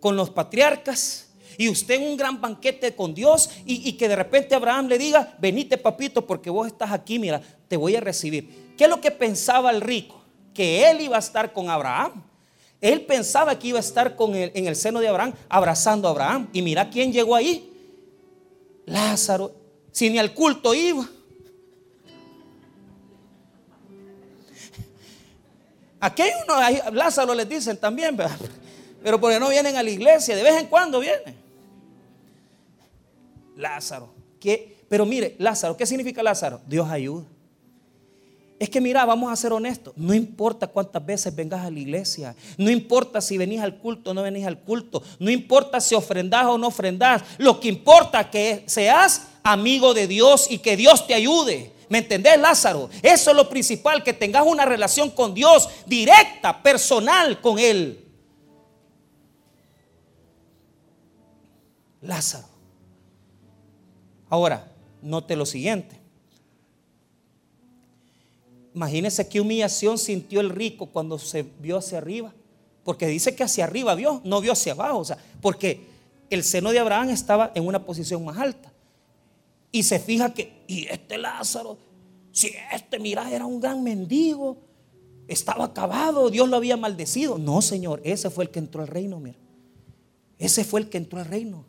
con 0.00 0.16
los 0.16 0.30
patriarcas, 0.30 1.28
y 1.56 1.68
usted 1.68 1.94
en 1.94 2.08
un 2.08 2.16
gran 2.16 2.40
banquete 2.40 2.94
con 2.94 3.14
Dios, 3.14 3.50
y, 3.64 3.92
que 3.92 4.08
de 4.08 4.16
repente 4.16 4.54
Abraham 4.54 4.88
le 4.88 4.98
diga, 4.98 5.36
venite 5.38 5.78
papito, 5.78 6.26
porque 6.26 6.50
vos 6.50 6.66
estás 6.66 6.90
aquí, 6.90 7.18
mira, 7.18 7.40
te 7.68 7.76
voy 7.76 7.96
a 7.96 8.00
recibir. 8.00 8.74
¿Qué 8.76 8.84
es 8.84 8.90
lo 8.90 9.00
que 9.00 9.10
pensaba 9.10 9.70
el 9.70 9.80
rico? 9.80 10.20
Que 10.52 10.90
él 10.90 11.00
iba 11.00 11.16
a 11.16 11.20
estar 11.20 11.52
con 11.52 11.70
Abraham. 11.70 12.22
Él 12.80 13.02
pensaba 13.02 13.58
que 13.58 13.68
iba 13.68 13.78
a 13.78 13.80
estar 13.80 14.16
con 14.16 14.34
en 14.34 14.66
el 14.66 14.76
seno 14.76 15.00
de 15.00 15.08
Abraham, 15.08 15.32
abrazando 15.48 16.08
a 16.08 16.10
Abraham. 16.10 16.48
Y 16.52 16.60
mira 16.62 16.90
quién 16.90 17.12
llegó 17.12 17.34
ahí. 17.34 17.70
Lázaro, 18.84 19.54
si 19.94 20.10
ni 20.10 20.18
al 20.18 20.34
culto 20.34 20.74
iba. 20.74 21.08
Aquí 26.00 26.20
hay 26.20 26.32
uno, 26.42 26.90
Lázaro 26.90 27.32
les 27.32 27.48
dicen 27.48 27.78
también, 27.78 28.16
pero 29.02 29.20
porque 29.20 29.38
no 29.38 29.48
vienen 29.48 29.76
a 29.76 29.82
la 29.82 29.88
iglesia, 29.88 30.34
de 30.34 30.42
vez 30.42 30.60
en 30.60 30.66
cuando 30.66 30.98
vienen. 30.98 31.36
Lázaro, 33.56 34.12
¿qué? 34.40 34.84
Pero 34.88 35.06
mire, 35.06 35.36
Lázaro, 35.38 35.76
¿qué 35.76 35.86
significa 35.86 36.22
Lázaro? 36.24 36.60
Dios 36.66 36.90
ayuda. 36.90 37.24
Es 38.58 38.70
que 38.70 38.80
mira, 38.80 39.04
vamos 39.04 39.32
a 39.32 39.36
ser 39.36 39.52
honestos, 39.52 39.92
no 39.96 40.14
importa 40.14 40.68
cuántas 40.68 41.04
veces 41.04 41.34
vengas 41.34 41.64
a 41.64 41.70
la 41.70 41.78
iglesia, 41.78 42.36
no 42.56 42.70
importa 42.70 43.20
si 43.20 43.36
venís 43.36 43.60
al 43.60 43.78
culto 43.78 44.12
o 44.12 44.14
no 44.14 44.22
venís 44.22 44.46
al 44.46 44.60
culto, 44.60 45.02
no 45.18 45.28
importa 45.28 45.80
si 45.80 45.94
ofrendás 45.94 46.46
o 46.46 46.56
no 46.56 46.68
ofrendás, 46.68 47.22
lo 47.38 47.58
que 47.58 47.68
importa 47.68 48.20
es 48.20 48.26
que 48.28 48.64
seas 48.66 49.26
amigo 49.42 49.92
de 49.92 50.06
Dios 50.06 50.46
y 50.50 50.58
que 50.58 50.76
Dios 50.76 51.06
te 51.06 51.14
ayude. 51.14 51.72
¿Me 51.88 51.98
entendés, 51.98 52.38
Lázaro? 52.38 52.88
Eso 53.02 53.30
es 53.30 53.36
lo 53.36 53.48
principal, 53.48 54.02
que 54.02 54.12
tengas 54.12 54.46
una 54.46 54.64
relación 54.64 55.10
con 55.10 55.34
Dios 55.34 55.68
directa, 55.86 56.62
personal 56.62 57.40
con 57.40 57.58
Él. 57.58 58.04
Lázaro. 62.00 62.48
Ahora, 64.28 64.72
note 65.02 65.36
lo 65.36 65.44
siguiente. 65.44 66.03
Imagínese 68.74 69.28
qué 69.28 69.40
humillación 69.40 69.98
sintió 69.98 70.40
el 70.40 70.50
rico 70.50 70.86
cuando 70.86 71.18
se 71.18 71.44
vio 71.60 71.78
hacia 71.78 71.98
arriba. 71.98 72.32
Porque 72.82 73.06
dice 73.06 73.34
que 73.34 73.44
hacia 73.44 73.64
arriba 73.64 73.94
vio, 73.94 74.20
no 74.24 74.40
vio 74.40 74.52
hacia 74.52 74.72
abajo. 74.72 74.98
O 74.98 75.04
sea, 75.04 75.18
porque 75.40 75.86
el 76.28 76.42
seno 76.42 76.72
de 76.72 76.80
Abraham 76.80 77.10
estaba 77.10 77.52
en 77.54 77.66
una 77.66 77.84
posición 77.84 78.24
más 78.24 78.38
alta. 78.38 78.72
Y 79.70 79.82
se 79.84 79.98
fija 79.98 80.34
que, 80.34 80.64
y 80.66 80.86
este 80.86 81.18
Lázaro, 81.18 81.78
si 82.32 82.52
este, 82.72 82.98
mira, 82.98 83.30
era 83.30 83.46
un 83.46 83.60
gran 83.60 83.82
mendigo, 83.82 84.58
estaba 85.28 85.66
acabado, 85.66 86.30
Dios 86.30 86.48
lo 86.48 86.56
había 86.56 86.76
maldecido. 86.76 87.38
No, 87.38 87.62
Señor, 87.62 88.00
ese 88.04 88.28
fue 88.28 88.44
el 88.44 88.50
que 88.50 88.58
entró 88.58 88.82
al 88.82 88.88
reino, 88.88 89.20
mira. 89.20 89.38
Ese 90.38 90.64
fue 90.64 90.80
el 90.80 90.90
que 90.90 90.98
entró 90.98 91.20
al 91.20 91.26
reino. 91.26 91.64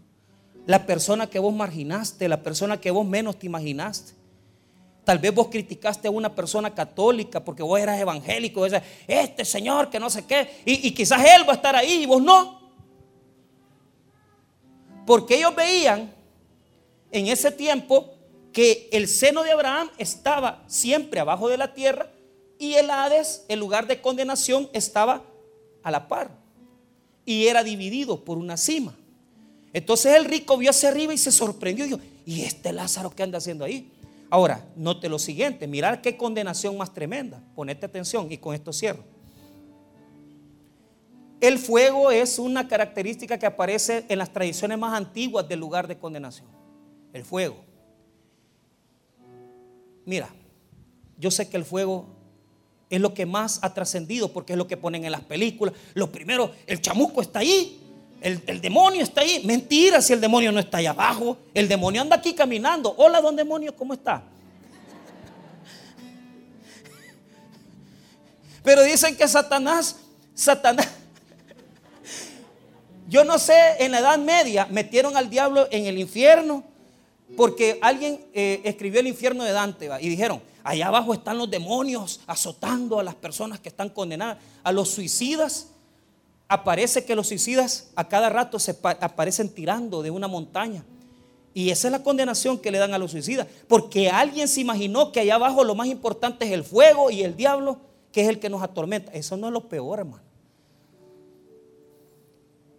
La 0.66 0.86
persona 0.88 1.28
que 1.28 1.40
vos 1.40 1.54
marginaste, 1.54 2.28
la 2.28 2.42
persona 2.42 2.82
que 2.82 2.92
vos 2.92 3.06
menos 3.06 3.38
te 3.38 3.46
imaginaste. 3.46 4.14
Tal 5.06 5.20
vez 5.20 5.34
vos 5.34 5.48
criticaste 5.48 6.08
a 6.08 6.12
una 6.12 6.34
persona 6.34 6.74
católica 6.74 7.44
porque 7.44 7.64
vos 7.64 7.80
eras 7.80 8.00
evangélico. 8.00 8.66
este 8.66 9.46
señor 9.46 9.90
que 9.90 10.00
no 10.00 10.10
sé 10.10 10.26
qué. 10.26 10.62
Y, 10.66 10.88
y 10.88 10.92
quizás 10.92 11.24
él 11.24 11.48
va 11.48 11.54
a 11.54 11.56
estar 11.56 11.76
ahí 11.76 12.04
y 12.04 12.06
vos 12.06 12.22
no. 12.22 12.60
Porque 15.06 15.38
ellos 15.38 15.56
veían 15.56 16.12
en 17.12 17.28
ese 17.28 17.52
tiempo 17.52 18.10
que 18.52 18.90
el 18.92 19.08
seno 19.08 19.44
de 19.44 19.52
Abraham 19.52 19.92
estaba 19.98 20.64
siempre 20.68 21.20
abajo 21.20 21.48
de 21.50 21.58
la 21.58 21.74
tierra 21.74 22.10
y 22.58 22.74
el 22.74 22.90
Hades, 22.90 23.46
el 23.48 23.60
lugar 23.60 23.86
de 23.86 24.02
condenación, 24.02 24.70
estaba 24.74 25.24
a 25.84 25.92
la 25.92 26.08
par 26.08 26.32
y 27.26 27.48
era 27.48 27.64
dividido 27.64 28.24
por 28.24 28.38
una 28.38 28.58
cima. 28.58 28.96
Entonces 29.74 30.16
el 30.16 30.26
rico 30.26 30.58
vio 30.58 30.70
hacia 30.70 30.90
arriba 30.90 31.14
y 31.14 31.18
se 31.18 31.32
sorprendió 31.32 31.86
y 31.86 31.90
dijo, 31.90 32.02
¿y 32.26 32.42
este 32.42 32.72
Lázaro 32.72 33.14
qué 33.14 33.24
anda 33.24 33.40
haciendo 33.40 33.66
ahí? 33.66 33.92
Ahora, 34.30 34.68
note 34.76 35.08
lo 35.08 35.20
siguiente, 35.20 35.68
mirar 35.68 36.02
qué 36.02 36.18
condenación 36.18 36.78
más 36.78 36.94
tremenda. 36.94 37.42
Ponete 37.56 37.86
atención 37.86 38.32
y 38.32 38.38
con 38.38 38.56
esto 38.56 38.74
cierro. 38.74 39.04
El 41.40 41.60
fuego 41.60 42.12
es 42.12 42.40
una 42.40 42.68
característica 42.68 43.38
que 43.38 43.46
aparece 43.46 44.06
en 44.10 44.18
las 44.18 44.32
tradiciones 44.32 44.80
más 44.80 44.94
antiguas 44.94 45.48
del 45.48 45.60
lugar 45.60 45.88
de 45.88 45.98
condenación 45.98 46.56
el 47.16 47.24
fuego. 47.24 47.56
Mira, 50.06 50.30
yo 51.18 51.32
sé 51.32 51.50
que 51.50 51.56
el 51.56 51.64
fuego 51.64 52.08
es 52.90 53.00
lo 53.00 53.14
que 53.14 53.26
más 53.26 53.60
ha 53.64 53.74
trascendido 53.74 54.34
porque 54.34 54.52
es 54.52 54.58
lo 54.58 54.68
que 54.68 54.76
ponen 54.76 55.06
en 55.06 55.14
las 55.14 55.24
películas. 55.24 55.74
Lo 55.94 56.12
primero, 56.12 56.52
el 56.68 56.82
chamuco 56.82 57.22
está 57.22 57.40
ahí, 57.40 57.80
el, 58.26 58.60
demonio 58.60 59.04
está 59.04 59.22
ahí. 59.22 59.44
Mentira 59.46 60.02
si 60.02 60.12
el 60.12 60.20
demonio 60.20 60.52
no 60.52 60.60
está 60.60 60.80
ahí 60.80 60.88
abajo. 60.88 61.38
El 61.54 61.68
demonio 61.68 62.02
anda 62.02 62.16
aquí 62.16 62.34
caminando. 62.34 62.96
Hola, 62.98 63.22
don 63.22 63.36
demonio, 63.36 63.76
¿cómo 63.76 63.94
está? 63.94 64.24
Pero 68.64 68.82
dicen 68.82 69.16
que 69.16 69.28
Satanás, 69.28 69.98
Satanás, 70.34 70.88
yo 73.08 73.24
no 73.24 73.38
sé, 73.38 73.54
en 73.78 73.92
la 73.92 74.00
Edad 74.00 74.18
Media 74.18 74.68
metieron 74.72 75.16
al 75.16 75.30
diablo 75.30 75.68
en 75.70 75.86
el 75.86 76.00
infierno 76.00 76.64
Porque 77.38 77.78
alguien 77.80 78.26
eh, 78.34 78.62
escribió 78.64 79.02
el 79.02 79.08
infierno 79.08 79.44
de 79.44 79.52
Dante 79.52 79.88
y 80.02 80.10
dijeron, 80.10 80.42
allá 80.64 80.88
abajo 80.88 81.14
están 81.14 81.38
los 81.38 81.52
demonios 81.52 82.22
azotando 82.26 83.00
a 83.00 83.04
las 83.04 83.14
personas 83.14 83.60
que 83.60 83.70
están 83.70 83.90
condenadas, 83.90 84.40
a 84.64 84.72
los 84.72 84.90
suicidas. 84.90 85.68
Aparece 86.48 87.06
que 87.06 87.16
los 87.16 87.28
suicidas 87.28 87.92
a 87.96 88.08
cada 88.08 88.30
rato 88.30 88.60
se 88.60 88.78
aparecen 89.02 89.50
tirando 89.50 90.04
de 90.04 90.12
una 90.12 90.28
montaña. 90.28 90.86
Y 91.54 91.70
esa 91.70 91.88
es 91.88 91.92
la 91.92 92.04
condenación 92.04 92.60
que 92.60 92.70
le 92.70 92.78
dan 92.78 92.94
a 92.94 92.98
los 92.98 93.12
suicidas. 93.12 93.48
Porque 93.68 94.10
alguien 94.10 94.48
se 94.48 94.62
imaginó 94.62 95.12
que 95.12 95.22
allá 95.22 95.36
abajo 95.36 95.64
lo 95.64 95.74
más 95.74 95.88
importante 95.88 96.46
es 96.46 96.52
el 96.52 96.64
fuego 96.64 97.10
y 97.10 97.24
el 97.24 97.36
diablo, 97.36 97.80
que 98.12 98.22
es 98.22 98.28
el 98.28 98.40
que 98.40 98.50
nos 98.50 98.62
atormenta. 98.62 99.12
Eso 99.14 99.38
no 99.38 99.48
es 99.48 99.54
lo 99.54 99.68
peor, 99.68 100.00
hermano. 100.00 100.24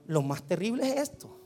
Lo 0.07 0.23
más 0.23 0.43
terrible 0.43 0.87
es 0.89 0.97
esto. 1.09 1.37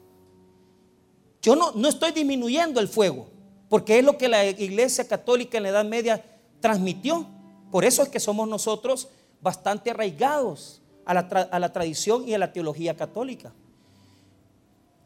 Yo 1.40 1.56
no, 1.56 1.72
no 1.72 1.88
estoy 1.88 2.12
disminuyendo 2.12 2.80
el 2.80 2.88
fuego, 2.88 3.28
porque 3.70 3.98
es 3.98 4.04
lo 4.04 4.18
que 4.18 4.28
la 4.28 4.44
iglesia 4.44 5.08
católica 5.08 5.56
en 5.56 5.62
la 5.62 5.68
Edad 5.70 5.84
Media 5.84 6.22
transmitió. 6.60 7.26
Por 7.70 7.84
eso 7.84 8.02
es 8.02 8.08
que 8.08 8.20
somos 8.20 8.46
nosotros 8.46 9.08
bastante 9.40 9.90
arraigados 9.90 10.82
a 11.11 11.58
la, 11.58 11.72
tradición 11.72 12.28
y 12.28 12.34
a 12.34 12.38
la 12.38 12.52
teología 12.52 12.96
católica. 12.96 13.52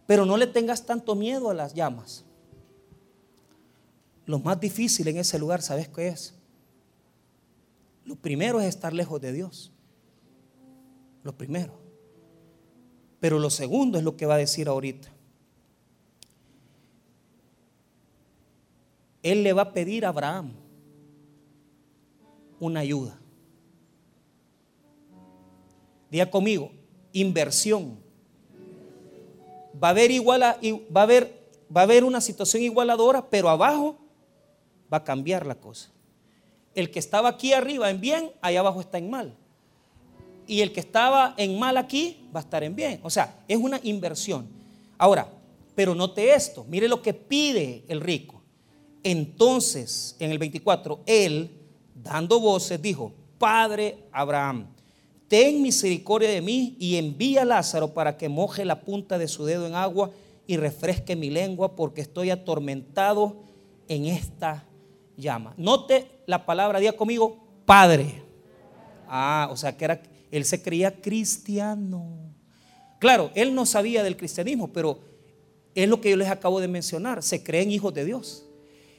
Pero 0.07 0.27
no 0.27 0.37
le 0.37 0.47
tengas 0.47 0.85
tanto 0.85 1.15
miedo 1.15 1.49
a 1.49 1.55
las 1.55 1.73
llamas. 1.73 2.25
Lo 4.27 4.39
más 4.39 4.61
difícil 4.61 5.09
en 5.09 5.17
ese 5.17 5.39
lugar, 5.39 5.63
¿sabes 5.63 5.89
qué 5.89 6.09
es? 6.09 6.35
Lo 8.05 8.17
primero 8.17 8.61
es 8.61 8.67
estar 8.67 8.93
lejos 8.93 9.19
de 9.21 9.33
Dios. 9.33 9.73
Lo 11.23 11.35
primero. 11.35 11.73
Pero 13.19 13.39
lo 13.39 13.49
segundo 13.49 13.97
es 13.97 14.05
lo 14.05 14.15
que 14.15 14.27
va 14.27 14.35
a 14.35 14.39
decir 14.39 14.69
ahorita. 14.69 15.09
Él 19.23 19.43
le 19.43 19.55
va 19.55 19.63
a 19.63 19.73
pedir 19.73 20.05
a 20.05 20.11
Abraham 20.11 20.53
una 22.61 22.81
ayuda. 22.81 23.19
Diga 26.15 26.31
conmigo, 26.31 26.71
inversión. 27.13 27.99
Va 29.83 29.89
a 29.89 29.91
haber 29.91 30.13
igual 30.13 30.43
va 30.43 31.01
a 31.01 31.03
haber 31.03 31.51
va 31.77 31.81
a 31.81 31.85
haber 31.85 32.05
una 32.05 32.21
situación 32.21 32.63
igualadora, 32.63 33.29
pero 33.29 33.49
abajo 33.49 33.99
va 34.93 34.99
a 34.99 35.03
cambiar 35.03 35.45
la 35.45 35.57
cosa. 35.57 35.91
El 36.73 36.93
que 36.93 37.01
estaba 37.01 37.31
aquí 37.31 37.53
arriba 37.53 37.91
en 37.91 38.01
bien, 38.01 38.31
allá 38.41 38.61
abajo 38.61 38.81
está 38.81 38.99
en 38.99 39.11
mal. 39.11 39.37
Y 40.47 40.61
el 40.61 40.73
que 40.73 40.79
estaba 40.79 41.35
en 41.37 41.59
mal 41.59 41.77
aquí 41.77 42.29
va 42.33 42.39
a 42.39 42.45
estar 42.45 42.63
en 42.63 42.77
bien. 42.77 43.01
O 43.03 43.11
sea, 43.11 43.43
es 43.49 43.59
una 43.59 43.81
inversión. 43.83 44.47
Ahora, 44.97 45.29
pero 45.75 45.97
note 45.97 46.33
esto, 46.33 46.65
mire 46.69 46.87
lo 46.87 47.03
que 47.03 47.13
pide 47.13 47.83
el 47.89 48.01
rico. 48.01 48.41
Entonces, 49.03 50.15
en 50.21 50.31
el 50.31 50.39
24, 50.39 51.01
él, 51.07 51.51
dando 51.93 52.39
voces, 52.39 52.81
dijo, 52.81 53.13
Padre 53.37 54.05
Abraham, 54.13 54.74
ten 55.29 55.63
misericordia 55.63 56.29
de 56.29 56.41
mí 56.41 56.77
y 56.79 56.97
envía 56.97 57.43
a 57.43 57.45
Lázaro 57.45 57.95
para 57.95 58.17
que 58.17 58.29
moje 58.29 58.65
la 58.65 58.81
punta 58.81 59.19
de 59.19 59.29
su 59.29 59.45
dedo 59.45 59.67
en 59.67 59.75
agua 59.75 60.11
y 60.47 60.57
refresque 60.57 61.17
mi 61.17 61.31
lengua 61.31 61.75
porque 61.75 62.01
estoy 62.01 62.31
atormentado 62.31 63.43
en 63.89 64.07
esta 64.07 64.67
llama. 65.17 65.55
Note 65.57 66.23
la 66.27 66.45
palabra, 66.45 66.81
día 66.81 66.97
conmigo, 66.97 67.39
Padre. 67.65 68.23
Ah, 69.09 69.49
o 69.51 69.57
sea 69.57 69.77
que 69.77 69.85
era, 69.85 70.03
él 70.31 70.45
se 70.45 70.63
creía 70.63 71.01
cristiano. 71.01 72.35
Claro, 72.99 73.31
él 73.35 73.55
no 73.55 73.67
sabía 73.67 74.03
del 74.03 74.17
cristianismo, 74.17 74.73
pero 74.73 74.99
es 75.75 75.89
lo 75.89 76.01
que 76.01 76.11
yo 76.11 76.17
les 76.17 76.29
acabo 76.29 76.61
de 76.61 76.69
mencionar, 76.69 77.23
se 77.23 77.43
creen 77.43 77.71
hijos 77.71 77.93
de 77.93 78.05
Dios. 78.05 78.47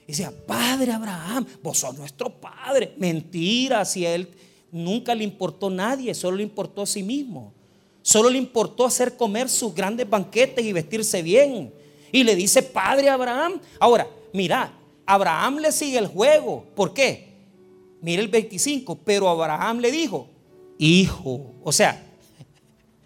Y 0.04 0.12
decía, 0.12 0.32
Padre 0.46 0.92
Abraham, 0.92 1.46
vos 1.64 1.80
sos 1.80 1.98
nuestro 1.98 2.30
Padre. 2.40 2.94
Mentira, 2.98 3.84
si 3.86 4.06
él 4.06 4.30
nunca 4.76 5.16
le 5.16 5.24
importó 5.24 5.70
nadie, 5.70 6.14
solo 6.14 6.36
le 6.36 6.44
importó 6.44 6.82
a 6.82 6.86
sí 6.86 7.02
mismo. 7.02 7.54
Solo 8.02 8.30
le 8.30 8.38
importó 8.38 8.86
hacer 8.86 9.16
comer 9.16 9.50
sus 9.50 9.74
grandes 9.74 10.08
banquetes 10.08 10.64
y 10.64 10.74
vestirse 10.74 11.24
bien. 11.24 11.74
Y 12.12 12.24
le 12.24 12.36
dice, 12.36 12.62
Padre 12.62 13.10
Abraham. 13.10 13.60
Ahora, 13.80 14.08
mira, 14.34 14.74
Abraham 15.06 15.60
le 15.60 15.72
sigue 15.72 15.98
el 15.98 16.08
juego. 16.08 16.66
¿Por 16.76 16.94
qué? 16.94 17.30
Mira 18.02 18.22
el 18.22 18.28
25, 18.28 19.00
pero 19.04 19.30
Abraham 19.30 19.80
le 19.80 19.92
dijo, 19.92 20.28
hijo, 20.78 21.54
o 21.64 21.72
sea, 21.72 22.06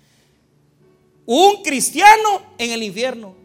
un 1.25 1.61
cristiano 1.61 2.41
en 2.57 2.71
el 2.71 2.81
infierno. 2.81 3.35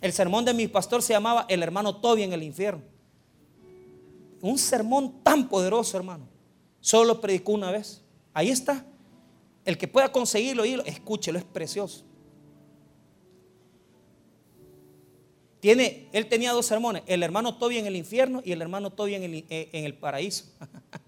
El 0.00 0.12
sermón 0.12 0.44
de 0.44 0.54
mi 0.54 0.66
pastor 0.66 1.02
se 1.02 1.12
llamaba 1.12 1.46
El 1.48 1.62
hermano 1.62 1.96
Toby 1.96 2.22
en 2.22 2.32
el 2.32 2.42
infierno. 2.42 2.82
Un 4.40 4.58
sermón 4.58 5.22
tan 5.22 5.48
poderoso, 5.48 5.96
hermano. 5.96 6.26
Solo 6.80 7.14
lo 7.14 7.20
predicó 7.20 7.52
una 7.52 7.70
vez. 7.70 8.02
Ahí 8.32 8.48
está. 8.48 8.86
El 9.64 9.76
que 9.76 9.86
pueda 9.86 10.10
conseguirlo, 10.10 10.64
escúchelo, 10.64 11.38
es 11.38 11.44
precioso. 11.44 12.04
Tiene, 15.60 16.08
él 16.12 16.26
tenía 16.26 16.52
dos 16.52 16.64
sermones, 16.64 17.02
el 17.06 17.22
hermano 17.22 17.56
Toby 17.56 17.76
en 17.76 17.86
el 17.86 17.94
infierno 17.94 18.40
y 18.42 18.52
el 18.52 18.62
hermano 18.62 18.90
Toby 18.90 19.14
en 19.14 19.22
el, 19.24 19.34
eh, 19.50 19.68
en 19.72 19.84
el 19.84 19.94
paraíso. 19.94 20.46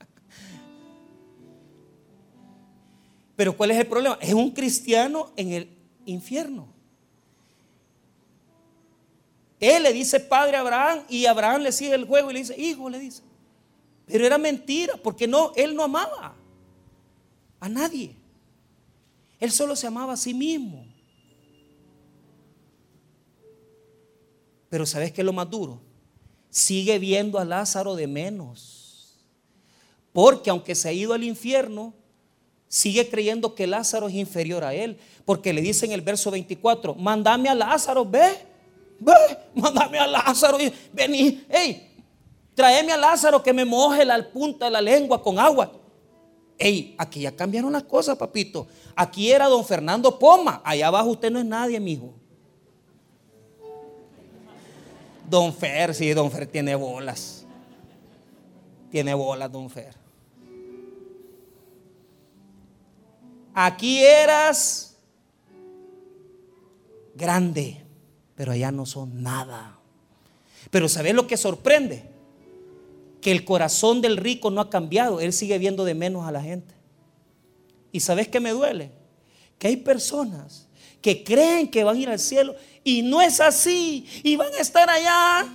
Pero 3.37 3.57
¿cuál 3.57 3.71
es 3.71 3.79
el 3.79 3.87
problema? 3.87 4.19
Es 4.21 4.35
un 4.35 4.51
cristiano 4.51 5.33
en 5.37 5.53
el 5.53 5.71
infierno. 6.05 6.69
Él 9.63 9.85
le 9.85 9.93
dice 9.93 10.19
padre 10.19 10.57
a 10.57 10.61
Abraham 10.61 11.05
y 11.09 11.25
Abraham 11.27 11.63
le 11.63 11.71
sigue 11.71 11.95
el 11.95 12.05
juego 12.05 12.31
y 12.31 12.35
le 12.35 12.41
dice 12.41 12.61
hijo, 12.61 12.91
le 12.91 12.99
dice. 12.99 13.23
Pero 14.07 14.27
era 14.27 14.37
mentira, 14.37 14.97
porque 14.97 15.29
no, 15.29 15.53
él 15.55 15.77
no 15.77 15.85
amaba 15.85 16.35
a 17.61 17.69
nadie. 17.69 18.17
Él 19.39 19.53
solo 19.53 19.77
se 19.77 19.87
amaba 19.87 20.15
a 20.15 20.17
sí 20.17 20.35
mismo. 20.35 20.85
Pero 24.69 24.85
¿sabes 24.85 25.13
qué 25.13 25.21
es 25.21 25.25
lo 25.25 25.33
más 25.33 25.49
duro? 25.49 25.81
Sigue 26.51 26.99
viendo 26.99 27.39
a 27.39 27.45
Lázaro 27.45 27.95
de 27.95 28.09
menos. 28.09 29.25
Porque 30.13 30.51
aunque 30.51 30.75
se 30.75 30.89
ha 30.89 30.93
ido 30.93 31.13
al 31.13 31.23
infierno, 31.23 31.95
sigue 32.67 33.09
creyendo 33.09 33.55
que 33.55 33.69
Lázaro 33.69 34.09
es 34.09 34.15
inferior 34.15 34.65
a 34.65 34.75
él. 34.75 34.99
Porque 35.25 35.53
le 35.53 35.61
dice 35.61 35.87
en 35.87 35.93
el 35.93 36.01
verso 36.01 36.33
24, 36.33 36.97
mándame 36.97 37.49
a 37.49 37.55
Lázaro, 37.55 38.05
ve, 38.05 38.51
mándame 39.55 39.99
a 39.99 40.07
Lázaro 40.07 40.61
y 40.61 40.73
vení, 40.93 41.45
hey, 41.49 42.05
tráeme 42.55 42.93
a 42.93 42.97
Lázaro 42.97 43.43
que 43.43 43.53
me 43.53 43.65
moje 43.65 44.05
la 44.05 44.23
punta 44.31 44.67
de 44.67 44.71
la 44.71 44.81
lengua 44.81 45.23
con 45.23 45.39
agua. 45.39 45.73
Hey, 46.59 46.95
aquí 46.99 47.23
ya 47.23 47.33
cambiaron 47.35 47.73
las 47.73 47.85
cosas, 47.85 48.17
papito. 48.17 48.67
Aquí 48.95 49.31
era 49.31 49.47
don 49.47 49.65
Fernando 49.65 50.19
Poma. 50.19 50.61
Allá 50.65 50.87
abajo 50.87 51.11
usted 51.11 51.31
no 51.31 51.39
es 51.39 51.45
nadie, 51.45 51.81
mijo. 51.81 52.15
Don 55.29 55.53
Fer, 55.53 55.95
sí, 55.95 56.13
don 56.13 56.31
Fer 56.31 56.47
tiene 56.47 56.75
bolas. 56.75 57.45
Tiene 58.91 59.15
bolas, 59.15 59.51
don 59.51 59.69
Fer. 59.71 59.97
Aquí 63.55 64.03
eras 64.03 64.97
grande 67.15 67.82
pero 68.43 68.51
allá 68.51 68.73
no 68.73 68.87
son 68.87 69.23
nada. 69.23 69.79
Pero 70.73 70.89
¿sabes 70.89 71.15
lo 71.15 71.29
que 71.29 71.37
sorprende? 71.37 72.11
Que 73.21 73.31
el 73.31 73.45
corazón 73.45 74.01
del 74.01 74.17
rico 74.17 74.51
no 74.51 74.61
ha 74.61 74.69
cambiado, 74.69 75.21
él 75.21 75.33
sigue 75.33 75.59
viendo 75.59 75.85
de 75.85 75.95
menos 75.95 76.27
a 76.27 76.33
la 76.33 76.43
gente. 76.43 76.75
¿Y 77.93 78.01
sabes 78.01 78.27
qué 78.27 78.41
me 78.41 78.51
duele? 78.51 78.91
Que 79.61 79.69
hay 79.69 79.77
personas 79.77 80.67
que 81.01 81.23
creen 81.23 81.71
que 81.71 81.85
van 81.85 81.95
a 81.95 82.01
ir 82.01 82.09
al 82.09 82.19
cielo 82.19 82.57
y 82.83 83.03
no 83.03 83.23
es 83.23 83.39
así 83.39 84.09
y 84.25 84.35
van 84.35 84.53
a 84.55 84.59
estar 84.59 84.91
allá. 84.91 85.47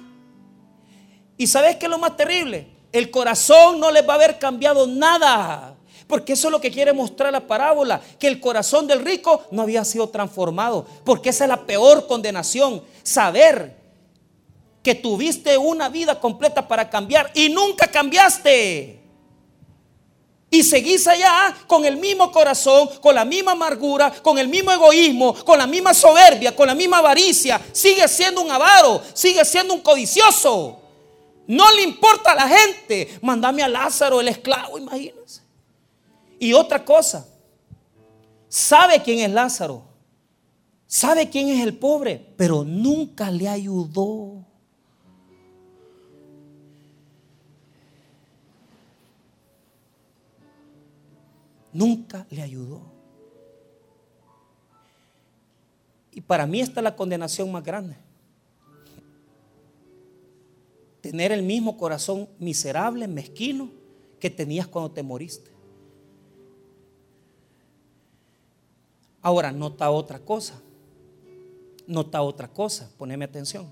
¿Y 1.36 1.46
sabes 1.46 1.76
qué 1.76 1.88
es 1.88 1.92
lo 1.92 2.00
más 2.00 2.16
terrible? 2.16 2.70
El 2.94 3.12
corazón 3.12 3.82
no 3.82 3.92
les 3.92 4.08
va 4.08 4.14
a 4.14 4.16
haber 4.16 4.40
cambiado 4.40 4.88
nada. 4.88 5.76
Porque 6.08 6.34
eso 6.34 6.48
es 6.48 6.52
lo 6.52 6.62
que 6.62 6.72
quiere 6.72 6.94
mostrar 6.94 7.32
la 7.34 7.46
parábola, 7.46 8.02
que 8.18 8.28
el 8.28 8.40
corazón 8.40 8.88
del 8.88 9.04
rico 9.04 9.44
no 9.52 9.64
había 9.64 9.84
sido 9.84 10.08
transformado. 10.08 10.86
Porque 11.04 11.30
esa 11.30 11.44
es 11.44 11.50
la 11.50 11.66
peor 11.66 12.08
condenación, 12.08 12.82
saber 13.04 13.76
que 14.82 14.96
tuviste 14.96 15.58
una 15.58 15.90
vida 15.90 16.18
completa 16.18 16.66
para 16.66 16.90
cambiar 16.90 17.30
y 17.34 17.50
nunca 17.50 17.88
cambiaste. 17.88 19.02
Y 20.50 20.64
seguís 20.64 21.06
allá 21.08 21.54
con 21.68 21.84
el 21.84 21.98
mismo 21.98 22.32
corazón, 22.32 22.90
con 23.02 23.14
la 23.14 23.26
misma 23.26 23.52
amargura, 23.52 24.14
con 24.24 24.38
el 24.38 24.48
mismo 24.48 24.72
egoísmo, 24.72 25.34
con 25.44 25.58
la 25.58 25.68
misma 25.68 25.94
soberbia, 25.94 26.56
con 26.56 26.68
la 26.68 26.74
misma 26.74 27.00
avaricia. 27.00 27.60
Sigue 27.74 28.08
siendo 28.08 28.42
un 28.42 28.50
avaro, 28.50 29.02
sigue 29.14 29.44
siendo 29.44 29.74
un 29.74 29.82
codicioso. 29.82 30.80
No 31.48 31.70
le 31.74 31.82
importa 31.82 32.32
a 32.32 32.36
la 32.36 32.48
gente. 32.48 33.20
Mándame 33.22 33.64
a 33.64 33.68
Lázaro, 33.68 34.22
el 34.22 34.30
esclavo, 34.30 34.78
imagínense. 34.78 35.47
Y 36.40 36.54
otra 36.54 36.84
cosa, 36.84 37.28
¿sabe 38.48 39.02
quién 39.02 39.20
es 39.20 39.32
Lázaro? 39.32 39.84
Sabe 40.86 41.30
quién 41.30 41.50
es 41.50 41.62
el 41.62 41.78
pobre, 41.78 42.34
pero 42.38 42.64
nunca 42.64 43.30
le 43.30 43.48
ayudó. 43.48 44.46
Nunca 51.74 52.26
le 52.30 52.42
ayudó. 52.42 52.82
Y 56.14 56.22
para 56.22 56.48
mí 56.48 56.62
esta 56.62 56.80
es 56.80 56.84
la 56.84 56.96
condenación 56.96 57.52
más 57.52 57.64
grande. 57.64 57.96
Tener 61.02 61.32
el 61.32 61.44
mismo 61.44 61.78
corazón 61.78 62.28
miserable, 62.40 63.08
mezquino, 63.08 63.70
que 64.20 64.30
tenías 64.30 64.68
cuando 64.68 64.92
te 64.92 65.04
moriste. 65.04 65.57
Ahora, 69.28 69.52
nota 69.52 69.92
otra 69.92 70.20
cosa. 70.20 70.62
Nota 71.86 72.22
otra 72.22 72.48
cosa, 72.48 72.90
poneme 72.98 73.26
atención. 73.26 73.68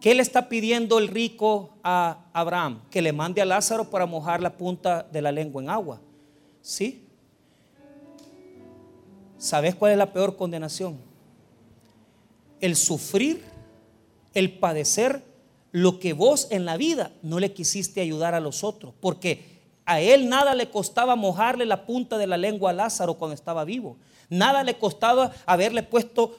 ¿Qué 0.00 0.14
le 0.14 0.22
está 0.22 0.48
pidiendo 0.48 0.98
el 0.98 1.08
rico 1.08 1.74
a 1.84 2.24
Abraham? 2.32 2.80
Que 2.90 3.02
le 3.02 3.12
mande 3.12 3.42
a 3.42 3.44
Lázaro 3.44 3.90
para 3.90 4.06
mojar 4.06 4.40
la 4.40 4.56
punta 4.56 5.02
de 5.02 5.20
la 5.20 5.30
lengua 5.30 5.62
en 5.62 5.68
agua. 5.68 6.00
¿Sí? 6.62 7.06
¿Sabes 9.36 9.74
cuál 9.74 9.92
es 9.92 9.98
la 9.98 10.10
peor 10.10 10.34
condenación? 10.34 10.96
El 12.62 12.76
sufrir, 12.76 13.44
el 14.32 14.58
padecer 14.58 15.22
lo 15.70 16.00
que 16.00 16.14
vos 16.14 16.48
en 16.50 16.64
la 16.64 16.78
vida 16.78 17.12
no 17.22 17.40
le 17.40 17.52
quisiste 17.52 18.00
ayudar 18.00 18.32
a 18.32 18.40
los 18.40 18.64
otros. 18.64 18.94
Porque 18.98 19.57
a 19.88 20.00
él 20.00 20.28
nada 20.28 20.54
le 20.54 20.70
costaba 20.70 21.16
mojarle 21.16 21.64
la 21.66 21.84
punta 21.84 22.18
de 22.18 22.26
la 22.26 22.36
lengua 22.36 22.70
a 22.70 22.74
Lázaro 22.74 23.14
cuando 23.14 23.34
estaba 23.34 23.64
vivo. 23.64 23.96
Nada 24.28 24.62
le 24.62 24.78
costaba 24.78 25.32
haberle 25.46 25.82
puesto 25.82 26.36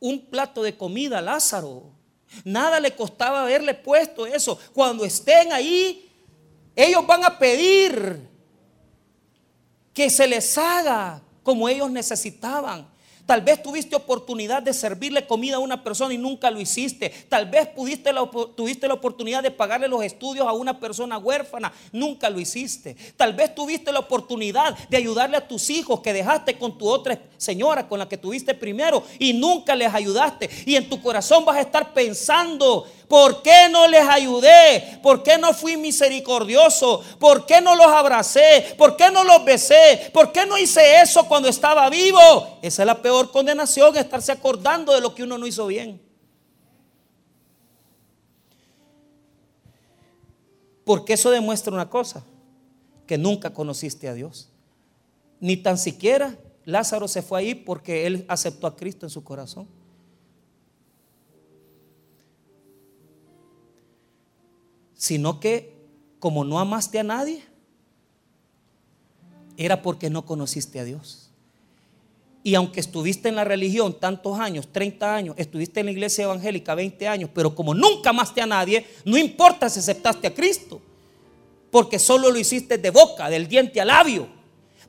un 0.00 0.20
plato 0.26 0.62
de 0.62 0.76
comida 0.76 1.18
a 1.18 1.22
Lázaro 1.22 2.00
Nada 2.44 2.80
le 2.80 2.94
costaba 2.94 3.42
haberle 3.42 3.74
puesto 3.74 4.26
eso. 4.26 4.58
Cuando 4.72 5.04
estén 5.04 5.52
ahí, 5.52 6.08
ellos 6.76 7.06
van 7.06 7.24
a 7.24 7.38
pedir 7.38 8.28
que 9.92 10.08
se 10.08 10.26
les 10.26 10.56
haga 10.56 11.22
como 11.42 11.68
ellos 11.68 11.90
necesitaban. 11.90 12.88
Tal 13.30 13.42
vez 13.42 13.62
tuviste 13.62 13.94
oportunidad 13.94 14.60
de 14.60 14.74
servirle 14.74 15.24
comida 15.24 15.54
a 15.54 15.60
una 15.60 15.84
persona 15.84 16.12
y 16.12 16.18
nunca 16.18 16.50
lo 16.50 16.60
hiciste. 16.60 17.10
Tal 17.28 17.48
vez 17.48 17.68
la, 18.12 18.28
tuviste 18.56 18.88
la 18.88 18.94
oportunidad 18.94 19.40
de 19.40 19.52
pagarle 19.52 19.86
los 19.86 20.02
estudios 20.02 20.48
a 20.48 20.52
una 20.52 20.80
persona 20.80 21.16
huérfana, 21.16 21.72
nunca 21.92 22.28
lo 22.28 22.40
hiciste. 22.40 22.96
Tal 23.16 23.32
vez 23.32 23.54
tuviste 23.54 23.92
la 23.92 24.00
oportunidad 24.00 24.76
de 24.88 24.96
ayudarle 24.96 25.36
a 25.36 25.46
tus 25.46 25.70
hijos 25.70 26.00
que 26.00 26.12
dejaste 26.12 26.58
con 26.58 26.76
tu 26.76 26.88
otra 26.88 27.20
señora, 27.36 27.86
con 27.86 28.00
la 28.00 28.08
que 28.08 28.16
tuviste 28.16 28.52
primero, 28.52 29.04
y 29.20 29.32
nunca 29.32 29.76
les 29.76 29.94
ayudaste. 29.94 30.50
Y 30.66 30.74
en 30.74 30.90
tu 30.90 31.00
corazón 31.00 31.44
vas 31.44 31.58
a 31.58 31.60
estar 31.60 31.94
pensando, 31.94 32.84
¿Por 33.10 33.42
qué 33.42 33.68
no 33.68 33.88
les 33.88 34.08
ayudé? 34.08 35.00
¿Por 35.02 35.24
qué 35.24 35.36
no 35.36 35.52
fui 35.52 35.76
misericordioso? 35.76 37.02
¿Por 37.18 37.44
qué 37.44 37.60
no 37.60 37.74
los 37.74 37.88
abracé? 37.88 38.76
¿Por 38.78 38.96
qué 38.96 39.10
no 39.10 39.24
los 39.24 39.44
besé? 39.44 40.12
¿Por 40.14 40.30
qué 40.30 40.46
no 40.46 40.56
hice 40.56 41.00
eso 41.00 41.26
cuando 41.26 41.48
estaba 41.48 41.90
vivo? 41.90 42.58
Esa 42.62 42.82
es 42.82 42.86
la 42.86 43.02
peor 43.02 43.32
condenación, 43.32 43.96
estarse 43.96 44.30
acordando 44.30 44.92
de 44.92 45.00
lo 45.00 45.12
que 45.12 45.24
uno 45.24 45.38
no 45.38 45.48
hizo 45.48 45.66
bien. 45.66 46.00
Porque 50.84 51.14
eso 51.14 51.32
demuestra 51.32 51.74
una 51.74 51.90
cosa, 51.90 52.24
que 53.08 53.18
nunca 53.18 53.52
conociste 53.52 54.06
a 54.06 54.14
Dios. 54.14 54.50
Ni 55.40 55.56
tan 55.56 55.78
siquiera 55.78 56.36
Lázaro 56.64 57.08
se 57.08 57.22
fue 57.22 57.40
ahí 57.40 57.54
porque 57.56 58.06
él 58.06 58.24
aceptó 58.28 58.68
a 58.68 58.76
Cristo 58.76 59.04
en 59.04 59.10
su 59.10 59.24
corazón. 59.24 59.79
Sino 65.00 65.40
que 65.40 65.72
como 66.18 66.44
no 66.44 66.60
amaste 66.60 66.98
a 66.98 67.02
nadie, 67.02 67.42
era 69.56 69.80
porque 69.80 70.10
no 70.10 70.26
conociste 70.26 70.78
a 70.78 70.84
Dios. 70.84 71.30
Y 72.42 72.54
aunque 72.54 72.80
estuviste 72.80 73.30
en 73.30 73.36
la 73.36 73.44
religión 73.44 73.98
tantos 73.98 74.38
años, 74.38 74.68
30 74.70 75.16
años, 75.16 75.34
estuviste 75.38 75.80
en 75.80 75.86
la 75.86 75.92
iglesia 75.92 76.24
evangélica 76.24 76.74
20 76.74 77.08
años, 77.08 77.30
pero 77.32 77.54
como 77.54 77.72
nunca 77.72 78.10
amaste 78.10 78.42
a 78.42 78.46
nadie, 78.46 78.86
no 79.06 79.16
importa 79.16 79.70
si 79.70 79.78
aceptaste 79.78 80.26
a 80.26 80.34
Cristo, 80.34 80.82
porque 81.70 81.98
solo 81.98 82.30
lo 82.30 82.38
hiciste 82.38 82.76
de 82.76 82.90
boca, 82.90 83.30
del 83.30 83.48
diente 83.48 83.80
al 83.80 83.88
labio. 83.88 84.28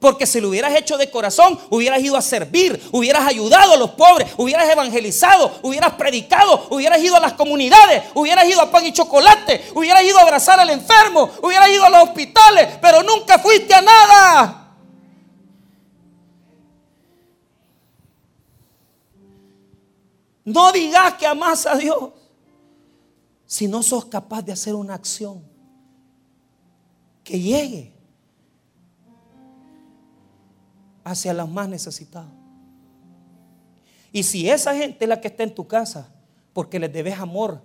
Porque 0.02 0.26
si 0.26 0.42
lo 0.42 0.50
hubieras 0.50 0.74
hecho 0.76 0.98
de 0.98 1.12
corazón, 1.12 1.60
hubieras 1.70 2.02
ido 2.02 2.18
a 2.18 2.24
servir, 2.24 2.82
hubieras 2.92 3.24
ayudado 3.28 3.74
a 3.74 3.78
los 3.78 3.92
pobres, 3.92 4.30
hubieras 4.36 4.68
evangelizado, 4.68 5.60
hubieras 5.62 5.94
predicado, 5.94 6.66
hubieras 6.72 7.00
ido 7.04 7.16
a 7.16 7.20
las 7.20 7.34
comunidades, 7.34 8.06
hubieras 8.16 8.50
ido 8.50 8.62
a 8.62 8.72
pan 8.72 8.84
y 8.84 8.94
chocolate, 8.94 9.64
hubieras 9.76 10.04
ido 10.04 10.18
a 10.18 10.24
abrazar 10.24 10.60
al 10.60 10.72
enfermo, 10.72 11.30
hubieras 11.44 11.70
ido 11.70 11.86
a 11.86 11.90
los 11.92 12.04
hospitales, 12.06 12.80
pero 12.82 13.04
nunca 13.04 13.38
fuiste 13.38 13.76
a 13.76 13.82
nada. 13.84 14.76
No 20.44 20.72
digas 20.72 21.14
que 21.14 21.28
amas 21.28 21.68
a 21.68 21.76
Dios 21.76 22.10
si 23.46 23.68
no 23.68 23.84
sos 23.84 24.06
capaz 24.06 24.42
de 24.42 24.54
hacer 24.54 24.74
una 24.74 24.96
acción 24.96 25.44
que 27.24 27.40
llegue 27.40 28.01
hacia 31.04 31.34
los 31.34 31.50
más 31.50 31.68
necesitados. 31.70 32.32
Y 34.12 34.24
si 34.24 34.50
esa 34.50 34.76
gente 34.76 35.06
es 35.06 35.10
la 35.10 35.22
que 35.22 35.30
está 35.30 35.44
en 35.44 35.56
tu 35.56 35.68
casa, 35.68 36.14
porque 36.54 36.80
les 36.80 36.92
debes 36.92 37.18
amor, 37.20 37.62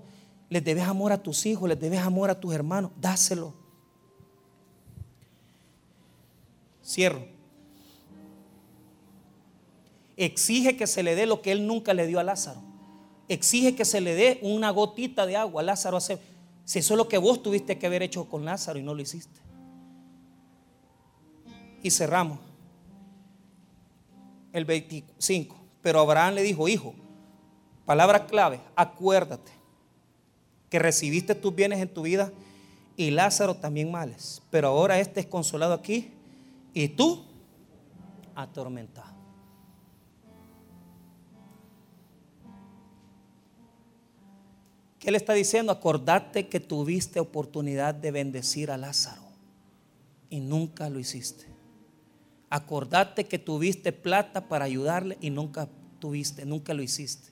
les 0.49 0.63
debes 0.63 0.85
amor 0.85 1.13
a 1.13 1.23
tus 1.23 1.45
hijos, 1.47 1.69
les 1.69 1.79
debes 1.79 2.01
amor 2.01 2.31
a 2.31 2.41
tus 2.41 2.55
hermanos, 2.55 2.93
dáselo. 3.01 3.55
Cierro. 6.85 7.27
Exige 10.17 10.77
que 10.77 10.87
se 10.87 11.03
le 11.03 11.15
dé 11.15 11.27
lo 11.27 11.43
que 11.43 11.53
él 11.53 11.67
nunca 11.67 11.93
le 11.95 12.07
dio 12.07 12.21
a 12.21 12.23
Lázaro. 12.23 12.63
Exige 13.29 13.75
que 13.75 13.85
se 13.85 14.01
le 14.01 14.15
dé 14.15 14.39
una 14.41 14.71
gotita 14.71 15.27
de 15.27 15.37
agua 15.37 15.65
Lázaro. 15.65 16.01
Si 16.01 16.13
eso 16.79 16.95
es 16.95 16.97
lo 16.97 17.09
que 17.09 17.19
vos 17.19 17.43
tuviste 17.43 17.77
que 17.77 17.87
haber 17.87 18.03
hecho 18.03 18.29
con 18.29 18.45
Lázaro 18.45 18.79
y 18.79 18.83
no 18.83 18.95
lo 18.95 19.03
hiciste. 19.03 19.41
Y 21.83 21.91
cerramos 21.91 22.39
el 24.57 24.65
25. 24.65 25.55
Pero 25.83 26.01
Abraham 26.01 26.35
le 26.35 26.43
dijo, 26.43 26.67
hijo, 26.67 26.95
palabra 27.85 28.27
clave, 28.27 28.61
acuérdate 28.75 29.53
que 30.71 30.79
recibiste 30.79 31.35
tus 31.35 31.55
bienes 31.55 31.81
en 31.81 31.89
tu 31.89 32.03
vida 32.03 32.33
y 32.97 33.11
Lázaro 33.11 33.55
también 33.55 33.91
males. 33.91 34.43
Pero 34.51 34.69
ahora 34.69 34.99
este 34.99 35.21
es 35.21 35.27
consolado 35.27 35.75
aquí 35.75 36.11
y 36.73 36.89
tú 36.89 37.23
atormentado. 38.35 39.15
¿Qué 44.99 45.11
le 45.11 45.19
está 45.19 45.35
diciendo? 45.35 45.71
Acordate 45.71 46.49
que 46.49 46.59
tuviste 46.59 47.21
oportunidad 47.21 47.95
de 47.95 48.11
bendecir 48.11 48.71
a 48.71 48.77
Lázaro 48.77 49.23
y 50.31 50.41
nunca 50.41 50.89
lo 50.89 50.99
hiciste. 50.99 51.56
Acordate 52.57 53.27
que 53.27 53.39
tuviste 53.39 53.93
plata 53.93 54.49
para 54.49 54.65
ayudarle 54.65 55.19
y 55.21 55.29
nunca 55.29 55.69
tuviste, 55.99 56.47
nunca 56.47 56.73
lo 56.73 56.83
hiciste. 56.83 57.29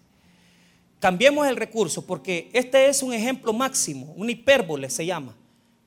Cambiemos 1.00 1.48
el 1.48 1.56
recurso 1.56 2.04
porque 2.04 2.50
este 2.52 2.88
es 2.90 3.02
un 3.02 3.14
ejemplo 3.14 3.54
máximo, 3.54 4.12
un 4.18 4.28
hipérbole 4.28 4.90
se 4.90 5.06
llama, 5.06 5.34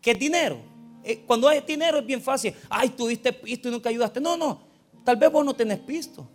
que 0.02 0.10
es 0.10 0.18
dinero. 0.18 0.58
Eh, 1.04 1.24
cuando 1.28 1.48
hay 1.48 1.62
dinero 1.62 2.00
es 2.00 2.06
bien 2.08 2.20
fácil. 2.20 2.52
Ay, 2.68 2.90
tuviste 2.90 3.32
pisto 3.32 3.70
y 3.70 3.72
nunca 3.72 3.90
ayudaste. 3.90 4.20
No, 4.20 4.36
no, 4.36 4.60
tal 5.04 5.18
vez 5.18 5.32
vos 5.32 5.46
no 5.46 5.56
tenés 5.56 5.78
pisto. 5.78 6.28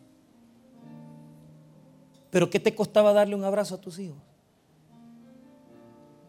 Pero 2.30 2.48
¿qué 2.48 2.61
te 2.61 2.72
costaba 2.72 3.12
darle 3.12 3.34
un 3.34 3.42
abrazo 3.42 3.74
a 3.74 3.80
tus 3.80 3.98
hijos? 3.98 4.18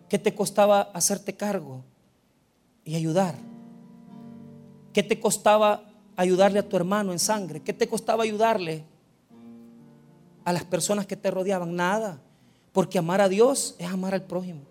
¿Qué 0.10 0.18
te 0.18 0.34
costaba 0.34 0.82
hacerte 0.82 1.36
cargo 1.36 1.84
y 2.84 2.96
ayudar? 2.96 3.36
¿Qué 4.92 5.04
te 5.04 5.20
costaba 5.20 5.93
ayudarle 6.16 6.60
a 6.60 6.68
tu 6.68 6.76
hermano 6.76 7.12
en 7.12 7.20
sangre? 7.20 7.62
¿Qué 7.62 7.74
te 7.74 7.88
costaba 7.88 8.24
ayudarle 8.24 8.84
a 10.44 10.54
las 10.54 10.64
personas 10.64 11.06
que 11.06 11.16
te 11.16 11.32
rodeaban? 11.32 11.76
Nada. 11.76 12.20
Porque 12.72 12.98
amar 12.98 13.22
a 13.22 13.30
Dios 13.30 13.76
es 13.78 13.88
amar 13.88 14.14
al 14.14 14.24
prójimo. 14.24 14.62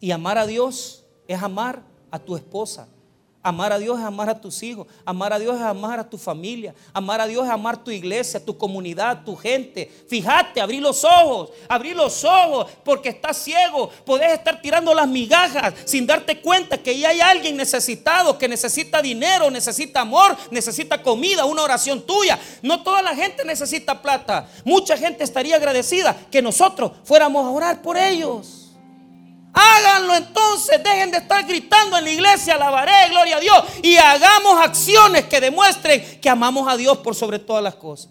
Y 0.00 0.10
amar 0.12 0.38
a 0.38 0.46
Dios 0.46 1.04
es 1.26 1.42
amar 1.42 1.82
a 2.10 2.18
tu 2.18 2.36
esposa, 2.36 2.88
Amar 3.40 3.72
a 3.72 3.78
Dios 3.78 3.98
es 3.98 4.04
amar 4.04 4.28
a 4.28 4.40
tus 4.40 4.62
hijos. 4.64 4.88
Amar 5.04 5.32
a 5.32 5.38
Dios 5.38 5.54
es 5.54 5.62
amar 5.62 6.00
a 6.00 6.08
tu 6.08 6.18
familia. 6.18 6.74
Amar 6.92 7.20
a 7.20 7.26
Dios 7.26 7.44
es 7.44 7.50
amar 7.50 7.82
tu 7.82 7.90
iglesia, 7.90 8.44
tu 8.44 8.58
comunidad, 8.58 9.22
tu 9.24 9.36
gente. 9.36 9.90
Fíjate, 10.08 10.60
abrí 10.60 10.80
los 10.80 11.04
ojos, 11.04 11.50
abrí 11.68 11.94
los 11.94 12.24
ojos 12.24 12.70
porque 12.84 13.10
estás 13.10 13.36
ciego. 13.36 13.90
Podés 14.04 14.32
estar 14.32 14.60
tirando 14.60 14.92
las 14.92 15.06
migajas 15.06 15.72
sin 15.84 16.04
darte 16.04 16.40
cuenta 16.40 16.78
que 16.78 16.98
ya 16.98 17.10
hay 17.10 17.20
alguien 17.20 17.56
necesitado, 17.56 18.36
que 18.36 18.48
necesita 18.48 19.00
dinero, 19.00 19.50
necesita 19.50 20.00
amor, 20.00 20.36
necesita 20.50 21.00
comida, 21.00 21.44
una 21.44 21.62
oración 21.62 22.02
tuya. 22.02 22.38
No 22.62 22.82
toda 22.82 23.02
la 23.02 23.14
gente 23.14 23.44
necesita 23.44 24.02
plata. 24.02 24.48
Mucha 24.64 24.96
gente 24.96 25.22
estaría 25.22 25.56
agradecida 25.56 26.16
que 26.30 26.42
nosotros 26.42 26.90
fuéramos 27.04 27.46
a 27.46 27.50
orar 27.50 27.82
por 27.82 27.96
ellos. 27.96 28.67
Háganlo 29.60 30.14
entonces, 30.14 30.80
dejen 30.84 31.10
de 31.10 31.18
estar 31.18 31.44
gritando 31.44 31.98
en 31.98 32.04
la 32.04 32.10
iglesia, 32.12 32.54
alabaré, 32.54 33.08
gloria 33.10 33.38
a 33.38 33.40
Dios, 33.40 33.64
y 33.82 33.96
hagamos 33.96 34.56
acciones 34.60 35.24
que 35.24 35.40
demuestren 35.40 36.20
que 36.20 36.28
amamos 36.28 36.68
a 36.68 36.76
Dios 36.76 36.98
por 36.98 37.16
sobre 37.16 37.40
todas 37.40 37.62
las 37.64 37.74
cosas. 37.74 38.08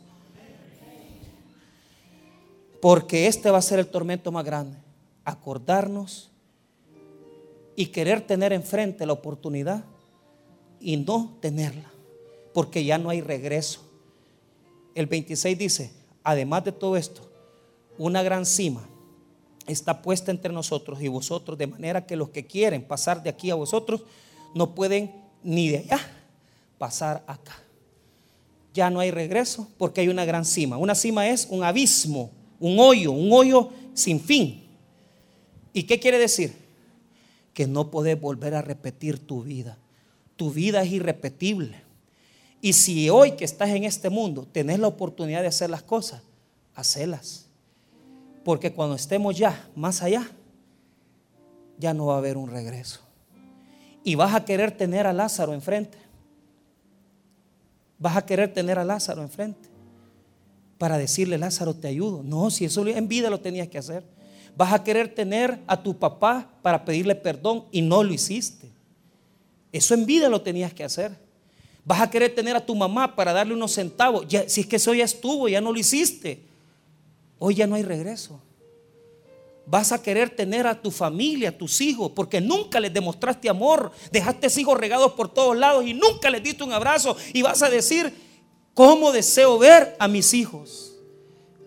Porque 2.82 3.28
este 3.28 3.50
va 3.50 3.60
a 3.60 3.62
ser 3.62 3.80
el 3.80 3.88
tormento 3.88 4.30
más 4.30 4.44
grande, 4.44 4.78
acordarnos 5.24 6.30
y 7.78 7.86
querer 7.88 8.20
tener 8.28 8.52
enfrente 8.52 9.06
la 9.06 9.14
oportunidad 9.14 9.86
y 10.82 10.98
no 10.98 11.38
tenerla, 11.40 11.90
porque 12.54 12.84
ya 12.84 12.98
no 12.98 13.10
hay 13.10 13.22
regreso. 13.22 13.90
El 14.96 15.06
26 15.06 15.58
dice, 15.58 15.94
además 16.26 16.66
de 16.66 16.74
todo 16.74 16.98
esto, 16.98 17.22
una 17.98 18.22
gran 18.22 18.46
cima 18.46 18.86
está 19.68 20.02
puesta 20.02 20.32
entre 20.32 20.52
nosotros 20.52 21.02
y 21.02 21.08
vosotros, 21.08 21.58
de 21.58 21.68
manera 21.68 22.06
que 22.06 22.16
los 22.16 22.30
que 22.30 22.46
quieren 22.46 22.84
pasar 22.84 23.22
de 23.22 23.30
aquí 23.30 23.52
a 23.52 23.56
vosotros 23.56 24.04
no 24.56 24.74
pueden 24.74 25.12
ni 25.44 25.70
de 25.70 25.80
allá 25.80 26.00
pasar 26.78 27.24
acá. 27.28 27.56
Ya 28.74 28.90
no 28.90 29.00
hay 29.00 29.12
regreso 29.12 29.68
porque 29.78 30.02
hay 30.02 30.08
una 30.08 30.26
gran 30.26 30.46
cima. 30.46 30.78
Una 30.78 30.96
cima 30.96 31.28
es 31.28 31.48
un 31.50 31.64
abismo, 31.64 32.32
un 32.60 32.80
hoyo, 32.80 33.12
un 33.12 33.32
hoyo 33.32 33.72
sin 33.94 34.20
fin. 34.20 34.64
¿Y 35.74 35.84
qué 35.84 36.00
quiere 36.00 36.20
decir? 36.20 36.56
Que 37.54 37.68
no 37.68 37.90
puedes 37.90 38.20
volver 38.20 38.56
a 38.56 38.62
repetir 38.62 39.20
tu 39.20 39.44
vida. 39.44 39.78
Tu 40.36 40.52
vida 40.52 40.84
es 40.84 40.92
irrepetible. 40.92 41.82
Y 42.62 42.74
si 42.74 43.10
hoy 43.10 43.32
que 43.34 43.46
estás 43.46 43.70
en 43.70 43.84
este 43.84 44.10
mundo 44.10 44.48
tenés 44.52 44.80
la 44.80 44.88
oportunidad 44.88 45.42
de 45.42 45.48
hacer 45.48 45.70
las 45.70 45.84
cosas, 45.84 46.22
hacelas. 46.76 47.47
Porque 48.48 48.72
cuando 48.72 48.96
estemos 48.96 49.38
ya 49.38 49.68
más 49.76 50.02
allá, 50.02 50.26
ya 51.78 51.94
no 51.94 52.06
va 52.06 52.14
a 52.14 52.18
haber 52.20 52.38
un 52.38 52.50
regreso. 52.50 53.02
Y 54.06 54.16
vas 54.16 54.34
a 54.34 54.46
querer 54.46 54.72
tener 54.72 55.06
a 55.06 55.12
Lázaro 55.12 55.54
enfrente. 55.54 55.98
Vas 58.00 58.16
a 58.16 58.26
querer 58.26 58.54
tener 58.54 58.80
a 58.80 58.86
Lázaro 58.86 59.22
enfrente. 59.22 59.68
Para 60.78 60.98
decirle, 60.98 61.38
Lázaro, 61.38 61.74
te 61.74 61.90
ayudo. 61.90 62.24
No, 62.24 62.50
si 62.50 62.64
eso 62.64 62.88
en 62.88 63.10
vida 63.10 63.30
lo 63.30 63.42
tenías 63.42 63.68
que 63.68 63.80
hacer. 63.80 64.06
Vas 64.56 64.72
a 64.72 64.82
querer 64.82 65.14
tener 65.14 65.60
a 65.68 65.84
tu 65.84 66.00
papá 66.00 66.50
para 66.62 66.86
pedirle 66.86 67.16
perdón 67.16 67.66
y 67.70 67.82
no 67.82 68.02
lo 68.02 68.14
hiciste. 68.14 68.72
Eso 69.74 69.94
en 69.94 70.06
vida 70.06 70.30
lo 70.30 70.42
tenías 70.42 70.74
que 70.74 70.86
hacer. 70.86 71.12
Vas 71.84 72.00
a 72.00 72.10
querer 72.10 72.34
tener 72.34 72.56
a 72.56 72.66
tu 72.66 72.76
mamá 72.76 73.14
para 73.14 73.34
darle 73.34 73.54
unos 73.54 73.74
centavos. 73.74 74.26
Ya, 74.26 74.48
si 74.48 74.62
es 74.62 74.68
que 74.68 74.78
eso 74.78 74.94
ya 74.94 75.04
estuvo, 75.04 75.50
ya 75.50 75.60
no 75.60 75.74
lo 75.74 75.80
hiciste. 75.80 76.47
Hoy 77.40 77.56
ya 77.56 77.68
no 77.68 77.76
hay 77.76 77.84
regreso. 77.84 78.42
Vas 79.66 79.92
a 79.92 80.02
querer 80.02 80.30
tener 80.30 80.66
a 80.66 80.82
tu 80.82 80.92
familia, 80.92 81.50
a 81.50 81.58
tus 81.58 81.82
hijos, 81.82 82.12
porque 82.16 82.40
nunca 82.40 82.80
les 82.80 82.94
demostraste 82.94 83.50
amor. 83.50 83.92
Dejaste 84.12 84.48
hijos 84.60 84.78
regados 84.78 85.12
por 85.14 85.34
todos 85.34 85.58
lados 85.58 85.86
y 85.86 85.94
nunca 85.94 86.30
les 86.30 86.42
diste 86.42 86.64
un 86.64 86.72
abrazo. 86.72 87.18
Y 87.34 87.42
vas 87.42 87.62
a 87.62 87.70
decir, 87.70 88.14
¿cómo 88.74 89.12
deseo 89.12 89.60
ver 89.60 89.96
a 90.00 90.08
mis 90.08 90.34
hijos? 90.34 90.96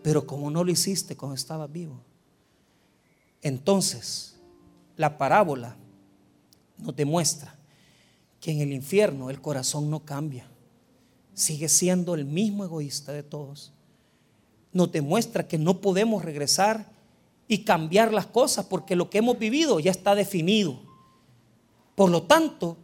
Pero 0.03 0.27
como 0.27 0.51
no 0.51 0.64
lo 0.64 0.73
hiciste 0.73 1.14
cuando 1.16 1.35
estabas 1.35 1.71
vivo. 1.71 2.01
Entonces, 3.43 4.39
la 4.97 5.18
parábola 5.18 5.77
nos 6.79 6.97
demuestra 6.97 7.59
que 8.41 8.51
en 8.51 8.61
el 8.61 8.73
infierno 8.73 9.29
el 9.29 9.43
corazón 9.43 9.91
no 9.91 10.07
cambia. 10.07 10.49
Sigue 11.35 11.68
siendo 11.68 12.14
el 12.14 12.25
mismo 12.25 12.64
egoísta 12.64 13.12
de 13.12 13.23
todos 13.23 13.75
nos 14.73 14.93
demuestra 14.93 15.47
que 15.47 15.59
no 15.59 15.81
podemos 15.81 16.25
regresar 16.25 16.87
y 17.49 17.64
cambiar 17.64 18.12
las 18.12 18.27
cosas 18.27 18.66
porque 18.66 18.95
lo 18.95 19.11
que 19.11 19.18
hemos 19.18 19.39
vivido 19.39 19.81
ya 19.81 19.91
está 19.91 20.14
definido. 20.14 20.79
Por 21.95 22.11
lo 22.11 22.23
tanto, 22.23 22.77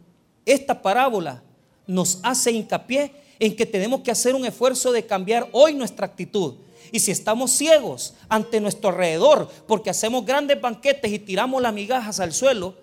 esta 0.45 0.81
parábola 0.81 1.41
nos 1.87 2.19
hace 2.23 2.51
hincapié 2.51 3.11
en 3.39 3.55
que 3.55 3.65
tenemos 3.65 4.01
que 4.01 4.11
hacer 4.11 4.35
un 4.35 4.45
esfuerzo 4.45 4.91
de 4.91 5.05
cambiar 5.05 5.47
hoy 5.53 5.73
nuestra 5.73 6.05
actitud. 6.05 6.55
Y 6.91 6.99
si 6.99 7.11
estamos 7.11 7.51
ciegos 7.51 8.13
ante 8.29 8.59
nuestro 8.59 8.89
alrededor 8.89 9.49
porque 9.67 9.89
hacemos 9.89 10.25
grandes 10.25 10.59
banquetes 10.59 11.11
y 11.11 11.19
tiramos 11.19 11.61
las 11.61 11.73
migajas 11.73 12.19
al 12.19 12.33
suelo, 12.33 12.75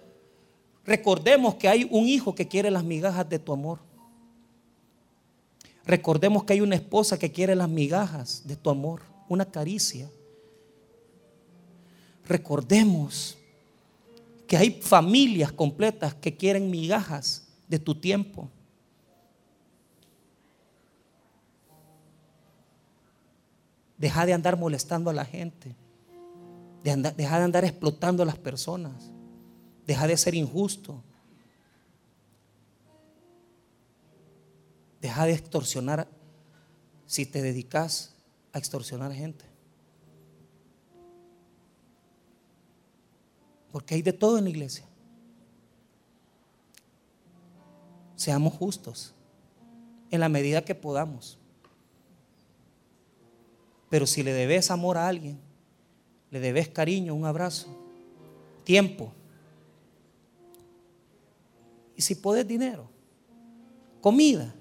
recordemos 0.84 1.54
que 1.56 1.68
hay 1.68 1.86
un 1.90 2.08
hijo 2.08 2.34
que 2.34 2.48
quiere 2.48 2.70
las 2.70 2.84
migajas 2.84 3.28
de 3.28 3.38
tu 3.38 3.52
amor. 3.52 3.78
Recordemos 5.86 6.44
que 6.44 6.54
hay 6.54 6.60
una 6.60 6.76
esposa 6.76 7.18
que 7.18 7.30
quiere 7.30 7.54
las 7.54 7.68
migajas 7.68 8.42
de 8.46 8.56
tu 8.56 8.70
amor, 8.70 9.02
una 9.28 9.44
caricia. 9.44 10.10
Recordemos 12.26 13.36
que 14.46 14.56
hay 14.56 14.70
familias 14.80 15.52
completas 15.52 16.14
que 16.14 16.36
quieren 16.36 16.70
migajas 16.70 17.46
de 17.68 17.78
tu 17.78 17.94
tiempo. 17.94 18.48
Deja 23.98 24.26
de 24.26 24.32
andar 24.32 24.58
molestando 24.58 25.10
a 25.10 25.14
la 25.14 25.24
gente. 25.24 25.74
deja 26.82 27.38
de 27.38 27.44
andar 27.44 27.64
explotando 27.64 28.22
a 28.22 28.26
las 28.26 28.38
personas. 28.38 29.10
Deja 29.86 30.06
de 30.06 30.16
ser 30.16 30.34
injusto. 30.34 31.02
Deja 35.04 35.26
de 35.26 35.34
extorsionar 35.34 36.08
si 37.04 37.26
te 37.26 37.42
dedicas 37.42 38.14
a 38.54 38.58
extorsionar 38.58 39.12
gente. 39.12 39.44
Porque 43.70 43.96
hay 43.96 44.00
de 44.00 44.14
todo 44.14 44.38
en 44.38 44.44
la 44.44 44.50
iglesia. 44.50 44.86
Seamos 48.16 48.54
justos 48.54 49.12
en 50.10 50.20
la 50.20 50.30
medida 50.30 50.64
que 50.64 50.74
podamos. 50.74 51.38
Pero 53.90 54.06
si 54.06 54.22
le 54.22 54.32
debes 54.32 54.70
amor 54.70 54.96
a 54.96 55.06
alguien, 55.06 55.38
le 56.30 56.40
debes 56.40 56.70
cariño, 56.70 57.14
un 57.14 57.26
abrazo, 57.26 57.68
tiempo, 58.64 59.12
y 61.94 62.00
si 62.00 62.14
puedes 62.14 62.48
dinero, 62.48 62.88
comida, 64.00 64.54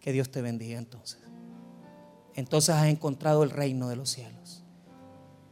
que 0.00 0.12
Dios 0.12 0.30
te 0.30 0.42
bendiga 0.42 0.78
entonces. 0.78 1.20
Entonces 2.34 2.74
has 2.74 2.86
encontrado 2.86 3.42
el 3.42 3.50
reino 3.50 3.88
de 3.88 3.96
los 3.96 4.10
cielos. 4.10 4.62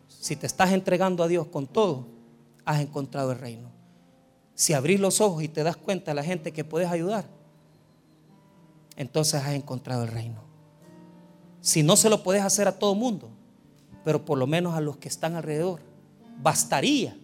Si 0.08 0.36
te 0.36 0.46
estás 0.46 0.72
entregando 0.72 1.22
a 1.22 1.28
Dios 1.28 1.46
con 1.46 1.66
todo, 1.66 2.06
has 2.64 2.80
encontrado 2.80 3.32
el 3.32 3.38
reino. 3.38 3.70
Si 4.54 4.72
abrís 4.72 5.00
los 5.00 5.20
ojos 5.20 5.42
y 5.42 5.48
te 5.48 5.62
das 5.62 5.76
cuenta 5.76 6.10
de 6.10 6.16
la 6.16 6.24
gente 6.24 6.52
que 6.52 6.64
puedes 6.64 6.90
ayudar, 6.90 7.26
entonces 8.96 9.40
has 9.42 9.52
encontrado 9.52 10.02
el 10.02 10.08
reino. 10.08 10.42
Si 11.60 11.82
no 11.82 11.96
se 11.96 12.10
lo 12.10 12.22
puedes 12.22 12.42
hacer 12.42 12.66
a 12.66 12.78
todo 12.78 12.94
mundo, 12.94 13.30
pero 14.04 14.24
por 14.24 14.38
lo 14.38 14.46
menos 14.46 14.74
a 14.74 14.80
los 14.80 14.96
que 14.96 15.08
están 15.08 15.36
alrededor, 15.36 15.80
bastaría 16.40 17.16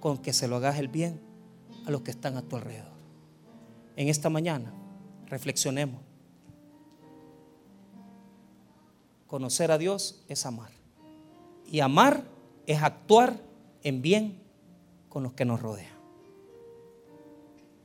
con 0.00 0.18
que 0.18 0.32
se 0.32 0.48
lo 0.48 0.56
hagas 0.56 0.78
el 0.78 0.88
bien 0.88 1.20
a 1.86 1.90
los 1.90 2.02
que 2.02 2.10
están 2.10 2.36
a 2.36 2.42
tu 2.42 2.56
alrededor. 2.56 2.92
En 3.96 4.08
esta 4.08 4.30
mañana, 4.30 4.72
reflexionemos. 5.26 6.09
Conocer 9.30 9.70
a 9.70 9.78
Dios 9.78 10.24
es 10.26 10.44
amar. 10.44 10.72
Y 11.64 11.78
amar 11.78 12.24
es 12.66 12.82
actuar 12.82 13.40
en 13.84 14.02
bien 14.02 14.42
con 15.08 15.22
los 15.22 15.34
que 15.34 15.44
nos 15.44 15.62
rodean. 15.62 15.94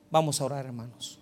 Vamos 0.10 0.42
a 0.42 0.46
orar, 0.46 0.66
hermanos. 0.66 1.20